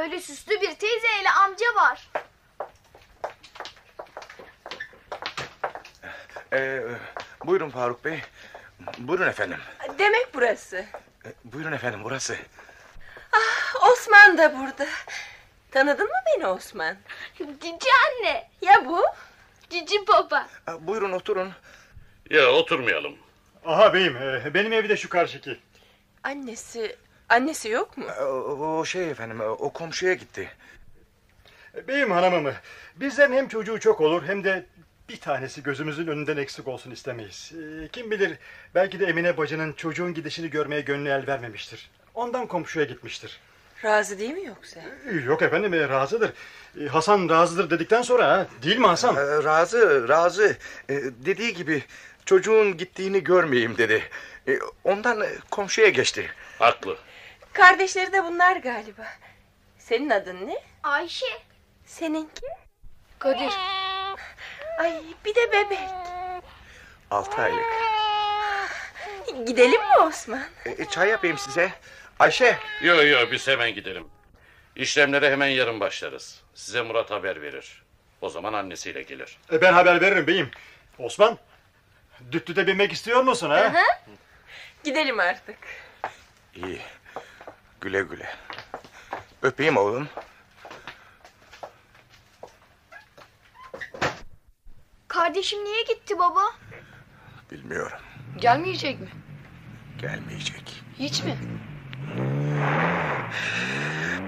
Böyle 0.00 0.20
süslü 0.20 0.60
bir 0.60 0.74
teyzeyle 0.74 1.30
amca 1.30 1.66
var. 1.74 2.08
Ee, 6.52 6.82
buyurun 7.44 7.70
Faruk 7.70 8.04
Bey. 8.04 8.20
Buyurun 8.98 9.28
efendim. 9.28 9.58
Demek 9.98 10.34
burası. 10.34 10.76
Ee, 11.24 11.32
buyurun 11.44 11.72
efendim 11.72 12.00
burası. 12.04 12.36
Osman 13.92 14.38
da 14.38 14.58
burada. 14.58 14.86
Tanıdın 15.70 16.06
mı 16.06 16.18
beni 16.26 16.46
Osman? 16.46 16.96
Cici 17.38 17.90
anne. 18.08 18.50
Ya 18.62 18.86
bu? 18.86 19.02
Cici 19.70 20.06
baba. 20.08 20.46
Ee, 20.68 20.86
buyurun 20.86 21.12
oturun. 21.12 21.52
Ya 22.30 22.50
oturmayalım. 22.50 23.16
Aha 23.64 23.94
beyim 23.94 24.16
e, 24.16 24.54
benim 24.54 24.72
evi 24.72 24.88
de 24.88 24.96
şu 24.96 25.08
karşıki. 25.08 25.60
Annesi, 26.22 26.96
annesi 27.30 27.68
yok 27.68 27.96
mu? 27.98 28.04
Ee, 28.18 28.22
o, 28.22 28.78
o 28.78 28.84
şey 28.84 29.10
efendim 29.10 29.40
o 29.40 29.72
komşuya 29.72 30.14
gitti. 30.14 30.50
E, 31.76 31.88
Beyim 31.88 32.10
hanımımı 32.10 32.52
bizlerin 32.96 33.32
hem 33.32 33.48
çocuğu 33.48 33.80
çok 33.80 34.00
olur 34.00 34.22
hem 34.26 34.44
de 34.44 34.66
bir 35.08 35.20
tanesi 35.20 35.62
gözümüzün 35.62 36.06
önünden 36.06 36.36
eksik 36.36 36.68
olsun 36.68 36.90
istemeyiz. 36.90 37.52
E, 37.84 37.88
Kim 37.88 38.10
bilir 38.10 38.38
belki 38.74 39.00
de 39.00 39.06
Emine 39.06 39.36
bacının 39.36 39.72
çocuğun 39.72 40.14
gidişini 40.14 40.50
görmeye 40.50 40.80
gönlü 40.80 41.08
el 41.08 41.26
vermemiştir. 41.26 41.90
Ondan 42.14 42.46
komşuya 42.46 42.84
gitmiştir. 42.84 43.40
Razı 43.84 44.18
değil 44.18 44.30
mi 44.34 44.44
yoksa? 44.44 44.80
E, 45.10 45.14
Yok 45.14 45.42
efendim 45.42 45.74
e, 45.74 45.88
razıdır. 45.88 46.32
E, 46.80 46.86
Hasan 46.86 47.28
razıdır 47.28 47.70
dedikten 47.70 48.02
sonra 48.02 48.28
ha, 48.28 48.46
değil 48.62 48.76
mi 48.78 48.86
Hasan? 48.86 49.16
Ee, 49.16 49.44
razı 49.44 50.08
razı. 50.08 50.56
Ee, 50.90 50.94
dediği 51.24 51.54
gibi 51.54 51.82
çocuğun 52.26 52.76
gittiğini 52.76 53.24
görmeyeyim 53.24 53.78
dedi. 53.78 54.02
Ee, 54.48 54.58
ondan 54.84 55.20
e, 55.20 55.28
komşuya 55.50 55.88
geçti. 55.88 56.30
Haklı. 56.58 56.96
Kardeşleri 57.52 58.12
de 58.12 58.24
bunlar 58.24 58.56
galiba. 58.56 59.06
Senin 59.78 60.10
adın 60.10 60.48
ne? 60.48 60.62
Ayşe. 60.82 61.26
Seninki? 61.86 62.46
Kadir. 63.18 63.52
Ay 64.78 65.02
bir 65.24 65.34
de 65.34 65.52
bebek. 65.52 65.78
Altı 67.10 67.42
aylık. 67.42 67.64
Gidelim 69.46 69.80
mi 69.80 69.98
Osman? 70.06 70.42
Ee, 70.66 70.84
çay 70.84 71.08
yapayım 71.08 71.38
size. 71.38 71.72
Ayşe. 72.18 72.56
Yo 72.82 73.02
yo 73.06 73.30
biz 73.32 73.48
hemen 73.48 73.74
gidelim. 73.74 74.08
İşlemlere 74.76 75.30
hemen 75.30 75.46
yarın 75.48 75.80
başlarız. 75.80 76.40
Size 76.54 76.82
Murat 76.82 77.10
haber 77.10 77.42
verir. 77.42 77.82
O 78.20 78.28
zaman 78.28 78.52
annesiyle 78.52 79.02
gelir. 79.02 79.38
E, 79.52 79.60
Ben 79.62 79.72
haber 79.72 80.00
veririm 80.00 80.26
beyim. 80.26 80.50
Osman 80.98 81.38
düttüde 82.32 82.66
binmek 82.66 82.92
istiyor 82.92 83.22
musun 83.22 83.50
ha? 83.50 83.72
Gidelim 84.84 85.20
artık. 85.20 85.58
İyi. 86.54 86.80
Güle 87.80 88.02
güle. 88.02 88.26
Öpeyim 89.42 89.76
oğlum. 89.76 90.08
Kardeşim 95.08 95.64
niye 95.64 95.82
gitti 95.82 96.18
baba? 96.18 96.40
Bilmiyorum. 97.50 97.98
Gelmeyecek 98.38 99.00
mi? 99.00 99.08
Gelmeyecek. 99.98 100.82
Hiç 100.98 101.24
mi? 101.24 101.36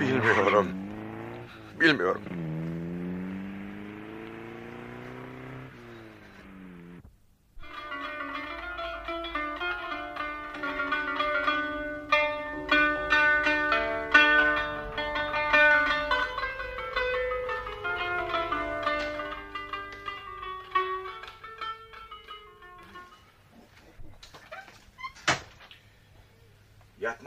Bilmiyorum. 0.00 0.68
Bilmiyorum. 1.80 2.22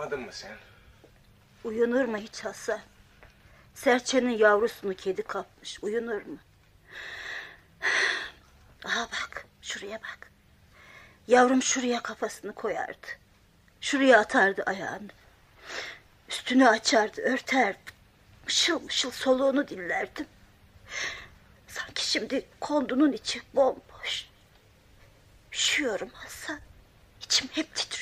Yatmadın 0.05 0.25
mı 0.25 0.33
sen? 0.33 0.57
Uyunur 1.63 2.05
mu 2.05 2.17
hiç 2.17 2.45
Hasan? 2.45 2.79
Serçenin 3.73 4.37
yavrusunu 4.37 4.93
kedi 4.95 5.23
kapmış. 5.23 5.83
Uyunur 5.83 6.21
mu? 6.25 6.37
Aha 8.85 9.07
bak. 9.11 9.45
Şuraya 9.61 9.99
bak. 10.01 10.31
Yavrum 11.27 11.63
şuraya 11.63 12.03
kafasını 12.03 12.53
koyardı. 12.53 13.07
Şuraya 13.81 14.19
atardı 14.19 14.63
ayağını. 14.63 15.07
Üstünü 16.29 16.67
açardı, 16.67 17.21
örterdi. 17.21 17.91
Mışıl 18.43 18.81
mışıl 18.81 19.11
soluğunu 19.11 19.67
dinlerdim. 19.67 20.27
Sanki 21.67 22.09
şimdi 22.09 22.45
kondunun 22.59 23.11
içi 23.11 23.41
bomboş. 23.53 24.29
Üşüyorum 25.53 26.09
Hasan. 26.09 26.59
İçim 27.21 27.47
hep 27.51 27.75
titriyor. 27.75 27.94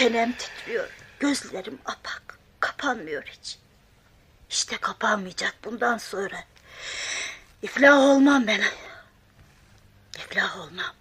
Çenem 0.00 0.32
titriyor. 0.32 0.88
Gözlerim 1.18 1.78
apak. 1.84 2.38
Kapanmıyor 2.60 3.22
hiç. 3.22 3.58
İşte 4.50 4.76
kapanmayacak 4.76 5.54
bundan 5.64 5.98
sonra. 5.98 6.36
İflah 7.62 7.98
olmam 7.98 8.46
ben. 8.46 8.60
İflah 10.16 10.60
olmam. 10.60 10.94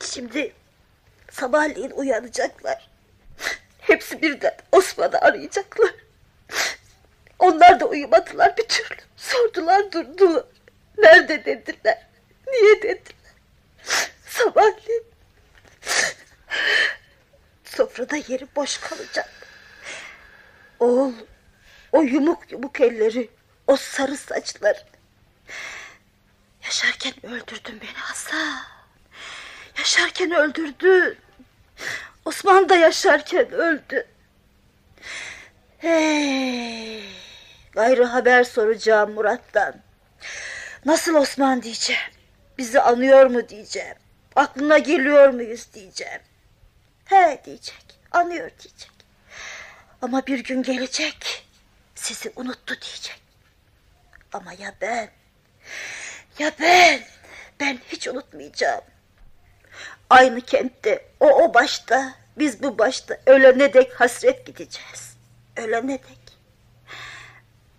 Şimdi 0.00 0.52
sabahleyin 1.30 1.90
uyanacaklar. 1.90 2.90
Hepsi 3.78 4.22
birden 4.22 4.56
Osman'ı 4.72 5.18
arayacaklar. 5.18 5.94
Onlar 7.38 7.80
da 7.80 7.84
uyumadılar 7.84 8.56
bir 8.56 8.68
türlü. 8.68 9.00
Sordular 9.16 9.92
durdular. 9.92 10.44
Nerede 10.98 11.44
dediler. 11.44 12.06
Niye 12.46 12.82
dediler. 12.82 13.34
Sabahleyin 14.28 15.12
Sofrada 17.64 18.16
yeri 18.16 18.46
boş 18.56 18.78
kalacak. 18.78 19.30
Oğul, 20.80 21.12
o 21.92 22.02
yumuk 22.02 22.52
yumuk 22.52 22.80
elleri, 22.80 23.30
o 23.66 23.76
sarı 23.76 24.16
saçları. 24.16 24.82
Yaşarken 26.64 27.26
öldürdün 27.26 27.80
beni 27.80 27.94
Hasan. 27.94 28.58
Yaşarken 29.78 30.30
öldürdün. 30.30 31.18
Osman 32.24 32.68
da 32.68 32.76
yaşarken 32.76 33.52
öldü. 33.52 34.06
Hey, 35.78 37.04
gayrı 37.72 38.04
haber 38.04 38.44
soracağım 38.44 39.12
Murat'tan. 39.12 39.74
Nasıl 40.84 41.14
Osman 41.14 41.62
diyeceğim. 41.62 42.02
Bizi 42.58 42.80
anıyor 42.80 43.26
mu 43.26 43.48
diyeceğim. 43.48 43.96
Aklına 44.36 44.78
geliyor 44.78 45.28
muyuz 45.28 45.68
diyeceğim. 45.74 46.20
He 47.04 47.42
diyecek. 47.44 47.84
Anıyor 48.10 48.50
diyecek. 48.50 48.92
Ama 50.02 50.26
bir 50.26 50.44
gün 50.44 50.62
gelecek. 50.62 51.46
Sizi 51.94 52.32
unuttu 52.36 52.74
diyecek. 52.80 53.20
Ama 54.32 54.52
ya 54.52 54.74
ben? 54.80 55.10
Ya 56.38 56.52
ben? 56.60 57.00
Ben 57.60 57.78
hiç 57.88 58.08
unutmayacağım. 58.08 58.84
Aynı 60.10 60.40
kentte, 60.40 61.08
o 61.20 61.26
o 61.26 61.54
başta, 61.54 62.14
biz 62.38 62.62
bu 62.62 62.78
başta 62.78 63.16
ölene 63.26 63.72
dek 63.74 64.00
hasret 64.00 64.46
gideceğiz. 64.46 65.16
Ölene 65.56 65.92
dek. 65.92 66.38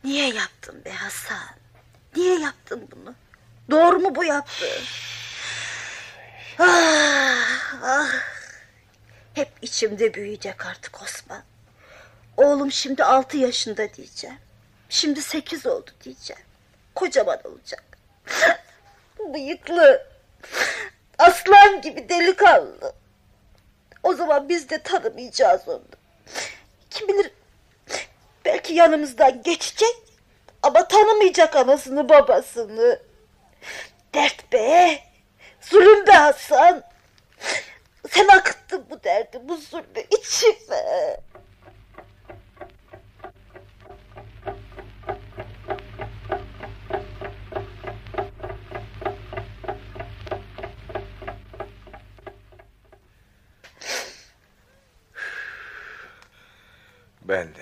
Niye 0.04 0.34
yaptın 0.34 0.86
be 0.86 0.92
Hasan? 0.92 1.50
Niye 2.16 2.40
yaptın 2.40 2.90
bunu? 2.92 3.16
Doğru 3.72 4.00
mu 4.00 4.16
bu 4.16 4.24
yaptığın? 4.24 4.84
Ah, 6.60 7.74
ah. 7.84 8.10
Hep 9.34 9.50
içimde 9.62 10.14
büyüyecek 10.14 10.66
artık 10.66 11.02
Osman. 11.02 11.44
Oğlum 12.38 12.72
şimdi 12.72 13.04
altı 13.04 13.38
yaşında 13.38 13.94
diyeceğim. 13.94 14.38
Şimdi 14.90 15.22
sekiz 15.22 15.66
oldu 15.66 15.92
diyeceğim. 16.04 16.44
Kocaman 16.96 17.40
olacak. 17.44 17.84
Bıyıklı. 19.34 20.08
Aslan 21.18 21.82
gibi 21.82 22.10
delikanlı. 22.10 22.94
O 24.04 24.14
zaman 24.14 24.50
biz 24.50 24.70
de 24.70 24.84
tanımayacağız 24.84 25.68
onu. 25.68 25.84
Kim 26.90 27.08
bilir 27.08 27.32
belki 28.46 28.74
yanımızdan 28.74 29.44
geçecek 29.44 29.96
ama 30.64 30.88
tanımayacak 30.88 31.56
anasını 31.56 32.10
babasını. 32.10 33.00
Dert 34.14 34.54
be. 34.54 35.00
Zulüm 35.62 36.08
be 36.08 36.12
Hasan. 36.12 36.84
Sen 38.14 38.28
akıttın 38.28 38.86
bu 38.89 39.03
derdi, 39.03 39.39
bu 39.43 39.57
zulmü 39.57 40.01
içime. 40.11 41.18
Ben 57.22 57.55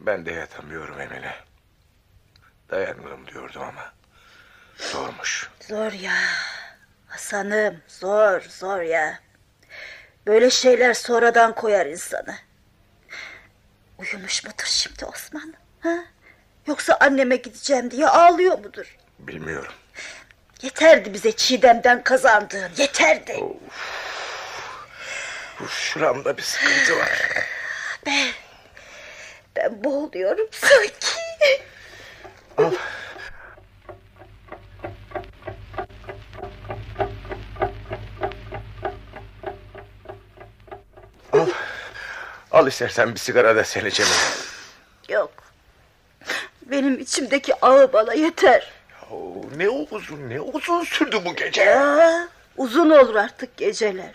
Ben 0.00 0.26
de 0.26 0.32
yatamıyorum 0.32 1.00
Emine. 1.00 1.34
Dayanırım 2.70 3.26
diyordum 3.26 3.62
ama 3.62 3.92
zormuş. 4.76 5.50
Zor 5.60 5.92
ya. 5.92 6.14
Hasan'ım 7.10 7.82
zor 7.88 8.40
zor 8.40 8.80
ya. 8.80 9.20
Böyle 10.26 10.50
şeyler 10.50 10.94
sonradan 10.94 11.54
koyar 11.54 11.86
insanı. 11.86 12.34
Uyumuş 13.98 14.44
mudur 14.44 14.64
şimdi 14.64 15.04
Osman? 15.04 15.54
Ha? 15.80 15.96
Yoksa 16.66 16.96
anneme 17.00 17.36
gideceğim 17.36 17.90
diye 17.90 18.08
ağlıyor 18.08 18.58
mudur? 18.58 18.96
Bilmiyorum. 19.18 19.72
Yeterdi 20.62 21.12
bize 21.12 21.32
Çiğdem'den 21.32 22.02
kazandığın 22.02 22.70
yeterdi. 22.76 23.40
Bu 25.60 25.68
şuramda 25.68 26.36
bir 26.36 26.42
sıkıntı 26.42 26.98
var. 26.98 27.28
Ben, 28.06 28.28
ben 29.56 29.84
boğuluyorum 29.84 30.48
sanki. 30.52 31.06
Al. 32.58 32.64
Al. 32.64 32.72
Al 42.60 42.66
istersen 42.66 43.14
bir 43.14 43.18
sigara 43.18 43.56
da 43.56 43.64
seni 43.64 43.90
Cemil. 43.90 44.10
Yok. 45.08 45.30
Benim 46.62 46.98
içimdeki 46.98 47.54
ağı 47.60 47.92
bana 47.92 48.14
yeter. 48.14 48.72
Oo, 49.10 49.34
ne 49.56 49.68
uzun 49.68 50.30
ne 50.30 50.40
uzun 50.40 50.84
sürdü 50.84 51.20
bu 51.24 51.36
gece. 51.36 51.62
Ya, 51.62 52.28
uzun 52.56 52.90
olur 52.90 53.14
artık 53.14 53.56
geceler. 53.56 54.14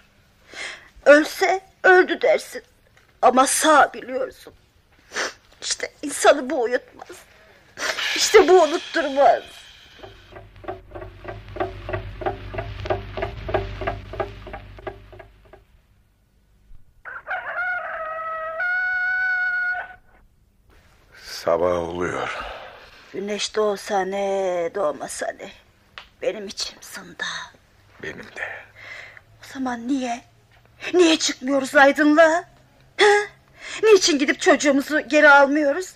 Ölse 1.06 1.62
öldü 1.84 2.22
dersin. 2.22 2.64
Ama 3.22 3.48
sağ 3.48 3.94
biliyorsun. 3.94 4.54
İşte 5.62 5.92
insanı 6.02 6.50
bu 6.50 6.62
uyutmaz. 6.62 7.18
İşte 8.16 8.48
bu 8.48 8.64
unutturmaz. 8.64 9.44
Sabah 21.56 21.90
oluyor. 21.90 22.38
Güneş 23.14 23.56
doğsa 23.56 24.02
ne, 24.02 24.70
doğmasa 24.76 25.28
ne. 25.40 25.50
Benim 26.22 26.48
içim 26.48 26.78
sında. 26.82 27.24
Benim 28.04 28.24
de. 28.24 28.50
O 29.44 29.54
zaman 29.54 29.88
niye? 29.88 30.22
Niye 30.94 31.20
çıkmıyoruz 31.20 31.76
aydınlığa? 31.76 32.44
Ha? 33.00 33.14
Niçin 33.84 34.20
gidip 34.20 34.42
çocuğumuzu 34.42 35.00
geri 35.00 35.30
almıyoruz? 35.30 35.94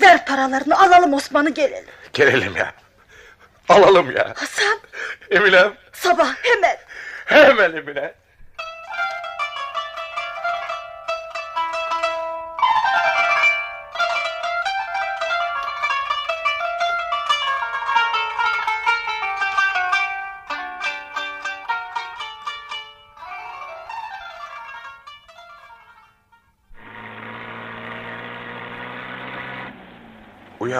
Ver 0.00 0.26
paralarını 0.26 0.78
alalım 0.78 1.14
Osman'ı 1.14 1.50
gelelim. 1.50 1.90
Gelelim 2.12 2.56
ya. 2.56 2.74
Alalım 3.68 4.16
ya. 4.16 4.32
Hasan 4.36 4.78
Eminem. 5.30 5.74
sabah 5.92 6.34
hemen. 6.42 6.76
Hemen 7.24 7.72
Emine. 7.76 8.14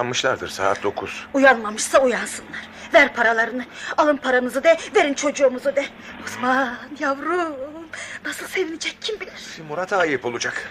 Uyanmışlardır 0.05 0.49
saat 0.49 0.83
dokuz. 0.83 1.27
Uyanmamışsa 1.35 1.99
uyansınlar. 1.99 2.69
Ver 2.95 3.15
paralarını. 3.15 3.65
Alın 3.97 4.17
paranızı 4.17 4.65
de, 4.65 4.77
verin 4.95 5.15
çocuğumuzu 5.15 5.77
de. 5.77 5.85
Osman 6.25 6.77
yavrum. 7.01 7.57
Nasıl 8.25 8.47
sevinecek 8.47 8.97
kim 9.01 9.21
bilir. 9.21 9.61
Murat'a 9.69 9.97
ayıp 9.97 10.25
olacak. 10.25 10.71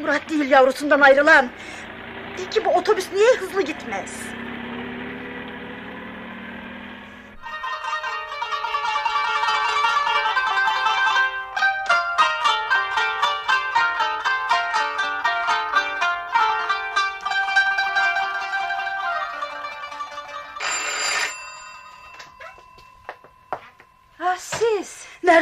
Murat 0.00 0.30
değil 0.30 0.50
yavrusundan 0.50 1.00
ayrılan. 1.00 1.48
Peki 2.36 2.64
bu 2.64 2.70
otobüs 2.70 3.12
niye 3.12 3.34
hızlı 3.40 3.62
gitmez? 3.62 4.10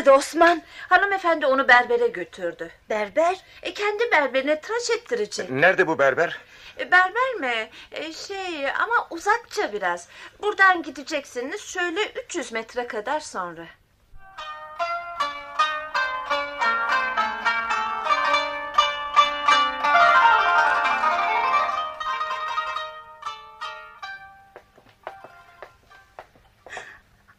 Nerede 0.01 0.13
Osman? 0.13 0.63
Hanımefendi 0.89 1.47
onu 1.47 1.69
berbere 1.69 2.09
götürdü. 2.09 2.71
Berber? 2.91 3.41
E, 3.63 3.75
kendi 3.75 4.11
berberine 4.13 4.61
tıraş 4.61 4.91
ettirecek. 4.91 5.51
Nerede 5.51 5.87
bu 5.87 5.99
berber? 5.99 6.39
E, 6.79 6.91
berber 6.91 7.35
mi? 7.35 7.71
E, 7.93 8.13
şey 8.13 8.71
ama 8.71 9.07
uzakça 9.11 9.73
biraz. 9.73 10.09
Buradan 10.43 10.83
gideceksiniz 10.83 11.61
şöyle 11.61 12.01
300 12.25 12.53
metre 12.53 12.87
kadar 12.87 13.21
sonra. 13.21 13.67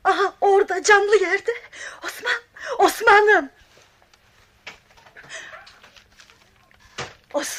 Aha 0.04 0.34
orada 0.42 0.84
camlı 0.84 1.16
yerde. 1.16 1.52
Osman, 2.06 2.42
Osman'ım. 2.80 3.50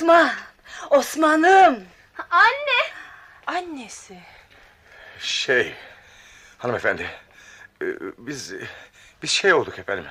Osman, 0.02 0.30
Osman'ım. 0.90 1.84
Anne. 2.30 2.82
Annesi. 3.46 4.18
Şey, 5.18 5.74
hanımefendi, 6.58 7.10
e, 7.82 7.86
biz 8.18 8.52
biz 9.22 9.30
şey 9.30 9.52
olduk 9.52 9.78
efendim. 9.78 10.04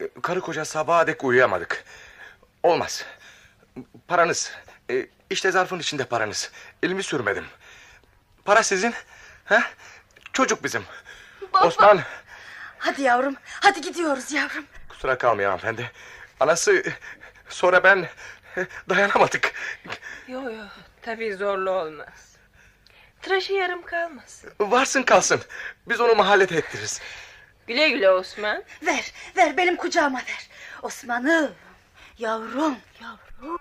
E, 0.00 0.08
Karı 0.22 0.40
koca 0.40 0.64
sabaha 0.64 1.06
dek 1.06 1.24
uyuyamadık. 1.24 1.84
Olmaz. 2.62 3.04
Paranız, 4.08 4.52
e, 4.90 5.06
işte 5.30 5.50
zarfın 5.50 5.78
içinde 5.78 6.04
paranız. 6.04 6.50
Elimi 6.82 7.02
sürmedim. 7.02 7.44
Para 8.44 8.62
sizin, 8.62 8.94
ha? 9.44 9.62
Çocuk 10.32 10.64
bizim. 10.64 10.84
Osman, 11.52 12.00
Hadi 12.78 13.02
yavrum, 13.02 13.36
hadi 13.60 13.80
gidiyoruz 13.80 14.32
yavrum. 14.32 14.64
kusura 14.88 15.18
kalmayın 15.18 15.48
hanımefendi. 15.48 15.90
Anası, 16.40 16.82
sonra 17.48 17.84
ben 17.84 17.98
e, 18.02 18.08
dayanamadık. 18.88 19.52
Yo 20.28 20.42
yo 20.42 20.64
tabii 21.02 21.34
zorlu 21.34 21.70
olmaz. 21.70 22.36
Tıraşı 23.22 23.52
yarım 23.52 23.82
kalmasın. 23.82 24.52
Varsın 24.60 25.02
kalsın. 25.02 25.40
Biz 25.88 26.00
onu 26.00 26.14
mahallede 26.14 26.56
ettiririz. 26.56 27.00
Güle 27.66 27.88
güle 27.88 28.10
Osman. 28.10 28.64
Ver, 28.82 29.12
ver 29.36 29.56
benim 29.56 29.76
kucağıma 29.76 30.18
ver. 30.18 30.48
Osman'ım, 30.82 31.54
yavrum, 32.18 32.76
yavrum. 33.02 33.58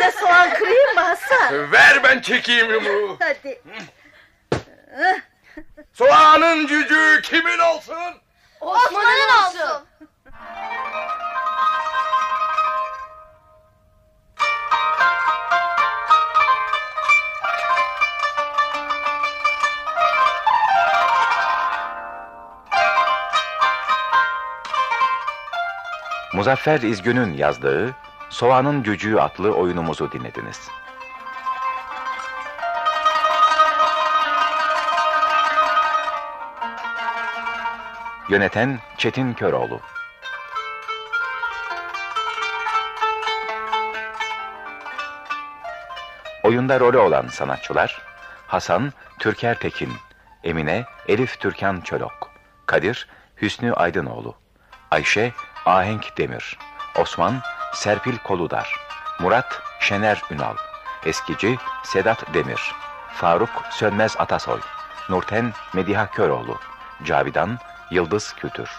De 0.00 0.10
soğan 0.10 0.50
kırayım 0.54 0.94
mı 0.94 1.00
Hasan? 1.00 1.72
Ver 1.72 2.02
ben 2.04 2.20
çekeyim 2.20 2.70
yumruğu. 2.70 3.16
Hadi. 3.20 3.62
Soğanın 5.92 6.66
gücü 6.66 7.20
kimin 7.22 7.58
olsun? 7.58 8.14
Osman'ın 8.60 9.46
olsun. 9.46 9.86
Muzaffer 26.34 26.80
İzgün'ün 26.80 27.32
yazdığı 27.32 27.96
Soğanın 28.30 28.82
Cücüğü 28.82 29.18
adlı 29.18 29.54
oyunumuzu 29.54 30.12
dinlediniz. 30.12 30.68
Yöneten 38.28 38.78
Çetin 38.98 39.32
Köroğlu 39.32 39.80
Oyunda 46.44 46.80
rolü 46.80 46.98
olan 46.98 47.28
sanatçılar 47.28 48.02
Hasan 48.46 48.92
Türker 49.18 49.58
Tekin, 49.58 49.92
Emine 50.44 50.84
Elif 51.08 51.40
Türkan 51.40 51.80
Çölok, 51.80 52.30
Kadir 52.66 53.08
Hüsnü 53.42 53.72
Aydınoğlu, 53.72 54.34
Ayşe 54.90 55.32
Ahenk 55.66 56.18
Demir, 56.18 56.58
Osman 56.98 57.40
Serpil 57.72 58.18
Koludar, 58.18 58.80
Murat 59.20 59.62
Şener 59.80 60.22
Ünal, 60.30 60.56
Eskici 61.04 61.58
Sedat 61.84 62.34
Demir, 62.34 62.74
Faruk 63.14 63.50
Sönmez 63.70 64.16
Atasoy, 64.18 64.60
Nurten 65.08 65.52
Mediha 65.74 66.10
Köroğlu, 66.10 66.58
Cavidan 67.04 67.58
Yıldız 67.90 68.32
Kültür. 68.32 68.70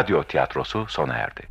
Radyo 0.00 0.22
tiyatrosu 0.24 0.86
sona 0.88 1.16
erdi. 1.18 1.42